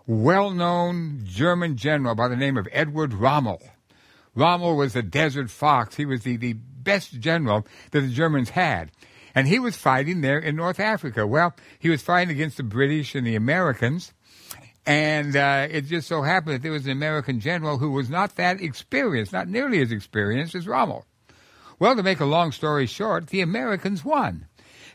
well-known 0.06 1.22
German 1.24 1.76
general 1.76 2.14
by 2.14 2.28
the 2.28 2.36
name 2.36 2.56
of 2.56 2.68
Edward 2.72 3.12
Rommel. 3.12 3.62
Rommel 4.34 4.76
was 4.76 4.94
a 4.94 5.02
desert 5.02 5.50
fox. 5.50 5.96
He 5.96 6.06
was 6.06 6.22
the, 6.22 6.36
the 6.36 6.52
best 6.52 7.18
general 7.20 7.66
that 7.90 8.00
the 8.00 8.08
Germans 8.08 8.50
had. 8.50 8.92
And 9.34 9.48
he 9.48 9.58
was 9.58 9.76
fighting 9.76 10.20
there 10.20 10.38
in 10.38 10.56
North 10.56 10.80
Africa. 10.80 11.26
Well, 11.26 11.54
he 11.78 11.88
was 11.88 12.02
fighting 12.02 12.34
against 12.34 12.56
the 12.56 12.62
British 12.62 13.14
and 13.14 13.26
the 13.26 13.34
Americans. 13.34 14.12
And 14.86 15.34
uh, 15.34 15.66
it 15.70 15.86
just 15.86 16.06
so 16.06 16.22
happened 16.22 16.54
that 16.54 16.62
there 16.62 16.72
was 16.72 16.86
an 16.86 16.92
American 16.92 17.40
general 17.40 17.78
who 17.78 17.90
was 17.90 18.08
not 18.08 18.36
that 18.36 18.60
experienced, 18.60 19.32
not 19.32 19.48
nearly 19.48 19.80
as 19.82 19.90
experienced 19.90 20.54
as 20.54 20.68
Rommel. 20.68 21.04
Well, 21.78 21.96
to 21.96 22.02
make 22.02 22.20
a 22.20 22.24
long 22.24 22.52
story 22.52 22.86
short, 22.86 23.26
the 23.26 23.40
Americans 23.40 24.04
won. 24.04 24.46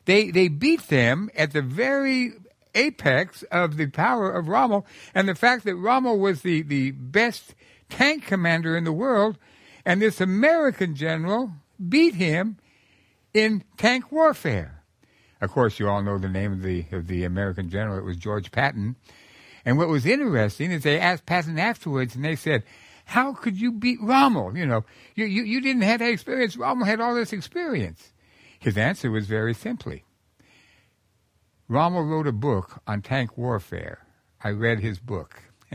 They 0.05 0.32
they 0.32 0.47
beat 0.47 0.88
them 0.88 1.30
at 1.36 1.51
the 1.51 1.62
very 1.62 2.34
apex 2.76 3.44
of 3.52 3.78
the 3.78 3.88
power 3.88 4.32
of 4.32 4.48
Rommel, 4.48 4.86
and 5.14 5.28
the 5.28 5.36
fact 5.36 5.66
that 5.66 5.76
Rommel 5.76 6.20
was 6.20 6.42
the, 6.42 6.62
the 6.62 6.92
best 6.92 7.56
tank 7.90 8.26
commander 8.26 8.76
in 8.76 8.84
the 8.84 8.92
world, 8.92 9.38
and 9.86 10.02
this 10.02 10.22
American 10.22 10.96
general 10.96 11.52
beat 11.90 12.16
him 12.16 12.58
in 13.34 13.64
tank 13.78 14.12
warfare. 14.12 14.84
Of 15.42 15.52
course, 15.52 15.80
you 15.80 15.90
all 15.90 16.04
know 16.04 16.18
the 16.18 16.30
name 16.30 16.54
of 16.54 16.62
the 16.62 16.86
of 16.92 17.08
the 17.08 17.24
American 17.24 17.70
general. 17.70 17.98
It 17.98 18.06
was 18.06 18.18
George 18.18 18.52
Patton. 18.52 18.96
And 19.66 19.78
what 19.78 19.88
was 19.90 20.06
interesting 20.06 20.72
is 20.72 20.84
they 20.84 21.00
asked 21.00 21.26
Patton 21.26 21.58
afterwards, 21.58 22.16
and 22.16 22.24
they 22.24 22.36
said, 22.36 22.64
"How 23.06 23.34
could 23.34 23.60
you 23.60 23.72
beat 23.72 24.00
Rommel? 24.02 24.56
You 24.56 24.68
know, 24.68 24.86
you 25.16 25.26
you, 25.26 25.44
you 25.44 25.62
didn't 25.62 25.82
have 25.82 26.00
that 26.00 26.12
experience. 26.12 26.56
Rommel 26.56 26.86
had 26.86 27.02
all 27.02 27.16
this 27.16 27.34
experience." 27.34 28.14
His 28.60 28.78
answer 28.78 29.10
was 29.10 29.26
very 29.26 29.56
simply. 29.56 30.04
Rommel 31.72 32.04
wrote 32.04 32.28
a 32.28 32.34
book 32.34 32.82
on 32.86 33.02
tank 33.02 33.38
warfare. 33.38 34.06
I 34.44 34.50
read 34.50 34.82
his 34.82 35.00
book. 35.00 35.42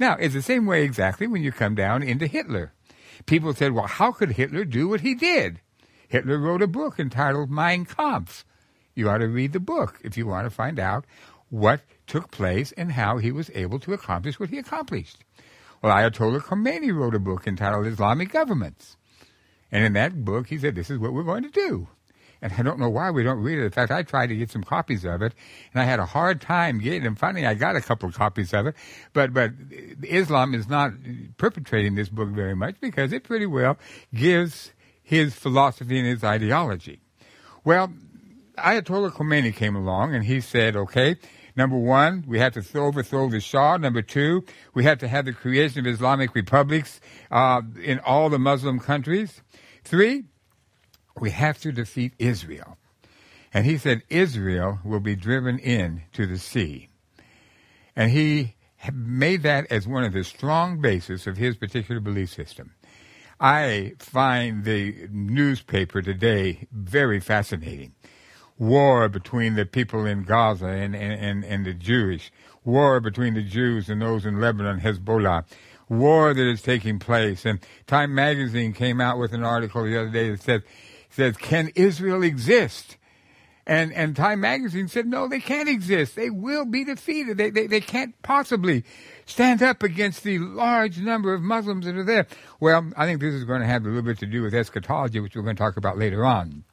now, 0.00 0.16
it's 0.16 0.34
the 0.34 0.42
same 0.42 0.66
way 0.66 0.82
exactly 0.82 1.28
when 1.28 1.44
you 1.44 1.52
come 1.52 1.76
down 1.76 2.02
into 2.02 2.26
Hitler. 2.26 2.72
People 3.24 3.54
said, 3.54 3.70
well, 3.70 3.86
how 3.86 4.10
could 4.10 4.32
Hitler 4.32 4.64
do 4.64 4.88
what 4.88 5.02
he 5.02 5.14
did? 5.14 5.60
Hitler 6.08 6.36
wrote 6.36 6.62
a 6.62 6.66
book 6.66 6.98
entitled 6.98 7.48
Mein 7.48 7.84
Kampf. 7.84 8.44
You 8.96 9.08
ought 9.08 9.18
to 9.18 9.28
read 9.28 9.52
the 9.52 9.60
book 9.60 10.00
if 10.02 10.16
you 10.16 10.26
want 10.26 10.46
to 10.46 10.50
find 10.50 10.80
out 10.80 11.04
what 11.48 11.82
took 12.08 12.32
place 12.32 12.72
and 12.72 12.90
how 12.90 13.18
he 13.18 13.30
was 13.30 13.52
able 13.54 13.78
to 13.78 13.92
accomplish 13.92 14.40
what 14.40 14.50
he 14.50 14.58
accomplished. 14.58 15.18
Well, 15.80 15.94
Ayatollah 15.94 16.40
Khomeini 16.40 16.92
wrote 16.92 17.14
a 17.14 17.20
book 17.20 17.46
entitled 17.46 17.86
Islamic 17.86 18.32
Governments. 18.32 18.96
And 19.70 19.84
in 19.84 19.92
that 19.92 20.24
book, 20.24 20.48
he 20.48 20.58
said, 20.58 20.74
this 20.74 20.90
is 20.90 20.98
what 20.98 21.12
we're 21.12 21.22
going 21.22 21.44
to 21.44 21.50
do. 21.50 21.86
And 22.44 22.52
I 22.58 22.62
don't 22.62 22.78
know 22.78 22.90
why 22.90 23.10
we 23.10 23.22
don't 23.22 23.38
read 23.38 23.58
it. 23.58 23.64
In 23.64 23.70
fact, 23.70 23.90
I 23.90 24.02
tried 24.02 24.26
to 24.26 24.36
get 24.36 24.50
some 24.50 24.62
copies 24.62 25.06
of 25.06 25.22
it, 25.22 25.32
and 25.72 25.80
I 25.82 25.86
had 25.86 25.98
a 25.98 26.04
hard 26.04 26.42
time 26.42 26.78
getting 26.78 27.02
them. 27.02 27.14
Finally, 27.14 27.46
I 27.46 27.54
got 27.54 27.74
a 27.74 27.80
couple 27.80 28.06
of 28.06 28.14
copies 28.14 28.52
of 28.52 28.66
it. 28.66 28.74
But, 29.14 29.32
but 29.32 29.52
Islam 30.02 30.54
is 30.54 30.68
not 30.68 30.92
perpetrating 31.38 31.94
this 31.94 32.10
book 32.10 32.28
very 32.28 32.54
much 32.54 32.74
because 32.82 33.14
it 33.14 33.24
pretty 33.24 33.46
well 33.46 33.78
gives 34.14 34.72
his 35.02 35.34
philosophy 35.34 35.98
and 35.98 36.06
his 36.06 36.22
ideology. 36.22 37.00
Well, 37.64 37.90
Ayatollah 38.58 39.12
Khomeini 39.12 39.56
came 39.56 39.74
along 39.74 40.14
and 40.14 40.22
he 40.22 40.42
said, 40.42 40.76
okay, 40.76 41.16
Number 41.56 41.78
one, 41.78 42.24
we 42.26 42.40
have 42.40 42.54
to 42.54 42.78
overthrow 42.78 43.28
the 43.28 43.38
Shah. 43.38 43.76
Number 43.76 44.02
two, 44.02 44.44
we 44.74 44.82
have 44.82 44.98
to 44.98 45.06
have 45.06 45.24
the 45.24 45.32
creation 45.32 45.78
of 45.78 45.86
Islamic 45.86 46.34
republics 46.34 47.00
uh, 47.30 47.62
in 47.80 48.00
all 48.00 48.28
the 48.28 48.40
Muslim 48.40 48.80
countries. 48.80 49.40
Three, 49.84 50.24
we 51.20 51.30
have 51.30 51.58
to 51.60 51.72
defeat 51.72 52.12
Israel. 52.18 52.76
And 53.52 53.64
he 53.64 53.78
said 53.78 54.02
Israel 54.10 54.80
will 54.84 55.00
be 55.00 55.14
driven 55.14 55.58
in 55.58 56.02
to 56.12 56.26
the 56.26 56.38
sea. 56.38 56.88
And 57.94 58.10
he 58.10 58.56
made 58.92 59.42
that 59.42 59.70
as 59.70 59.86
one 59.86 60.04
of 60.04 60.12
the 60.12 60.24
strong 60.24 60.80
bases 60.80 61.26
of 61.26 61.36
his 61.36 61.56
particular 61.56 62.00
belief 62.00 62.32
system. 62.32 62.74
I 63.40 63.94
find 63.98 64.64
the 64.64 65.08
newspaper 65.10 66.02
today 66.02 66.66
very 66.72 67.20
fascinating. 67.20 67.94
War 68.58 69.08
between 69.08 69.54
the 69.54 69.66
people 69.66 70.06
in 70.06 70.22
Gaza 70.22 70.66
and, 70.66 70.94
and, 70.94 71.44
and, 71.44 71.66
the 71.66 71.74
Jewish. 71.74 72.30
War 72.64 73.00
between 73.00 73.34
the 73.34 73.42
Jews 73.42 73.88
and 73.88 74.00
those 74.00 74.24
in 74.24 74.40
Lebanon, 74.40 74.80
Hezbollah 74.80 75.44
war 75.88 76.32
that 76.34 76.46
is 76.46 76.62
taking 76.62 76.98
place. 76.98 77.44
And 77.44 77.60
Time 77.86 78.14
magazine 78.14 78.72
came 78.72 79.00
out 79.00 79.18
with 79.18 79.32
an 79.32 79.44
article 79.44 79.84
the 79.84 80.00
other 80.00 80.10
day 80.10 80.30
that 80.30 80.42
said, 80.42 80.62
says, 81.14 81.36
can 81.36 81.70
Israel 81.74 82.22
exist? 82.22 82.96
And, 83.66 83.92
and 83.94 84.14
Time 84.14 84.40
magazine 84.40 84.88
said, 84.88 85.06
no, 85.06 85.26
they 85.26 85.40
can't 85.40 85.68
exist. 85.68 86.16
They 86.16 86.28
will 86.28 86.66
be 86.66 86.84
defeated. 86.84 87.38
They, 87.38 87.48
they, 87.50 87.66
they 87.66 87.80
can't 87.80 88.14
possibly 88.22 88.84
stand 89.24 89.62
up 89.62 89.82
against 89.82 90.22
the 90.22 90.38
large 90.38 90.98
number 90.98 91.32
of 91.32 91.40
Muslims 91.40 91.86
that 91.86 91.96
are 91.96 92.04
there. 92.04 92.26
Well, 92.60 92.90
I 92.96 93.06
think 93.06 93.20
this 93.20 93.32
is 93.32 93.44
going 93.44 93.62
to 93.62 93.66
have 93.66 93.84
a 93.84 93.88
little 93.88 94.02
bit 94.02 94.18
to 94.18 94.26
do 94.26 94.42
with 94.42 94.54
eschatology, 94.54 95.20
which 95.20 95.34
we're 95.34 95.42
going 95.42 95.56
to 95.56 95.62
talk 95.62 95.78
about 95.78 95.96
later 95.96 96.26
on. 96.26 96.64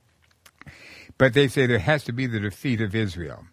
But 1.18 1.34
they 1.34 1.48
say 1.48 1.66
there 1.66 1.80
has 1.80 2.04
to 2.06 2.12
be 2.12 2.28
the 2.28 2.39
defeat 2.39 2.82
of 2.82 2.94
Israel. 2.94 3.46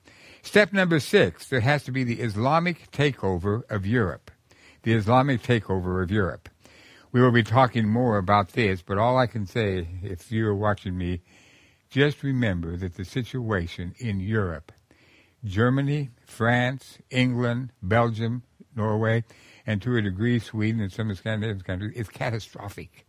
Step 0.43 0.73
number 0.73 0.99
six, 0.99 1.49
there 1.49 1.61
has 1.61 1.85
to 1.85 1.93
be 1.93 2.03
the 2.03 2.21
Islamic 2.21 2.91
takeover 2.91 3.63
of 3.71 3.87
Europe 3.87 4.33
the 4.83 4.95
Islamic 4.95 5.43
takeover 5.43 6.03
of 6.03 6.11
Europe. 6.11 6.49
We 7.11 7.23
will 7.23 7.33
be 7.33 7.43
talking 7.43 7.89
more 7.89 8.19
about 8.19 8.51
this, 8.51 8.83
but 8.83 8.99
all 8.99 9.17
I 9.17 9.27
can 9.27 9.47
say, 9.47 9.89
if 10.03 10.31
you're 10.31 10.55
watching 10.55 10.99
me, 10.99 11.23
just 11.89 12.23
remember 12.23 12.77
that 12.77 12.97
the 12.97 13.05
situation 13.05 13.95
in 13.99 14.21
Europe, 14.21 14.73
Germany, 15.43 16.11
France, 16.27 16.99
England, 17.11 17.73
Belgium, 17.83 18.43
Norway, 18.77 19.25
and 19.67 19.81
to 19.81 19.97
a 19.97 20.03
degree 20.03 20.39
Sweden 20.39 20.83
and 20.83 20.93
some 20.93 21.09
of 21.09 21.17
the 21.17 21.21
Scandinavian 21.21 21.63
countries, 21.63 21.97
is 21.97 22.09
catastrophic. 22.11 23.07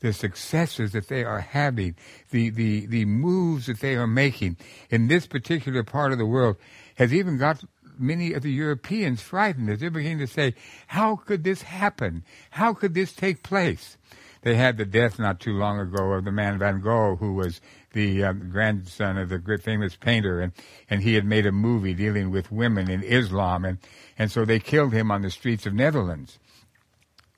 The 0.00 0.12
successes 0.12 0.92
that 0.92 1.08
they 1.08 1.24
are 1.24 1.40
having, 1.40 1.96
the, 2.30 2.50
the, 2.50 2.84
the 2.86 3.06
moves 3.06 3.66
that 3.66 3.80
they 3.80 3.96
are 3.96 4.06
making 4.06 4.58
in 4.90 5.08
this 5.08 5.26
particular 5.26 5.82
part 5.82 6.12
of 6.12 6.18
the 6.18 6.26
world 6.26 6.56
has 6.96 7.14
even 7.14 7.38
got 7.38 7.64
many 8.00 8.32
of 8.32 8.42
the 8.42 8.52
Europeans 8.52 9.20
frightened 9.20 9.68
as 9.70 9.80
they're 9.80 9.90
beginning 9.90 10.18
to 10.18 10.26
say, 10.26 10.54
how 10.88 11.16
could 11.16 11.44
this 11.44 11.62
happen? 11.62 12.24
How 12.50 12.72
could 12.74 12.94
this 12.94 13.12
take 13.12 13.42
place? 13.42 13.96
They 14.42 14.54
had 14.56 14.78
the 14.78 14.86
death 14.86 15.18
not 15.18 15.38
too 15.38 15.52
long 15.52 15.78
ago 15.78 16.12
of 16.12 16.24
the 16.24 16.32
man 16.32 16.58
Van 16.58 16.80
Gogh, 16.80 17.16
who 17.16 17.34
was 17.34 17.60
the 17.92 18.24
um, 18.24 18.48
grandson 18.50 19.18
of 19.18 19.28
the 19.28 19.38
great 19.38 19.62
famous 19.62 19.96
painter, 19.96 20.40
and, 20.40 20.52
and 20.88 21.02
he 21.02 21.14
had 21.14 21.24
made 21.24 21.44
a 21.44 21.52
movie 21.52 21.92
dealing 21.92 22.30
with 22.30 22.50
women 22.50 22.88
in 22.88 23.02
Islam, 23.02 23.64
and, 23.64 23.78
and 24.18 24.30
so 24.30 24.44
they 24.44 24.58
killed 24.58 24.92
him 24.92 25.10
on 25.10 25.22
the 25.22 25.30
streets 25.30 25.66
of 25.66 25.74
Netherlands. 25.74 26.38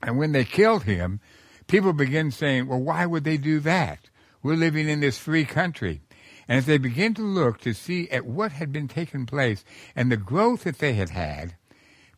And 0.03 0.17
when 0.17 0.33
they 0.33 0.45
killed 0.45 0.85
him, 0.85 1.21
people 1.67 1.93
began 1.93 2.31
saying, 2.31 2.69
well, 2.69 2.81
why 2.81 3.07
would 3.07 3.25
they 3.25 3.37
do 3.37 3.61
that? 3.61 4.11
We're 4.43 4.55
living 4.55 4.89
in 4.89 5.01
this 5.01 5.19
free 5.19 5.45
country. 5.45 6.03
And 6.53 6.59
as 6.59 6.67
they 6.67 6.77
begin 6.77 7.15
to 7.15 7.23
look 7.23 7.63
to 7.63 7.73
see 7.73 8.11
at 8.11 8.27
what 8.27 8.53
had 8.53 8.75
been 8.75 8.87
taking 8.87 9.25
place 9.25 9.65
and 9.97 10.13
the 10.13 10.19
growth 10.19 10.65
that 10.65 10.81
they 10.81 10.93
had 10.93 11.09
had, 11.09 11.55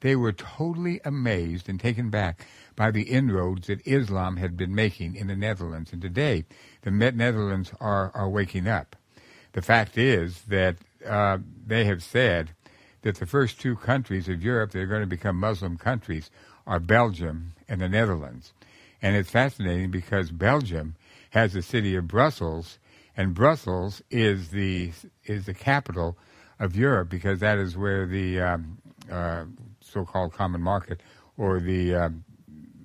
they 0.00 0.16
were 0.16 0.32
totally 0.32 1.00
amazed 1.04 1.68
and 1.68 1.78
taken 1.78 2.10
back 2.10 2.44
by 2.74 2.90
the 2.90 3.02
inroads 3.02 3.68
that 3.68 3.86
Islam 3.86 4.38
had 4.38 4.56
been 4.56 4.74
making 4.74 5.14
in 5.14 5.28
the 5.28 5.36
Netherlands. 5.36 5.92
And 5.92 6.02
today, 6.02 6.46
the 6.82 6.90
Netherlands 6.90 7.70
are, 7.78 8.10
are 8.12 8.28
waking 8.28 8.66
up. 8.66 8.96
The 9.52 9.62
fact 9.62 9.96
is 9.96 10.42
that 10.48 10.78
uh, 11.06 11.38
they 11.64 11.84
have 11.84 12.02
said 12.02 12.50
that 13.02 13.14
the 13.14 13.26
first 13.26 13.60
two 13.60 13.76
countries 13.76 14.28
of 14.28 14.42
Europe 14.42 14.72
that 14.72 14.80
are 14.80 14.86
going 14.86 15.02
to 15.02 15.06
become 15.06 15.36
Muslim 15.36 15.78
countries 15.78 16.28
are 16.66 16.80
Belgium 16.80 17.52
and 17.68 17.80
the 17.80 17.88
Netherlands. 17.88 18.52
And 19.00 19.14
it's 19.14 19.30
fascinating 19.30 19.92
because 19.92 20.32
Belgium 20.32 20.96
has 21.30 21.52
the 21.52 21.62
city 21.62 21.94
of 21.94 22.08
Brussels, 22.08 22.80
and 23.16 23.34
Brussels 23.34 24.02
is 24.10 24.48
the 24.48 24.92
is 25.24 25.46
the 25.46 25.54
capital 25.54 26.18
of 26.58 26.76
Europe 26.76 27.08
because 27.08 27.40
that 27.40 27.58
is 27.58 27.76
where 27.76 28.06
the 28.06 28.40
um, 28.40 28.78
uh, 29.10 29.44
so-called 29.80 30.32
common 30.32 30.60
market 30.60 31.00
or 31.36 31.60
the 31.60 31.94
um, 31.94 32.24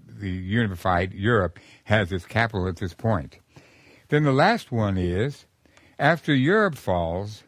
the 0.08 0.30
unified 0.30 1.14
Europe 1.14 1.60
has 1.86 2.12
its 2.12 2.26
capital 2.26 2.68
at 2.68 2.78
this 2.78 2.94
point. 2.94 3.40
Then 4.10 4.24
the 4.24 4.34
last 4.34 4.72
one 4.72 4.98
is 4.98 5.46
after 5.98 6.34
Europe 6.34 6.76
falls, 6.76 7.44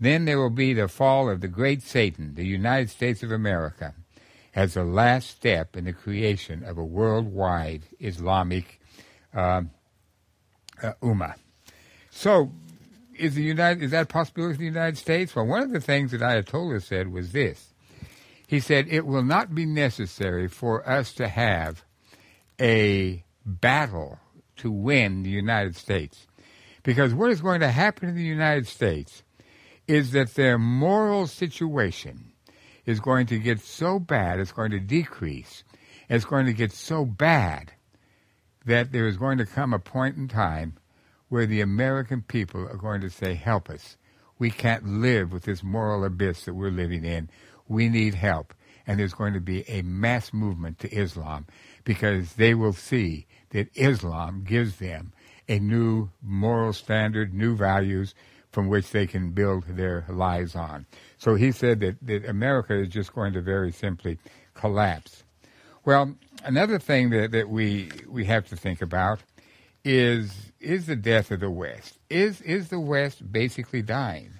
then 0.00 0.24
there 0.24 0.38
will 0.38 0.50
be 0.50 0.72
the 0.72 0.88
fall 0.88 1.28
of 1.28 1.40
the 1.40 1.48
great 1.48 1.82
Satan, 1.82 2.34
the 2.34 2.46
United 2.46 2.90
States 2.90 3.22
of 3.22 3.30
America, 3.30 3.94
as 4.54 4.74
the 4.74 4.84
last 4.84 5.30
step 5.30 5.76
in 5.76 5.84
the 5.84 5.92
creation 5.92 6.64
of 6.64 6.78
a 6.78 6.84
worldwide 6.84 7.82
Islamic 8.00 8.80
uh, 9.34 9.62
uh, 10.82 10.92
ummah. 11.02 11.34
So, 12.18 12.50
is 13.16 13.36
the 13.36 13.44
United 13.44 13.80
is 13.80 13.92
that 13.92 14.02
a 14.02 14.06
possibility 14.06 14.54
in 14.54 14.58
the 14.58 14.64
United 14.64 14.98
States? 14.98 15.36
Well, 15.36 15.46
one 15.46 15.62
of 15.62 15.70
the 15.70 15.78
things 15.80 16.10
that 16.10 16.20
Ayatollah 16.20 16.82
said 16.82 17.12
was 17.12 17.30
this. 17.30 17.72
He 18.48 18.58
said 18.58 18.88
it 18.88 19.06
will 19.06 19.22
not 19.22 19.54
be 19.54 19.64
necessary 19.64 20.48
for 20.48 20.88
us 20.88 21.12
to 21.12 21.28
have 21.28 21.84
a 22.60 23.22
battle 23.46 24.18
to 24.56 24.68
win 24.68 25.22
the 25.22 25.30
United 25.30 25.76
States. 25.76 26.26
Because 26.82 27.14
what 27.14 27.30
is 27.30 27.40
going 27.40 27.60
to 27.60 27.70
happen 27.70 28.08
in 28.08 28.16
the 28.16 28.24
United 28.24 28.66
States 28.66 29.22
is 29.86 30.10
that 30.10 30.34
their 30.34 30.58
moral 30.58 31.28
situation 31.28 32.32
is 32.84 32.98
going 32.98 33.28
to 33.28 33.38
get 33.38 33.60
so 33.60 34.00
bad, 34.00 34.40
it's 34.40 34.50
going 34.50 34.72
to 34.72 34.80
decrease, 34.80 35.62
it's 36.08 36.24
going 36.24 36.46
to 36.46 36.52
get 36.52 36.72
so 36.72 37.04
bad 37.04 37.74
that 38.66 38.90
there 38.90 39.06
is 39.06 39.16
going 39.16 39.38
to 39.38 39.46
come 39.46 39.72
a 39.72 39.78
point 39.78 40.16
in 40.16 40.26
time 40.26 40.77
where 41.28 41.46
the 41.46 41.60
American 41.60 42.22
people 42.22 42.62
are 42.68 42.76
going 42.76 43.00
to 43.00 43.10
say, 43.10 43.34
help 43.34 43.68
us. 43.70 43.96
We 44.38 44.50
can't 44.50 44.86
live 44.86 45.32
with 45.32 45.44
this 45.44 45.62
moral 45.62 46.04
abyss 46.04 46.44
that 46.44 46.54
we're 46.54 46.70
living 46.70 47.04
in. 47.04 47.28
We 47.66 47.88
need 47.88 48.14
help. 48.14 48.54
And 48.86 48.98
there's 48.98 49.14
going 49.14 49.34
to 49.34 49.40
be 49.40 49.68
a 49.68 49.82
mass 49.82 50.32
movement 50.32 50.78
to 50.78 50.90
Islam 50.90 51.46
because 51.84 52.34
they 52.34 52.54
will 52.54 52.72
see 52.72 53.26
that 53.50 53.68
Islam 53.74 54.44
gives 54.44 54.76
them 54.76 55.12
a 55.48 55.58
new 55.58 56.10
moral 56.22 56.72
standard, 56.72 57.34
new 57.34 57.56
values 57.56 58.14
from 58.52 58.68
which 58.68 58.90
they 58.90 59.06
can 59.06 59.30
build 59.32 59.64
their 59.68 60.06
lives 60.08 60.54
on. 60.56 60.86
So 61.18 61.34
he 61.34 61.52
said 61.52 61.80
that, 61.80 61.96
that 62.02 62.24
America 62.26 62.74
is 62.74 62.88
just 62.88 63.14
going 63.14 63.34
to 63.34 63.42
very 63.42 63.72
simply 63.72 64.18
collapse. 64.54 65.24
Well, 65.84 66.14
another 66.44 66.78
thing 66.78 67.10
that, 67.10 67.32
that 67.32 67.48
we 67.48 67.90
we 68.08 68.24
have 68.26 68.46
to 68.48 68.56
think 68.56 68.82
about 68.82 69.20
is 69.84 70.47
is 70.60 70.86
the 70.86 70.96
death 70.96 71.30
of 71.30 71.40
the 71.40 71.50
West. 71.50 71.98
Is 72.10 72.40
is 72.40 72.68
the 72.68 72.80
West 72.80 73.32
basically 73.32 73.82
dying? 73.82 74.32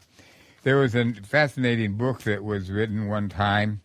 There 0.63 0.77
was 0.77 0.95
a 0.95 1.13
fascinating 1.15 1.97
book 1.97 2.23
that 2.23 2.43
was 2.43 2.71
written 2.71 3.09
one 3.09 3.29
time 3.29 3.81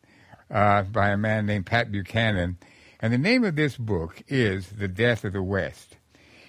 uh, 0.49 0.83
by 0.83 1.09
a 1.09 1.17
man 1.17 1.45
named 1.45 1.65
Pat 1.65 1.91
Buchanan, 1.91 2.57
and 2.99 3.13
the 3.13 3.17
name 3.17 3.43
of 3.43 3.55
this 3.55 3.77
book 3.77 4.23
is 4.27 4.69
The 4.69 4.87
Death 4.87 5.23
of 5.23 5.33
the 5.33 5.43
West. 5.43 5.97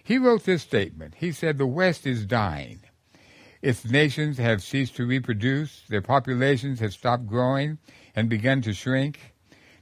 He 0.02 0.18
wrote 0.18 0.44
this 0.44 0.62
statement. 0.62 1.14
He 1.16 1.32
said, 1.32 1.58
The 1.58 1.66
West 1.66 2.06
is 2.06 2.26
dying. 2.26 2.80
Its 3.62 3.84
nations 3.84 4.38
have 4.38 4.62
ceased 4.62 4.96
to 4.96 5.06
reproduce, 5.06 5.82
their 5.88 6.02
populations 6.02 6.80
have 6.80 6.92
stopped 6.92 7.26
growing 7.26 7.78
and 8.14 8.28
begun 8.28 8.60
to 8.62 8.74
shrink. 8.74 9.34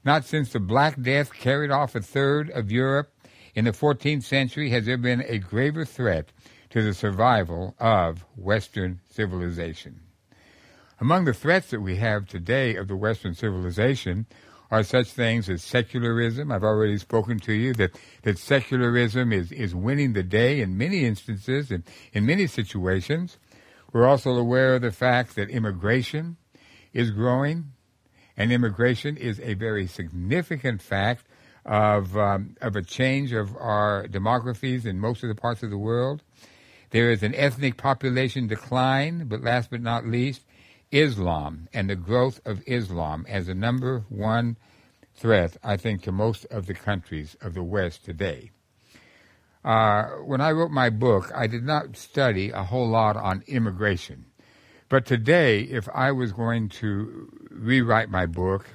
Not 0.05 0.25
since 0.25 0.53
the 0.53 0.61
Black 0.61 1.01
Death 1.01 1.33
carried 1.33 1.71
off 1.71 1.95
a 1.95 2.01
third 2.01 2.51
of 2.51 2.71
Europe 2.71 3.12
in 3.55 3.65
the 3.65 3.73
14th 3.73 4.23
century 4.23 4.71
has 4.71 4.87
there 4.87 4.97
been 4.97 5.23
a 5.27 5.39
graver 5.39 5.85
threat 5.85 6.33
to 6.71 6.83
the 6.83 6.95
survival 6.95 7.75
of 7.79 8.25
Western 8.37 9.01
civilization. 9.11 10.01
Among 11.01 11.25
the 11.25 11.35
threats 11.35 11.71
that 11.71 11.81
we 11.81 11.97
have 11.97 12.27
today 12.27 12.77
of 12.77 12.89
the 12.89 12.97
Western 12.97 13.35
civilization 13.35 14.27
are 14.71 14.83
such 14.83 15.09
things 15.09 15.51
as 15.51 15.63
secularism. 15.63 16.51
I've 16.51 16.65
already 16.65 16.97
spoken 16.97 17.39
to 17.41 17.53
you 17.53 17.75
that, 17.75 17.91
that 18.23 18.39
secularism 18.39 19.33
is, 19.33 19.53
is 19.53 19.75
winning 19.75 20.15
the 20.15 20.23
day 20.23 20.61
in 20.61 20.79
many 20.79 21.05
instances 21.05 21.71
and 21.71 21.85
in 22.15 22.25
many 22.25 22.47
situations. 22.47 23.37
We're 23.93 24.07
also 24.07 24.31
aware 24.31 24.77
of 24.77 24.83
the 24.83 24.93
fact 24.93 25.35
that 25.37 25.51
immigration 25.51 26.39
is 26.95 27.11
growing 27.11 27.73
and 28.35 28.51
immigration 28.51 29.19
is 29.19 29.41
a 29.41 29.53
very 29.55 29.87
significant 29.87 30.81
fact 30.81 31.27
of 31.65 32.17
um, 32.17 32.57
of 32.61 32.77
a 32.77 32.83
change 32.83 33.33
of 33.33 33.57
our 33.57 34.07
demographies 34.09 34.85
in 34.85 34.99
most 34.99 35.23
of 35.23 35.29
the 35.29 35.35
parts 35.35 35.63
of 35.63 35.71
the 35.71 35.79
world. 35.79 36.23
There 36.91 37.11
is 37.11 37.23
an 37.23 37.35
ethnic 37.35 37.77
population 37.77 38.47
decline, 38.47 39.27
but 39.27 39.43
last 39.43 39.71
but 39.71 39.81
not 39.81 40.07
least, 40.07 40.43
Islam 40.91 41.69
and 41.73 41.89
the 41.89 41.97
growth 41.97 42.41
of 42.45 42.63
Islam 42.67 43.25
as 43.29 43.47
the 43.47 43.55
number 43.55 44.05
one 44.09 44.57
threat, 45.15 45.57
I 45.63 45.77
think, 45.77 46.03
to 46.03 46.13
most 46.13 46.45
of 46.47 46.67
the 46.67 46.75
countries 46.75 47.37
of 47.41 47.55
the 47.55 47.63
West 47.63 48.05
today. 48.05 48.51
Uh, 49.65 50.05
when 50.25 50.41
I 50.41 50.51
wrote 50.51 50.71
my 50.71 50.91
book, 50.91 51.31
I 51.35 51.47
did 51.47 51.65
not 51.65 51.97
study 51.97 52.51
a 52.51 52.65
whole 52.65 52.89
lot 52.89 53.17
on 53.17 53.45
immigration. 53.47 54.27
But 54.89 55.07
today, 55.07 55.63
if 55.63 55.89
I 55.95 56.13
was 56.13 56.33
going 56.33 56.69
to 56.81 57.31
rewrite 57.51 58.11
my 58.11 58.27
book, 58.27 58.67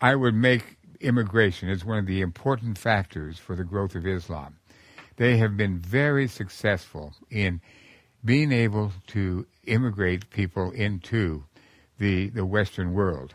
I 0.00 0.14
would 0.14 0.34
make 0.34 0.75
immigration 1.06 1.68
is 1.68 1.84
one 1.84 1.98
of 1.98 2.06
the 2.06 2.20
important 2.20 2.76
factors 2.76 3.38
for 3.38 3.54
the 3.54 3.64
growth 3.64 3.94
of 3.94 4.06
Islam. 4.06 4.56
They 5.16 5.36
have 5.38 5.56
been 5.56 5.78
very 5.78 6.26
successful 6.26 7.14
in 7.30 7.60
being 8.24 8.52
able 8.52 8.92
to 9.08 9.46
immigrate 9.64 10.30
people 10.30 10.72
into 10.72 11.44
the, 11.98 12.28
the 12.30 12.44
Western 12.44 12.92
world. 12.92 13.34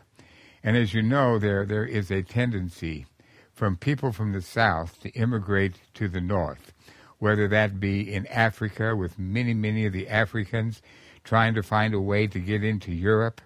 And 0.64 0.78
as 0.78 0.94
you 0.94 1.02
know, 1.02 1.40
there, 1.40 1.66
there 1.66 1.86
is 1.86 2.12
a 2.12 2.22
tendency 2.22 3.08
from 3.54 3.78
people 3.78 4.12
from 4.12 4.34
the 4.34 4.42
South 4.42 5.00
to 5.02 5.10
immigrate 5.12 5.76
to 5.96 6.08
the 6.08 6.22
North, 6.22 6.74
whether 7.20 7.48
that 7.48 7.80
be 7.80 8.14
in 8.14 8.28
Africa 8.28 8.96
with 8.96 9.18
many, 9.18 9.54
many 9.54 9.86
of 9.86 9.94
the 9.94 10.08
Africans 10.10 10.82
trying 11.24 11.54
to 11.54 11.64
find 11.64 11.94
a 11.94 12.02
way 12.02 12.28
to 12.28 12.40
get 12.40 12.64
into 12.64 12.92
Europe. 12.92 13.42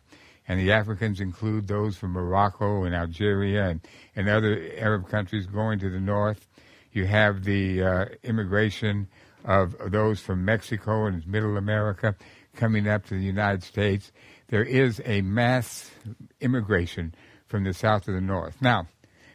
And 0.47 0.59
the 0.59 0.71
Africans 0.71 1.19
include 1.19 1.67
those 1.67 1.97
from 1.97 2.11
Morocco 2.11 2.83
and 2.83 2.93
Algeria 2.93 3.69
and, 3.69 3.81
and 4.15 4.29
other 4.29 4.71
Arab 4.77 5.09
countries 5.09 5.47
going 5.47 5.79
to 5.79 5.89
the 5.89 5.99
north. 5.99 6.47
You 6.91 7.05
have 7.05 7.43
the 7.43 7.83
uh, 7.83 8.05
immigration 8.23 9.07
of 9.43 9.75
those 9.91 10.19
from 10.19 10.45
Mexico 10.45 11.05
and 11.05 11.25
Middle 11.27 11.57
America 11.57 12.15
coming 12.55 12.87
up 12.87 13.05
to 13.05 13.15
the 13.15 13.23
United 13.23 13.63
States. 13.63 14.11
There 14.47 14.63
is 14.63 15.01
a 15.05 15.21
mass 15.21 15.91
immigration 16.39 17.15
from 17.47 17.63
the 17.63 17.73
south 17.73 18.05
to 18.05 18.11
the 18.11 18.21
north. 18.21 18.61
Now, 18.61 18.87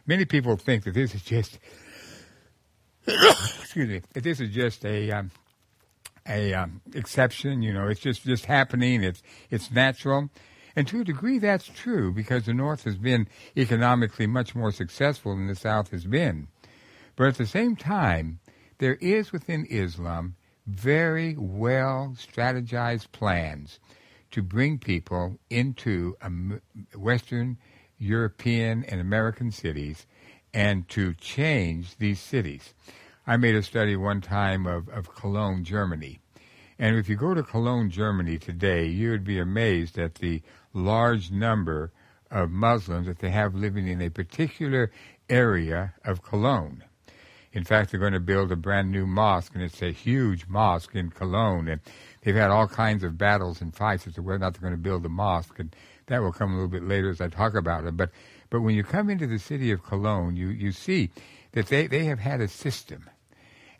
many 0.06 0.24
people 0.24 0.56
think 0.56 0.84
that 0.84 0.94
this 0.94 1.14
is 1.14 1.22
just, 1.22 1.58
excuse 3.06 3.88
me, 3.88 4.02
that 4.12 4.24
this 4.24 4.40
is 4.40 4.50
just 4.50 4.84
a 4.84 5.10
um, 5.10 5.30
a 6.26 6.54
um, 6.54 6.80
exception. 6.94 7.62
You 7.62 7.72
know, 7.72 7.88
it's 7.88 8.00
just 8.00 8.24
just 8.24 8.46
happening. 8.46 9.02
It's 9.02 9.22
it's 9.50 9.70
natural, 9.70 10.30
and 10.76 10.86
to 10.88 11.00
a 11.00 11.04
degree, 11.04 11.38
that's 11.38 11.66
true 11.66 12.12
because 12.12 12.46
the 12.46 12.54
North 12.54 12.84
has 12.84 12.96
been 12.96 13.28
economically 13.56 14.26
much 14.26 14.54
more 14.54 14.72
successful 14.72 15.34
than 15.34 15.46
the 15.46 15.54
South 15.54 15.90
has 15.90 16.04
been. 16.04 16.48
But 17.16 17.28
at 17.28 17.36
the 17.36 17.46
same 17.46 17.76
time, 17.76 18.40
there 18.78 18.94
is 18.94 19.32
within 19.32 19.66
Islam 19.66 20.36
very 20.66 21.36
well 21.36 22.14
strategized 22.16 23.12
plans 23.12 23.80
to 24.30 24.42
bring 24.42 24.78
people 24.78 25.38
into 25.50 26.16
um, 26.22 26.60
Western 26.94 27.58
European 27.98 28.84
and 28.84 29.00
American 29.00 29.50
cities 29.50 30.06
and 30.54 30.88
to 30.88 31.14
change 31.14 31.96
these 31.98 32.20
cities. 32.20 32.74
I 33.26 33.36
made 33.36 33.54
a 33.54 33.62
study 33.62 33.96
one 33.96 34.20
time 34.20 34.66
of, 34.66 34.88
of 34.88 35.14
Cologne, 35.14 35.64
Germany. 35.64 36.20
And 36.78 36.96
if 36.96 37.08
you 37.08 37.16
go 37.16 37.34
to 37.34 37.42
Cologne, 37.42 37.90
Germany 37.90 38.38
today, 38.38 38.86
you 38.86 39.10
would 39.10 39.24
be 39.24 39.38
amazed 39.38 39.98
at 39.98 40.16
the 40.16 40.42
large 40.72 41.30
number 41.30 41.92
of 42.30 42.50
Muslims 42.50 43.06
that 43.06 43.18
they 43.18 43.30
have 43.30 43.54
living 43.54 43.88
in 43.88 44.00
a 44.00 44.10
particular 44.10 44.90
area 45.28 45.94
of 46.04 46.22
Cologne. 46.22 46.84
In 47.52 47.64
fact, 47.64 47.90
they're 47.90 47.98
going 47.98 48.12
to 48.12 48.20
build 48.20 48.52
a 48.52 48.56
brand 48.56 48.92
new 48.92 49.06
mosque, 49.06 49.52
and 49.54 49.62
it's 49.62 49.82
a 49.82 49.90
huge 49.90 50.46
mosque 50.46 50.94
in 50.94 51.10
Cologne. 51.10 51.66
And 51.66 51.80
they've 52.22 52.34
had 52.34 52.50
all 52.50 52.68
kinds 52.68 53.02
of 53.02 53.18
battles 53.18 53.60
and 53.60 53.74
fights 53.74 54.06
as 54.06 54.14
to 54.14 54.22
whether 54.22 54.36
or 54.36 54.38
not 54.38 54.54
they're 54.54 54.60
going 54.60 54.72
to 54.72 54.78
build 54.78 55.04
a 55.04 55.08
mosque, 55.08 55.58
and 55.58 55.74
that 56.06 56.22
will 56.22 56.32
come 56.32 56.52
a 56.52 56.54
little 56.54 56.68
bit 56.68 56.84
later 56.84 57.10
as 57.10 57.20
I 57.20 57.28
talk 57.28 57.54
about 57.54 57.86
it. 57.86 57.96
But 57.96 58.10
but 58.50 58.62
when 58.62 58.74
you 58.74 58.82
come 58.82 59.10
into 59.10 59.26
the 59.26 59.38
city 59.38 59.72
of 59.72 59.82
Cologne, 59.82 60.36
you 60.36 60.48
you 60.48 60.70
see 60.70 61.10
that 61.52 61.66
they, 61.66 61.88
they 61.88 62.04
have 62.04 62.20
had 62.20 62.40
a 62.40 62.48
system 62.48 63.10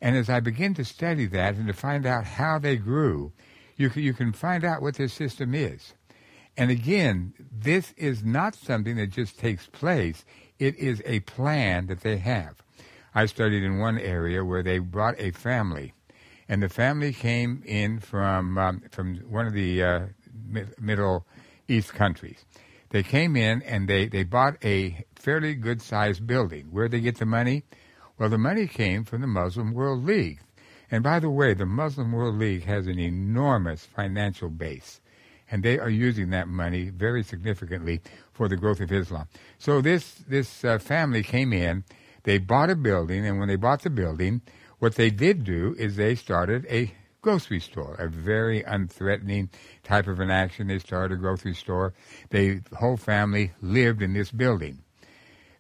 and 0.01 0.17
as 0.17 0.31
I 0.31 0.41
begin 0.41 0.75
to 0.75 0.85
study 0.85 1.27
that 1.27 1.57
and 1.57 1.67
to 1.67 1.73
find 1.73 2.07
out 2.07 2.25
how 2.25 2.59
they 2.59 2.77
grew, 2.77 3.33
you 3.77 3.91
can, 3.91 4.03
you 4.03 4.15
can 4.15 4.33
find 4.33 4.65
out 4.65 4.81
what 4.81 4.95
their 4.95 5.09
system 5.09 5.55
is. 5.55 5.95
And 6.57 6.71
again, 6.71 7.35
this 7.51 7.93
is 7.97 8.25
not 8.25 8.55
something 8.55 8.97
that 8.97 9.11
just 9.11 9.39
takes 9.39 9.67
place. 9.67 10.25
It 10.59 10.77
is 10.77 11.03
a 11.07 11.21
plan 11.21 11.87
that 11.87 12.01
they 12.01 12.19
have. 12.19 12.57
I 13.15 13.27
studied 13.27 13.63
in 13.63 13.79
one 13.79 13.99
area 13.99 14.45
where 14.45 14.63
they 14.63 14.79
brought 14.79 15.19
a 15.19 15.31
family, 15.33 15.95
and 16.49 16.63
the 16.63 16.69
family 16.69 17.13
came 17.13 17.63
in 17.65 18.01
from 18.01 18.59
um, 18.59 18.83
from 18.91 19.17
one 19.29 19.47
of 19.47 19.53
the 19.53 19.83
uh, 19.83 20.01
Middle 20.79 21.27
East 21.69 21.95
countries. 21.95 22.45
They 22.91 23.03
came 23.05 23.37
in 23.37 23.63
and 23.63 23.89
they, 23.89 24.07
they 24.09 24.25
bought 24.25 24.57
a 24.65 25.05
fairly 25.15 25.55
good 25.55 25.81
sized 25.81 26.27
building. 26.27 26.67
Where'd 26.67 26.91
they 26.91 27.01
get 27.01 27.19
the 27.19 27.27
money? 27.27 27.65
Well, 28.19 28.29
the 28.29 28.39
money 28.39 28.67
came 28.67 29.05
from 29.05 29.21
the 29.21 29.29
Muslim 29.29 29.73
World 29.73 30.05
League. 30.05 30.41
And 30.91 31.05
by 31.05 31.21
the 31.21 31.31
way, 31.31 31.55
the 31.55 31.67
Muslim 31.67 32.11
World 32.11 32.37
League 32.37 32.65
has 32.65 32.89
an 32.89 32.99
enormous 32.99 33.85
financial 33.85 34.51
base, 34.51 35.01
and 35.51 35.63
they 35.63 35.79
are 35.79 35.91
using 35.91 36.31
that 36.31 36.49
money 36.49 36.91
very 36.91 37.23
significantly 37.23 38.01
for 38.33 38.49
the 38.49 38.57
growth 38.57 38.81
of 38.81 38.93
Islam. 38.93 39.27
So 39.59 39.81
this 39.81 40.15
this 40.29 40.65
uh, 40.65 40.79
family 40.79 41.23
came 41.23 41.53
in, 41.53 41.85
they 42.25 42.39
bought 42.39 42.71
a 42.71 42.77
building, 42.77 43.27
and 43.27 43.39
when 43.39 43.49
they 43.49 43.57
bought 43.57 43.83
the 43.83 43.91
building, 43.91 44.43
what 44.79 44.95
they 44.95 45.11
did 45.11 45.45
do 45.45 45.75
is 45.79 45.97
they 45.97 46.15
started 46.15 46.67
a 46.71 46.93
grocery 47.23 47.61
store, 47.61 47.97
a 47.99 48.09
very 48.09 48.63
unthreatening 48.63 49.51
type 49.85 50.07
of 50.07 50.21
an 50.21 50.31
action. 50.31 50.69
They 50.69 50.79
started 50.79 51.15
a 51.15 51.21
grocery 51.21 51.55
store. 51.55 51.93
They, 52.31 52.61
the 52.71 52.77
whole 52.77 52.97
family 52.97 53.53
lived 53.61 54.03
in 54.03 54.15
this 54.15 54.31
building. 54.31 54.83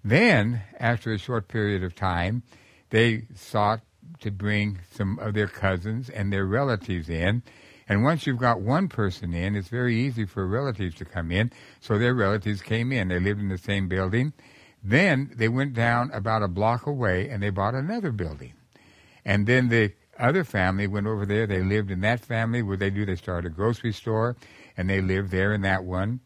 Then, 0.02 0.62
after 0.78 1.12
a 1.12 1.18
short 1.18 1.48
period 1.48 1.84
of 1.84 1.94
time, 1.94 2.42
they 2.88 3.24
sought 3.34 3.80
to 4.20 4.30
bring 4.30 4.78
some 4.92 5.18
of 5.18 5.34
their 5.34 5.46
cousins 5.46 6.08
and 6.08 6.32
their 6.32 6.46
relatives 6.46 7.08
in. 7.08 7.42
And 7.90 8.04
once 8.04 8.24
you've 8.24 8.38
got 8.38 8.60
one 8.60 8.86
person 8.86 9.34
in, 9.34 9.56
it's 9.56 9.66
very 9.66 9.96
easy 9.96 10.24
for 10.24 10.46
relatives 10.46 10.94
to 10.94 11.04
come 11.04 11.32
in. 11.32 11.50
So 11.80 11.98
their 11.98 12.14
relatives 12.14 12.62
came 12.62 12.92
in. 12.92 13.08
They 13.08 13.18
lived 13.18 13.40
in 13.40 13.48
the 13.48 13.58
same 13.58 13.88
building. 13.88 14.32
Then 14.80 15.32
they 15.34 15.48
went 15.48 15.74
down 15.74 16.12
about 16.12 16.44
a 16.44 16.46
block 16.46 16.86
away 16.86 17.28
and 17.28 17.42
they 17.42 17.50
bought 17.50 17.74
another 17.74 18.12
building. 18.12 18.52
And 19.24 19.44
then 19.48 19.70
the 19.70 19.92
other 20.20 20.44
family 20.44 20.86
went 20.86 21.08
over 21.08 21.26
there. 21.26 21.48
They 21.48 21.64
lived 21.64 21.90
in 21.90 22.00
that 22.02 22.20
family. 22.20 22.62
What 22.62 22.78
they 22.78 22.90
do, 22.90 23.04
they 23.04 23.16
started 23.16 23.50
a 23.50 23.54
grocery 23.56 23.92
store 23.92 24.36
and 24.76 24.88
they 24.88 25.00
lived 25.00 25.32
there 25.32 25.52
in 25.52 25.62
that 25.62 25.82
one. 25.82 26.20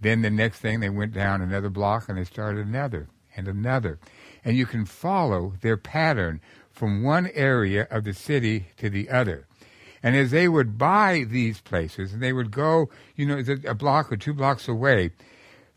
Then 0.00 0.22
the 0.22 0.30
next 0.30 0.60
thing, 0.60 0.80
they 0.80 0.88
went 0.88 1.12
down 1.12 1.42
another 1.42 1.68
block 1.68 2.08
and 2.08 2.16
they 2.16 2.24
started 2.24 2.66
another 2.66 3.06
and 3.36 3.48
another. 3.48 3.98
And 4.46 4.56
you 4.56 4.64
can 4.64 4.86
follow 4.86 5.56
their 5.60 5.76
pattern 5.76 6.40
from 6.70 7.02
one 7.02 7.28
area 7.34 7.86
of 7.90 8.04
the 8.04 8.14
city 8.14 8.68
to 8.78 8.88
the 8.88 9.10
other. 9.10 9.46
And 10.02 10.16
as 10.16 10.30
they 10.30 10.48
would 10.48 10.78
buy 10.78 11.24
these 11.28 11.60
places, 11.60 12.12
and 12.12 12.22
they 12.22 12.32
would 12.32 12.50
go, 12.50 12.90
you 13.14 13.26
know, 13.26 13.42
a 13.66 13.74
block 13.74 14.10
or 14.10 14.16
two 14.16 14.34
blocks 14.34 14.68
away, 14.68 15.10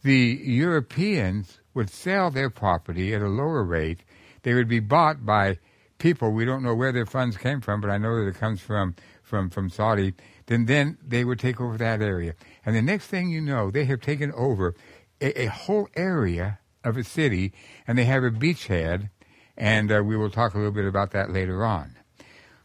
the 0.03 0.39
Europeans 0.43 1.59
would 1.73 1.89
sell 1.89 2.31
their 2.31 2.49
property 2.49 3.13
at 3.13 3.21
a 3.21 3.27
lower 3.27 3.63
rate. 3.63 3.99
They 4.43 4.53
would 4.53 4.67
be 4.67 4.79
bought 4.79 5.25
by 5.25 5.59
people 5.97 6.31
we 6.31 6.45
don't 6.45 6.63
know 6.63 6.75
where 6.75 6.91
their 6.91 7.05
funds 7.05 7.37
came 7.37 7.61
from, 7.61 7.81
but 7.81 7.89
I 7.89 7.97
know 7.97 8.15
that 8.17 8.27
it 8.27 8.35
comes 8.35 8.61
from 8.61 8.95
from 9.23 9.49
from 9.49 9.69
Saudi. 9.69 10.13
Then 10.45 10.65
then 10.65 10.97
they 11.05 11.23
would 11.23 11.39
take 11.39 11.59
over 11.59 11.77
that 11.77 12.01
area, 12.01 12.35
and 12.65 12.75
the 12.75 12.81
next 12.81 13.07
thing 13.07 13.29
you 13.29 13.41
know, 13.41 13.71
they 13.71 13.85
have 13.85 14.01
taken 14.01 14.31
over 14.33 14.75
a, 15.21 15.43
a 15.43 15.45
whole 15.47 15.87
area 15.95 16.59
of 16.83 16.97
a 16.97 17.03
city, 17.03 17.53
and 17.87 17.97
they 17.97 18.05
have 18.05 18.23
a 18.23 18.29
beachhead 18.29 19.09
and 19.57 19.91
uh, 19.91 20.01
we 20.03 20.17
will 20.17 20.29
talk 20.29 20.53
a 20.53 20.57
little 20.57 20.71
bit 20.71 20.85
about 20.85 21.11
that 21.11 21.31
later 21.31 21.63
on. 21.65 21.94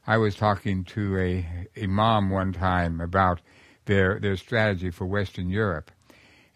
I 0.07 0.17
was 0.17 0.35
talking 0.35 0.85
to 0.85 1.19
a, 1.19 1.67
imam 1.83 2.31
one 2.31 2.53
time 2.53 3.01
about 3.01 3.41
their, 3.85 4.19
their 4.19 4.37
strategy 4.37 4.91
for 4.91 5.07
Western 5.07 5.49
Europe. 5.49 5.91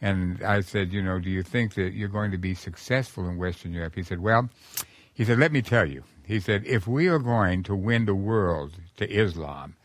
And 0.00 0.42
I 0.42 0.60
said, 0.60 0.92
you 0.92 1.02
know, 1.02 1.18
do 1.18 1.30
you 1.30 1.42
think 1.42 1.74
that 1.74 1.94
you're 1.94 2.08
going 2.08 2.30
to 2.30 2.38
be 2.38 2.54
successful 2.54 3.28
in 3.28 3.38
Western 3.38 3.72
Europe? 3.72 3.94
He 3.94 4.02
said, 4.02 4.20
well, 4.20 4.50
he 5.12 5.24
said, 5.24 5.38
let 5.38 5.52
me 5.52 5.62
tell 5.62 5.88
you. 5.88 6.04
He 6.26 6.40
said, 6.40 6.64
if 6.66 6.86
we 6.86 7.06
are 7.08 7.18
going 7.18 7.62
to 7.64 7.76
win 7.76 8.06
the 8.06 8.14
world 8.14 8.72
to 8.96 9.10
Islam, 9.10 9.76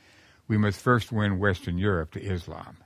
we 0.47 0.57
must 0.57 0.80
first 0.80 1.12
win 1.12 1.38
Western 1.38 1.78
Europe 1.78 2.12
to 2.14 2.22
Islam. 2.22 2.78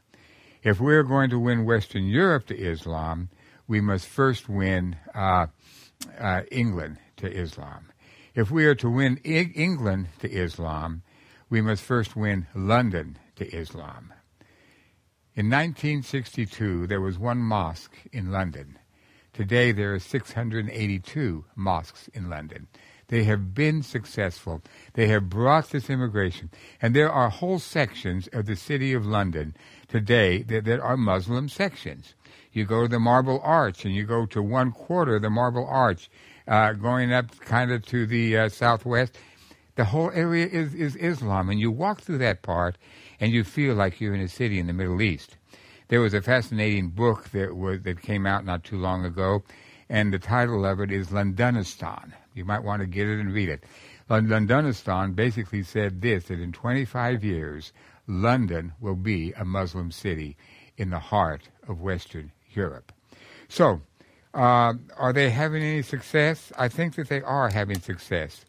If 0.63 0.79
we're 0.79 1.03
going 1.03 1.29
to 1.29 1.39
win 1.39 1.65
Western 1.65 2.05
Europe 2.05 2.47
to 2.47 2.57
Islam, 2.57 3.29
we 3.67 3.79
must 3.79 4.07
first 4.07 4.49
win 4.49 4.97
uh, 5.13 5.47
uh, 6.19 6.41
England 6.51 6.97
to 7.17 7.31
Islam. 7.31 7.92
If 8.35 8.49
we 8.49 8.65
are 8.65 8.75
to 8.75 8.89
win 8.89 9.19
I- 9.23 9.51
England 9.53 10.07
to 10.19 10.31
Islam, 10.31 11.03
we 11.49 11.61
must 11.61 11.83
first 11.83 12.15
win 12.15 12.47
London 12.55 13.19
to 13.35 13.45
Islam. 13.45 14.11
In 15.35 15.49
1962, 15.49 16.87
there 16.87 17.01
was 17.01 17.19
one 17.19 17.37
mosque 17.37 17.95
in 18.11 18.31
London. 18.31 18.79
Today, 19.33 19.71
there 19.71 19.93
are 19.93 19.99
682 19.99 21.45
mosques 21.55 22.07
in 22.09 22.29
London. 22.29 22.67
They 23.07 23.23
have 23.25 23.53
been 23.53 23.83
successful. 23.83 24.63
They 24.93 25.07
have 25.07 25.29
brought 25.29 25.69
this 25.69 25.89
immigration. 25.89 26.49
And 26.81 26.95
there 26.95 27.11
are 27.11 27.29
whole 27.29 27.59
sections 27.59 28.27
of 28.29 28.47
the 28.47 28.55
city 28.55 28.93
of 28.93 29.05
London 29.05 29.55
today 29.87 30.41
that, 30.43 30.65
that 30.65 30.79
are 30.79 30.97
Muslim 30.97 31.49
sections. 31.49 32.15
You 32.51 32.65
go 32.65 32.83
to 32.83 32.87
the 32.87 32.99
Marble 32.99 33.39
Arch 33.43 33.85
and 33.85 33.93
you 33.93 34.05
go 34.05 34.25
to 34.27 34.41
one 34.41 34.71
quarter 34.71 35.17
of 35.17 35.21
the 35.21 35.29
Marble 35.29 35.67
Arch 35.67 36.09
uh, 36.47 36.73
going 36.73 37.13
up 37.13 37.39
kind 37.39 37.71
of 37.71 37.85
to 37.87 38.05
the 38.05 38.37
uh, 38.37 38.49
southwest. 38.49 39.17
The 39.75 39.85
whole 39.85 40.11
area 40.11 40.45
is, 40.45 40.73
is 40.75 40.95
Islam, 40.97 41.49
and 41.49 41.59
you 41.59 41.71
walk 41.71 42.01
through 42.01 42.19
that 42.19 42.43
part, 42.43 42.77
and 43.19 43.31
you 43.31 43.43
feel 43.43 43.73
like 43.75 43.99
you're 43.99 44.13
in 44.13 44.21
a 44.21 44.27
city 44.27 44.59
in 44.59 44.67
the 44.67 44.73
Middle 44.73 45.01
East. 45.01 45.37
There 45.87 46.01
was 46.01 46.13
a 46.13 46.21
fascinating 46.21 46.89
book 46.89 47.29
that 47.31 47.55
was 47.55 47.81
that 47.81 48.01
came 48.01 48.25
out 48.25 48.45
not 48.45 48.63
too 48.63 48.77
long 48.77 49.03
ago, 49.05 49.43
and 49.89 50.13
the 50.13 50.19
title 50.19 50.65
of 50.65 50.79
it 50.79 50.91
is 50.91 51.09
Londonistan. 51.09 52.13
You 52.33 52.45
might 52.45 52.63
want 52.63 52.81
to 52.81 52.87
get 52.87 53.07
it 53.07 53.19
and 53.19 53.33
read 53.33 53.49
it. 53.49 53.63
Londonistan 54.09 55.15
basically 55.15 55.63
said 55.63 56.01
this: 56.01 56.25
that 56.25 56.39
in 56.39 56.51
25 56.51 57.23
years, 57.23 57.73
London 58.07 58.73
will 58.79 58.95
be 58.95 59.33
a 59.33 59.45
Muslim 59.45 59.91
city 59.91 60.37
in 60.77 60.89
the 60.89 60.99
heart 60.99 61.49
of 61.67 61.81
Western 61.81 62.31
Europe. 62.53 62.91
So 63.47 63.81
uh, 64.33 64.73
are 64.97 65.13
they 65.13 65.29
having 65.29 65.63
any 65.63 65.81
success? 65.81 66.51
I 66.57 66.67
think 66.67 66.95
that 66.95 67.09
they 67.09 67.21
are 67.21 67.49
having 67.49 67.79
success. 67.79 68.45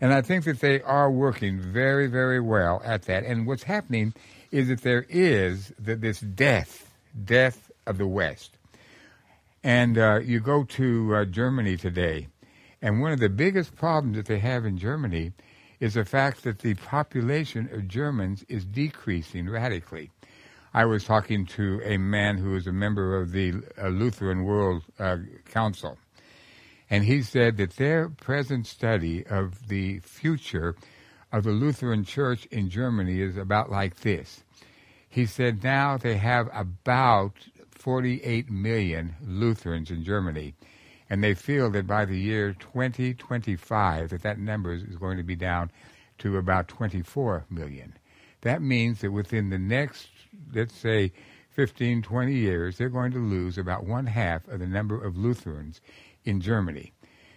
And 0.00 0.12
I 0.12 0.22
think 0.22 0.44
that 0.44 0.60
they 0.60 0.80
are 0.82 1.10
working 1.10 1.58
very, 1.58 2.06
very 2.06 2.40
well 2.40 2.80
at 2.84 3.02
that. 3.02 3.24
And 3.24 3.46
what's 3.46 3.62
happening 3.62 4.14
is 4.50 4.68
that 4.68 4.82
there 4.82 5.06
is 5.08 5.72
the, 5.78 5.96
this 5.96 6.20
death, 6.20 6.92
death 7.24 7.70
of 7.86 7.98
the 7.98 8.06
West. 8.06 8.56
And 9.62 9.96
uh, 9.96 10.20
you 10.22 10.40
go 10.40 10.64
to 10.64 11.14
uh, 11.14 11.24
Germany 11.24 11.76
today, 11.76 12.28
and 12.82 13.00
one 13.00 13.12
of 13.12 13.18
the 13.18 13.30
biggest 13.30 13.74
problems 13.74 14.16
that 14.16 14.26
they 14.26 14.40
have 14.40 14.66
in 14.66 14.76
Germany 14.76 15.32
is 15.80 15.94
the 15.94 16.04
fact 16.04 16.44
that 16.44 16.58
the 16.58 16.74
population 16.74 17.68
of 17.72 17.88
Germans 17.88 18.44
is 18.48 18.64
decreasing 18.64 19.48
radically. 19.48 20.10
I 20.76 20.86
was 20.86 21.04
talking 21.04 21.46
to 21.46 21.80
a 21.84 21.98
man 21.98 22.36
who 22.36 22.56
is 22.56 22.66
a 22.66 22.72
member 22.72 23.16
of 23.16 23.30
the 23.30 23.62
uh, 23.80 23.90
Lutheran 23.90 24.42
World 24.42 24.82
uh, 24.98 25.18
Council, 25.44 25.98
and 26.90 27.04
he 27.04 27.22
said 27.22 27.58
that 27.58 27.76
their 27.76 28.08
present 28.08 28.66
study 28.66 29.24
of 29.24 29.68
the 29.68 30.00
future 30.00 30.74
of 31.30 31.44
the 31.44 31.52
Lutheran 31.52 32.02
Church 32.02 32.46
in 32.46 32.70
Germany 32.70 33.20
is 33.20 33.36
about 33.36 33.70
like 33.70 34.00
this. 34.00 34.42
He 35.08 35.26
said 35.26 35.62
now 35.62 35.96
they 35.96 36.16
have 36.16 36.50
about 36.52 37.34
48 37.70 38.50
million 38.50 39.14
Lutherans 39.24 39.92
in 39.92 40.02
Germany, 40.02 40.54
and 41.08 41.22
they 41.22 41.34
feel 41.34 41.70
that 41.70 41.86
by 41.86 42.04
the 42.04 42.18
year 42.18 42.52
2025 42.52 44.10
that 44.10 44.22
that 44.22 44.40
number 44.40 44.72
is 44.72 44.82
going 44.96 45.18
to 45.18 45.22
be 45.22 45.36
down 45.36 45.70
to 46.18 46.36
about 46.36 46.66
24 46.66 47.46
million. 47.48 47.96
That 48.40 48.60
means 48.60 49.00
that 49.00 49.12
within 49.12 49.50
the 49.50 49.58
next 49.58 50.08
let's 50.54 50.74
say 50.74 51.12
15, 51.50 52.02
20 52.02 52.34
years, 52.34 52.76
they're 52.76 52.88
going 52.88 53.12
to 53.12 53.18
lose 53.18 53.58
about 53.58 53.86
one 53.86 54.06
half 54.06 54.46
of 54.48 54.60
the 54.60 54.66
number 54.66 55.02
of 55.02 55.16
Lutherans 55.16 55.80
in 56.24 56.40
Germany. 56.40 56.92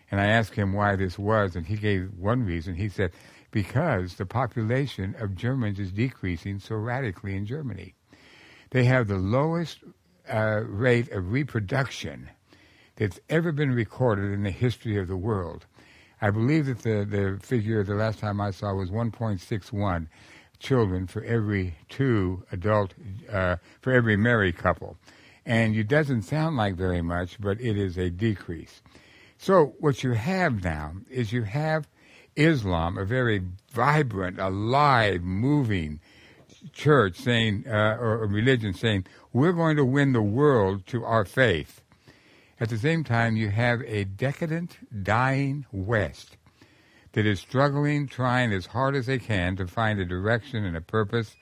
And 0.10 0.20
I 0.22 0.28
asked 0.28 0.56
him 0.56 0.74
why 0.74 0.96
this 0.96 1.20
was, 1.20 1.56
and 1.56 1.66
he 1.66 1.76
gave 1.76 2.12
one 2.18 2.44
reason. 2.44 2.76
He 2.76 2.90
said, 2.90 3.12
because 3.52 4.16
the 4.16 4.26
population 4.26 5.16
of 5.20 5.36
Germans 5.36 5.80
is 5.80 5.92
decreasing 5.92 6.60
so 6.60 6.76
radically 6.76 7.36
in 7.36 7.46
Germany. 7.46 7.94
They 8.72 8.86
have 8.86 9.08
the 9.08 9.18
lowest 9.18 9.80
uh, 10.32 10.62
rate 10.66 11.12
of 11.12 11.32
reproduction 11.32 12.30
that's 12.96 13.20
ever 13.30 13.52
been 13.52 13.72
recorded 13.72 14.34
in 14.34 14.44
the 14.44 14.52
history 14.52 14.98
of 14.98 15.08
the 15.08 15.18
world. 15.18 15.66
I 16.22 16.32
believe 16.32 16.66
that 16.66 16.80
the, 16.80 17.06
the 17.06 17.40
figure 17.42 17.84
the 17.84 17.96
last 17.96 18.20
time 18.20 18.42
I 18.42 18.52
saw 18.52 18.74
was 18.74 18.90
1.61 18.90 20.08
children 20.60 21.08
for 21.08 21.24
every 21.24 21.76
two 21.90 22.44
adult, 22.52 22.94
uh, 23.32 23.58
for 23.82 23.94
every 23.94 24.18
married 24.18 24.58
couple. 24.58 24.98
And 25.46 25.76
it 25.76 25.88
doesn't 25.88 26.24
sound 26.24 26.58
like 26.58 26.76
very 26.76 27.02
much, 27.02 27.40
but 27.40 27.60
it 27.62 27.78
is 27.78 27.98
a 27.98 28.10
decrease. 28.10 28.82
So 29.38 29.76
what 29.80 30.04
you 30.04 30.12
have 30.14 30.64
now 30.64 30.94
is 31.10 31.32
you 31.32 31.44
have 31.44 31.88
Islam, 32.36 32.98
a 32.98 33.06
very 33.06 33.42
vibrant, 33.72 34.40
alive, 34.40 35.24
moving, 35.24 36.00
church 36.74 37.18
saying, 37.18 37.66
uh, 37.68 37.98
or 38.00 38.26
religion 38.28 38.74
saying, 38.74 39.06
we're 39.34 39.54
going 39.54 39.78
to 39.78 39.86
win 39.86 40.14
the 40.14 40.22
world 40.22 40.86
to 40.88 41.04
our 41.04 41.26
faith. 41.26 41.82
At 42.60 42.70
the 42.70 42.78
same 42.78 43.04
time, 43.04 43.38
you 43.38 43.50
have 43.50 43.82
a 43.84 44.04
decadent, 44.04 44.78
dying 45.04 45.66
West 45.72 46.37
that 47.14 47.26
is 47.26 47.40
struggling, 47.40 48.08
trying 48.08 48.54
as 48.54 48.66
hard 48.68 48.96
as 48.96 49.06
they 49.06 49.20
can 49.20 49.56
to 49.58 49.68
find 49.68 50.00
a 50.00 50.06
direction 50.06 50.66
and 50.66 50.76
a 50.76 50.82
purpose, 50.82 51.36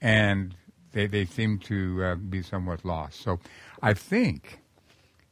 and 0.00 0.54
they, 0.92 1.06
they 1.06 1.24
seem 1.24 1.58
to 1.58 2.04
uh, 2.04 2.14
be 2.14 2.42
somewhat 2.42 2.84
lost. 2.84 3.20
So 3.20 3.40
I 3.82 3.94
think 3.94 4.60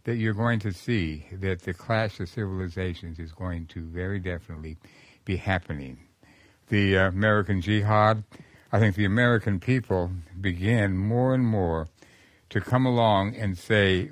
that 0.05 0.17
you're 0.17 0.35
going 0.35 0.59
to 0.61 0.73
see 0.73 1.27
that 1.33 1.63
the 1.63 1.73
clash 1.73 2.19
of 2.21 2.29
civilizations 2.29 3.19
is 3.19 3.33
going 3.33 3.67
to 3.67 3.83
very 3.83 4.19
definitely 4.19 4.77
be 5.25 5.37
happening. 5.37 5.99
The 6.69 6.99
uh, 6.99 7.09
American 7.09 7.61
jihad, 7.61 8.25
I 8.73 8.79
think 8.79 8.97
the 8.97 9.05
American 9.05 9.61
people 9.61 10.11
begin 10.41 10.97
more 10.97 11.35
and 11.35 11.47
more 11.47 11.89
to 12.51 12.61
come 12.61 12.85
along 12.87 13.37
and 13.37 13.57
say, 13.57 14.11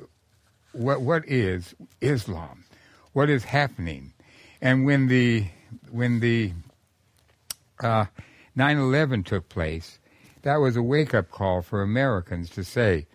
what 0.72 1.00
what 1.00 1.26
is 1.26 1.74
Islam? 2.00 2.64
What 3.12 3.28
is 3.28 3.44
happening? 3.44 4.12
And 4.60 4.84
when 4.84 5.08
the 5.08 5.46
when 5.90 6.20
the 6.20 6.52
uh, 7.82 8.06
9/11 8.56 9.24
took 9.24 9.48
place, 9.48 9.98
that 10.42 10.56
was 10.56 10.76
a 10.76 10.82
wake-up 10.82 11.30
call 11.30 11.62
for 11.62 11.82
Americans 11.82 12.50
to 12.50 12.64
say, 12.64 13.06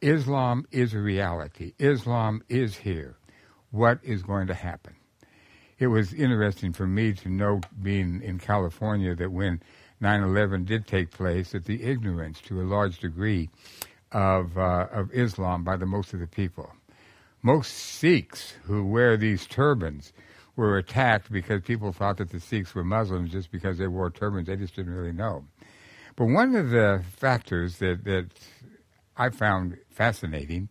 Islam 0.00 0.66
is 0.70 0.94
a 0.94 0.98
reality. 0.98 1.72
Islam 1.78 2.42
is 2.48 2.76
here. 2.76 3.16
What 3.70 3.98
is 4.02 4.22
going 4.22 4.46
to 4.46 4.54
happen? 4.54 4.94
It 5.78 5.88
was 5.88 6.12
interesting 6.12 6.72
for 6.72 6.86
me 6.86 7.12
to 7.12 7.28
know, 7.28 7.60
being 7.82 8.22
in 8.22 8.38
California, 8.38 9.14
that 9.14 9.32
when 9.32 9.60
9/11 10.00 10.64
did 10.64 10.86
take 10.86 11.10
place, 11.10 11.52
that 11.52 11.64
the 11.64 11.82
ignorance, 11.82 12.40
to 12.42 12.60
a 12.60 12.62
large 12.62 13.00
degree, 13.00 13.50
of 14.12 14.56
uh, 14.56 14.86
of 14.92 15.12
Islam 15.12 15.64
by 15.64 15.76
the 15.76 15.86
most 15.86 16.14
of 16.14 16.20
the 16.20 16.26
people. 16.26 16.72
Most 17.42 17.72
Sikhs 17.72 18.54
who 18.64 18.84
wear 18.84 19.16
these 19.16 19.46
turbans 19.46 20.12
were 20.58 20.76
attacked 20.76 21.30
because 21.30 21.62
people 21.62 21.92
thought 21.92 22.16
that 22.16 22.30
the 22.30 22.40
Sikhs 22.40 22.74
were 22.74 22.82
Muslims 22.82 23.30
just 23.30 23.52
because 23.52 23.78
they 23.78 23.86
wore 23.86 24.10
turbans. 24.10 24.48
They 24.48 24.56
just 24.56 24.74
didn't 24.74 24.92
really 24.92 25.12
know. 25.12 25.44
But 26.16 26.26
one 26.26 26.56
of 26.56 26.70
the 26.70 27.04
factors 27.16 27.78
that, 27.78 28.02
that 28.04 28.26
I 29.16 29.30
found 29.30 29.78
fascinating 29.88 30.68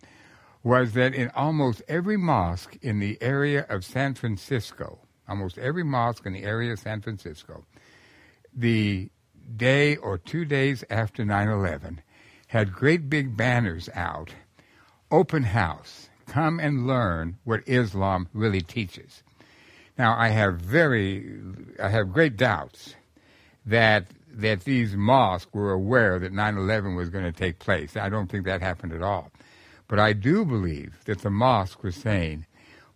was 0.62 0.92
that 0.94 1.16
in 1.16 1.32
almost 1.34 1.82
every 1.88 2.18
mosque 2.18 2.78
in 2.82 3.00
the 3.00 3.18
area 3.22 3.66
of 3.70 3.86
San 3.86 4.14
Francisco, 4.14 5.00
almost 5.28 5.58
every 5.58 5.84
mosque 5.84 6.26
in 6.26 6.34
the 6.34 6.44
area 6.44 6.74
of 6.74 6.80
San 6.80 7.00
Francisco, 7.00 7.64
the 8.54 9.10
day 9.56 9.96
or 9.96 10.18
two 10.18 10.44
days 10.44 10.84
after 10.90 11.24
9 11.24 11.48
11, 11.48 12.02
had 12.48 12.74
great 12.74 13.10
big 13.10 13.38
banners 13.38 13.90
out 13.94 14.34
open 15.10 15.44
house, 15.44 16.10
come 16.26 16.60
and 16.60 16.86
learn 16.86 17.38
what 17.46 17.64
Islam 17.66 18.28
really 18.34 18.60
teaches. 18.60 19.24
Now, 19.98 20.16
I 20.18 20.30
have 20.30 20.60
very, 20.60 21.40
I 21.82 21.90
have 21.90 22.14
great 22.14 22.38
doubts 22.38 22.96
that 23.66 24.08
that 24.30 24.66
these 24.66 24.96
mosques 24.96 25.52
were 25.52 25.72
aware 25.72 26.20
that 26.20 26.32
9/11 26.32 26.96
was 26.96 27.10
going 27.10 27.26
to 27.26 27.32
take 27.32 27.58
place. 27.58 27.98
I 27.98 28.08
don't 28.08 28.30
think 28.30 28.46
that 28.46 28.62
happened 28.62 28.94
at 28.94 29.02
all. 29.02 29.32
But 29.88 30.00
I 30.00 30.14
do 30.14 30.46
believe 30.46 31.00
that 31.06 31.22
the 31.22 31.32
mosque 31.32 31.82
was 31.82 31.96
saying, 31.96 32.46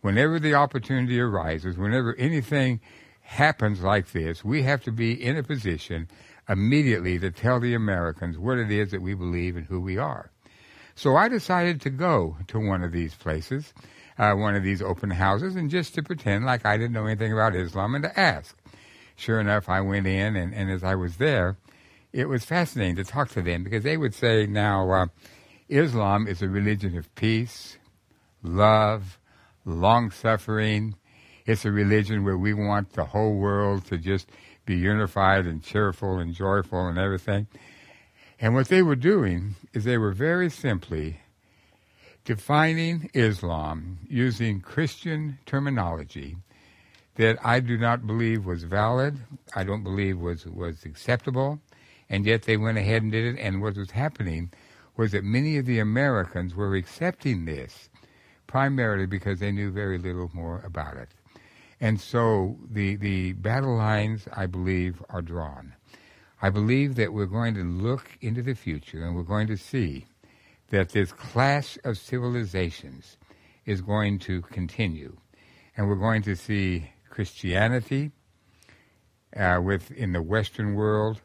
whenever 0.02 0.39
the 0.39 0.54
opportunity 0.54 1.20
arises, 1.20 1.78
whenever 1.78 2.16
anything 2.16 2.80
happens 3.22 3.82
like 3.82 4.12
this, 4.12 4.43
we 4.43 4.62
have 4.64 4.84
to 4.84 4.91
be 4.91 5.14
in 5.14 5.38
a 5.38 5.43
position 5.43 6.08
immediately 6.47 7.18
to 7.18 7.32
tell 7.32 7.60
the 7.60 7.74
Americans 7.74 8.38
what 8.38 8.58
it 8.58 8.70
is 8.70 8.91
that 8.91 9.02
we 9.02 9.14
believe 9.14 9.56
and 9.56 9.66
who 9.66 9.80
we 9.80 9.97
are. 9.97 10.30
So 10.95 11.16
I 11.16 11.30
decided 11.30 11.82
to 11.82 11.89
go 11.89 12.38
to 12.47 12.60
one 12.60 12.84
of 12.84 12.91
these 12.91 13.16
places, 13.16 13.74
uh, 14.18 14.34
one 14.34 14.55
of 14.55 14.64
these 14.64 14.82
open 14.82 15.12
houses, 15.12 15.55
and 15.55 15.70
just 15.70 15.95
to 15.95 16.03
pretend 16.03 16.45
like 16.45 16.66
I 16.66 16.78
didn't 16.78 16.93
know 16.93 17.05
anything 17.05 17.34
about 17.34 17.55
Islam 17.55 17.95
and 17.95 18.03
to 18.03 18.20
ask 18.20 18.55
sure 19.22 19.39
enough, 19.39 19.70
I 19.70 19.82
went 19.82 20.07
in, 20.07 20.36
and, 20.36 20.53
and 20.53 20.70
as 20.72 20.84
I 20.84 20.95
was 20.95 21.18
there, 21.18 21.57
it 22.12 22.28
was 22.28 22.43
fascinating 22.43 22.95
to 22.97 23.03
talk 23.03 23.30
to 23.30 23.41
them 23.41 23.64
because 23.64 23.84
they 23.84 23.97
would 23.97 24.14
say, 24.14 24.45
now, 24.45 24.89
uh, 24.91 25.05
Islam 25.70 26.28
is 26.28 26.41
a 26.41 26.49
religion 26.49 26.97
of 26.97 27.14
peace, 27.16 27.78
love, 28.43 29.20
long 29.64 30.12
suffering. 30.12 30.95
It's 31.45 31.64
a 31.64 31.72
religion 31.72 32.26
where 32.26 32.38
we 32.38 32.53
want 32.53 32.93
the 32.93 33.05
whole 33.05 33.36
world 33.36 33.86
to 33.86 33.97
just 33.97 34.28
be 34.66 34.76
unified 34.76 35.45
and 35.45 35.64
cheerful 35.64 36.20
and 36.20 36.34
joyful 36.34 36.88
and 36.88 36.97
everything. 36.97 37.47
And 38.39 38.53
what 38.53 38.68
they 38.68 38.82
were 38.82 38.95
doing 38.95 39.55
is 39.72 39.84
they 39.84 39.97
were 39.97 40.12
very 40.12 40.49
simply 40.49 41.21
defining 42.24 43.10
Islam 43.14 44.00
using 44.08 44.62
Christian 44.62 45.40
terminology 45.46 46.38
that 47.16 47.38
I 47.46 47.60
do 47.60 47.78
not 47.78 48.06
believe 48.06 48.46
was 48.46 48.64
valid. 48.64 49.18
I 49.56 49.64
don't 49.64 49.84
believe 49.84 50.20
was 50.20 50.46
was 50.46 50.86
acceptable, 50.86 51.60
and 52.10 52.26
yet 52.26 52.44
they 52.44 52.58
went 52.58 52.78
ahead 52.78 53.04
and 53.04 53.12
did 53.12 53.36
it. 53.36 53.40
And 53.40 53.62
what 53.62 53.76
was 53.76 53.92
happening 53.92 54.52
was 54.98 55.12
that 55.12 55.24
many 55.24 55.58
of 55.58 55.66
the 55.66 55.80
Americans 55.80 56.56
were 56.56 56.76
accepting 56.76 57.46
this 57.46 57.90
primarily 58.48 59.06
because 59.06 59.40
they 59.40 59.52
knew 59.52 59.72
very 59.72 59.98
little 59.98 60.30
more 60.34 60.62
about 60.66 60.98
it. 60.98 61.10
And 61.80 62.00
so 62.00 62.58
the 62.70 62.96
the 62.96 63.34
battle 63.34 63.76
lines, 63.76 64.28
I 64.34 64.46
believe, 64.46 65.04
are 65.10 65.22
drawn. 65.22 65.74
I 66.42 66.50
believe 66.50 66.96
that 66.96 67.14
we're 67.14 67.26
going 67.26 67.54
to 67.56 67.64
look 67.64 68.18
into 68.22 68.42
the 68.42 68.56
future 68.56 69.04
and 69.06 69.16
we're 69.16 69.24
going 69.24 69.48
to 69.48 69.58
see 69.58 70.06
that 70.72 70.90
this 70.90 71.12
clash 71.12 71.78
of 71.84 71.98
civilizations 71.98 73.18
is 73.66 73.82
going 73.82 74.18
to 74.20 74.42
continue. 74.42 75.16
And 75.76 75.88
we're 75.88 75.96
going 75.96 76.24
to 76.24 76.36
see 76.36 76.90
Christianity 77.10 78.12
uh, 79.36 79.60
within 79.64 80.14
the 80.14 80.22
Western 80.22 80.76
world, 80.76 81.22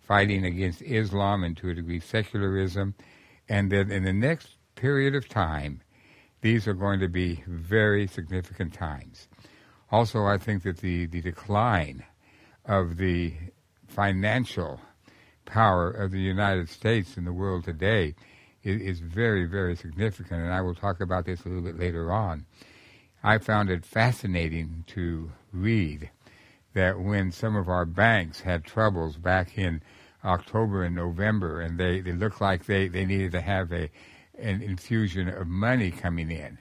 fighting 0.00 0.44
against 0.44 0.82
Islam 0.82 1.44
and 1.44 1.56
to 1.56 1.70
a 1.70 1.74
degree 1.74 2.00
secularism, 2.00 2.94
and 3.48 3.72
then 3.72 3.90
in 3.90 4.04
the 4.04 4.12
next 4.12 4.56
period 4.74 5.14
of 5.14 5.28
time, 5.28 5.80
these 6.42 6.68
are 6.68 6.74
going 6.74 7.00
to 7.00 7.08
be 7.08 7.42
very 7.46 8.06
significant 8.06 8.72
times. 8.72 9.28
Also, 9.90 10.26
I 10.26 10.38
think 10.38 10.62
that 10.62 10.78
the, 10.78 11.06
the 11.06 11.20
decline 11.20 12.04
of 12.64 12.96
the 12.96 13.34
financial 13.88 14.80
power 15.46 15.90
of 15.90 16.12
the 16.12 16.20
United 16.20 16.68
States 16.68 17.16
in 17.16 17.24
the 17.24 17.32
world 17.32 17.64
today 17.64 18.14
is, 18.62 18.80
is 18.80 19.00
very, 19.00 19.44
very 19.46 19.76
significant, 19.76 20.42
and 20.42 20.52
I 20.52 20.60
will 20.60 20.74
talk 20.74 21.00
about 21.00 21.24
this 21.24 21.44
a 21.44 21.48
little 21.48 21.62
bit 21.62 21.78
later 21.78 22.12
on. 22.12 22.46
I 23.22 23.38
found 23.38 23.70
it 23.70 23.84
fascinating 23.84 24.84
to 24.88 25.32
read 25.52 26.10
that 26.72 27.00
when 27.00 27.32
some 27.32 27.56
of 27.56 27.68
our 27.68 27.84
banks 27.84 28.40
had 28.40 28.64
troubles 28.64 29.16
back 29.16 29.58
in 29.58 29.82
October 30.24 30.84
and 30.84 30.94
November, 30.94 31.60
and 31.60 31.78
they, 31.78 32.00
they 32.00 32.12
looked 32.12 32.40
like 32.40 32.66
they, 32.66 32.88
they 32.88 33.04
needed 33.04 33.32
to 33.32 33.40
have 33.40 33.72
a 33.72 33.90
an 34.40 34.62
infusion 34.62 35.28
of 35.28 35.46
money 35.46 35.90
coming 35.90 36.30
in. 36.30 36.58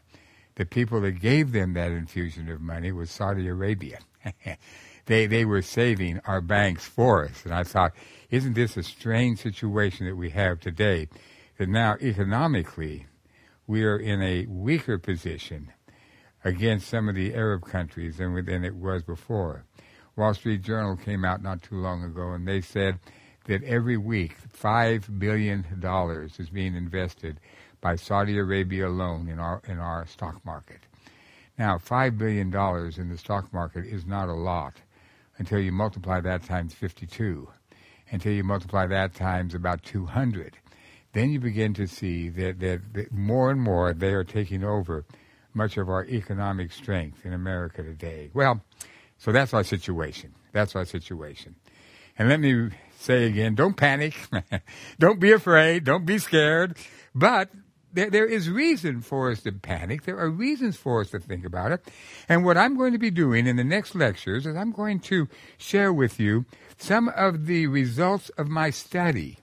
The 0.56 0.66
people 0.66 1.02
that 1.02 1.14
gave 1.14 1.52
them 1.52 1.74
that 1.74 1.92
infusion 1.92 2.50
of 2.50 2.60
money 2.62 2.92
was 2.92 3.10
Saudi 3.10 3.48
Arabia. 3.48 4.00
they 5.06 5.28
they 5.28 5.46
were 5.46 5.62
saving 5.62 6.20
our 6.26 6.42
banks 6.42 6.86
for 6.86 7.26
us, 7.26 7.46
and 7.46 7.54
I 7.54 7.64
thought, 7.64 7.94
isn't 8.30 8.54
this 8.54 8.76
a 8.76 8.84
strange 8.84 9.40
situation 9.40 10.06
that 10.08 10.16
we 10.16 10.32
have 10.32 10.60
today? 10.60 11.08
That 11.60 11.68
now 11.68 11.98
economically 12.02 13.06
we 13.68 13.84
are 13.84 13.98
in 13.98 14.22
a 14.22 14.46
weaker 14.46 14.98
position 14.98 15.74
against 16.46 16.88
some 16.88 17.10
of 17.10 17.16
the 17.16 17.36
Arab 17.36 17.66
countries 17.66 18.16
than, 18.16 18.34
than 18.46 18.64
it 18.64 18.78
was 18.78 19.04
before. 19.04 19.66
Wall 20.16 20.34
Street 20.34 20.62
Journal 20.62 20.96
came 20.96 21.26
out 21.26 21.44
not 21.44 21.62
too 21.62 21.76
long 21.76 22.02
ago, 22.02 22.32
and 22.32 22.48
they 22.48 22.62
said 22.62 23.00
that 23.48 23.62
every 23.66 23.98
week 23.98 24.38
$5 24.58 25.20
billion 25.20 25.66
is 26.40 26.50
being 26.50 26.76
invested 26.76 27.42
by 27.82 27.98
Saudi 27.98 28.38
Arabia 28.38 28.88
alone 28.88 29.28
in 29.28 29.38
our, 29.38 29.62
in 29.68 29.80
our 29.80 30.08
stock 30.08 30.40
market. 30.46 30.80
Now, 31.58 31.78
$5 31.78 32.18
billion 32.18 32.48
in 32.98 33.10
the 33.10 33.18
stock 33.18 33.52
market 33.52 33.86
is 33.86 34.06
not 34.06 34.30
a 34.30 34.34
lot 34.34 34.78
until 35.38 35.60
you 35.60 35.74
multiply 35.74 36.22
that 36.22 36.46
times 36.46 36.74
52, 36.74 37.50
until 38.12 38.32
you 38.32 38.46
multiply 38.46 38.88
that 38.88 39.14
times 39.14 39.54
about 39.54 39.84
200. 39.84 40.58
Then 41.14 41.32
you 41.32 41.40
begin 41.40 41.74
to 41.76 41.88
see 41.88 42.30
that, 42.30 42.60
that, 42.60 42.94
that 42.94 43.12
more 43.12 43.50
and 43.50 43.62
more 43.62 43.94
they 43.94 44.14
are 44.14 44.24
taking 44.24 44.64
over 44.64 45.06
much 45.54 45.78
of 45.78 45.90
our 45.90 46.06
economic 46.06 46.72
strength 46.72 47.26
in 47.26 47.34
America 47.34 47.82
today. 47.84 48.30
Well, 48.34 48.62
so 49.18 49.32
that's 49.32 49.54
our 49.54 49.64
situation. 49.64 50.36
That's 50.52 50.76
our 50.76 50.86
situation. 50.86 51.56
And 52.18 52.30
let 52.30 52.40
me 52.40 52.70
say 52.98 53.26
again, 53.26 53.56
don't 53.56 53.76
panic. 53.76 54.16
don't 55.00 55.20
be 55.20 55.32
afraid. 55.32 55.84
Don't 55.84 56.06
be 56.06 56.18
scared. 56.18 56.78
But 57.16 57.50
there, 57.92 58.10
there 58.10 58.26
is 58.26 58.50
reason 58.50 59.02
for 59.02 59.32
us 59.32 59.42
to 59.44 59.52
panic. 59.52 60.04
There 60.04 60.20
are 60.20 60.30
reasons 60.30 60.78
for 60.78 61.02
us 61.02 61.10
to 61.12 61.20
think 61.20 61.46
about 61.46 61.72
it. 61.72 61.88
And 62.28 62.46
what 62.46 62.58
I'm 62.58 62.78
going 62.78 62.94
to 62.94 63.00
be 63.00 63.12
doing 63.12 63.48
in 63.48 63.56
the 63.56 63.64
next 63.64 63.96
lectures 63.96 64.46
is 64.46 64.56
I'm 64.56 64.72
going 64.72 65.00
to 65.02 65.28
share 65.58 65.92
with 65.92 66.20
you 66.20 66.46
some 66.78 67.10
of 67.10 67.48
the 67.48 67.68
results 67.68 68.30
of 68.38 68.48
my 68.48 68.70
study. 68.70 69.39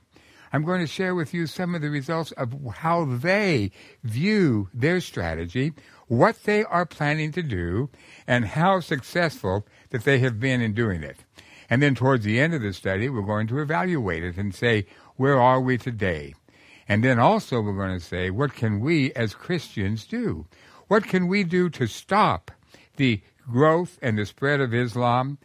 I'm 0.57 0.65
going 0.65 0.81
to 0.81 0.87
share 0.87 1.15
with 1.15 1.35
you 1.35 1.47
some 1.47 1.75
of 1.75 1.83
the 1.83 1.91
results 1.91 2.33
of 2.33 2.55
how 2.77 3.05
they 3.05 3.73
view 4.03 4.71
their 4.73 5.03
strategy, 5.03 5.75
what 6.09 6.45
they 6.45 6.65
are 6.65 6.87
planning 6.87 7.31
to 7.33 7.43
do, 7.43 7.91
and 8.27 8.47
how 8.47 8.81
successful 8.81 9.67
that 9.91 10.05
they 10.05 10.19
have 10.21 10.41
been 10.41 10.63
in 10.63 10.73
doing 10.73 11.03
it. 11.03 11.19
And 11.69 11.83
then 11.83 11.95
towards 11.95 12.25
the 12.25 12.41
end 12.41 12.55
of 12.55 12.63
the 12.63 12.73
study, 12.73 13.11
we're 13.11 13.21
going 13.21 13.49
to 13.49 13.59
evaluate 13.59 14.25
it 14.25 14.39
and 14.39 14.55
say, 14.55 14.87
where 15.17 15.39
are 15.39 15.61
we 15.61 15.77
today? 15.77 16.35
And 16.89 17.05
then 17.05 17.19
also 17.19 17.61
we're 17.61 17.77
going 17.77 17.99
to 17.99 18.03
say, 18.03 18.31
what 18.31 18.55
can 18.55 18.81
we 18.81 19.13
as 19.13 19.35
Christians 19.35 20.07
do? 20.07 20.47
What 20.89 21.05
can 21.05 21.27
we 21.27 21.45
do 21.45 21.69
to 21.69 21.87
stop 21.87 22.51
the 22.97 23.21
growth 23.47 23.99
and 24.01 24.17
the 24.17 24.25
spread 24.25 24.63
of 24.63 24.73
Islam? 24.73 25.37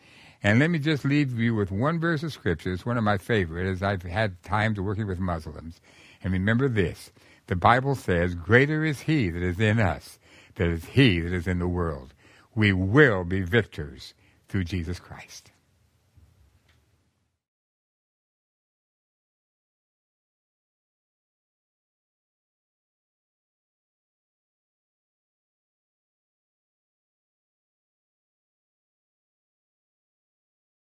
And 0.43 0.59
let 0.59 0.71
me 0.71 0.79
just 0.79 1.05
leave 1.05 1.37
you 1.37 1.53
with 1.53 1.71
one 1.71 1.99
verse 1.99 2.23
of 2.23 2.33
scripture. 2.33 2.73
It's 2.73 2.85
one 2.85 2.97
of 2.97 3.03
my 3.03 3.17
favorite 3.17 3.69
as 3.69 3.83
I've 3.83 4.01
had 4.01 4.41
times 4.41 4.79
working 4.79 5.05
with 5.05 5.19
Muslims. 5.19 5.79
And 6.23 6.33
remember 6.33 6.67
this. 6.67 7.11
The 7.47 7.55
Bible 7.55 7.95
says, 7.95 8.33
greater 8.33 8.83
is 8.83 9.01
he 9.01 9.29
that 9.29 9.43
is 9.43 9.59
in 9.59 9.79
us 9.79 10.17
than 10.55 10.71
is 10.71 10.85
he 10.85 11.19
that 11.19 11.33
is 11.33 11.47
in 11.47 11.59
the 11.59 11.67
world. 11.67 12.13
We 12.55 12.73
will 12.73 13.23
be 13.23 13.41
victors 13.41 14.13
through 14.49 14.63
Jesus 14.65 14.99
Christ. 14.99 15.51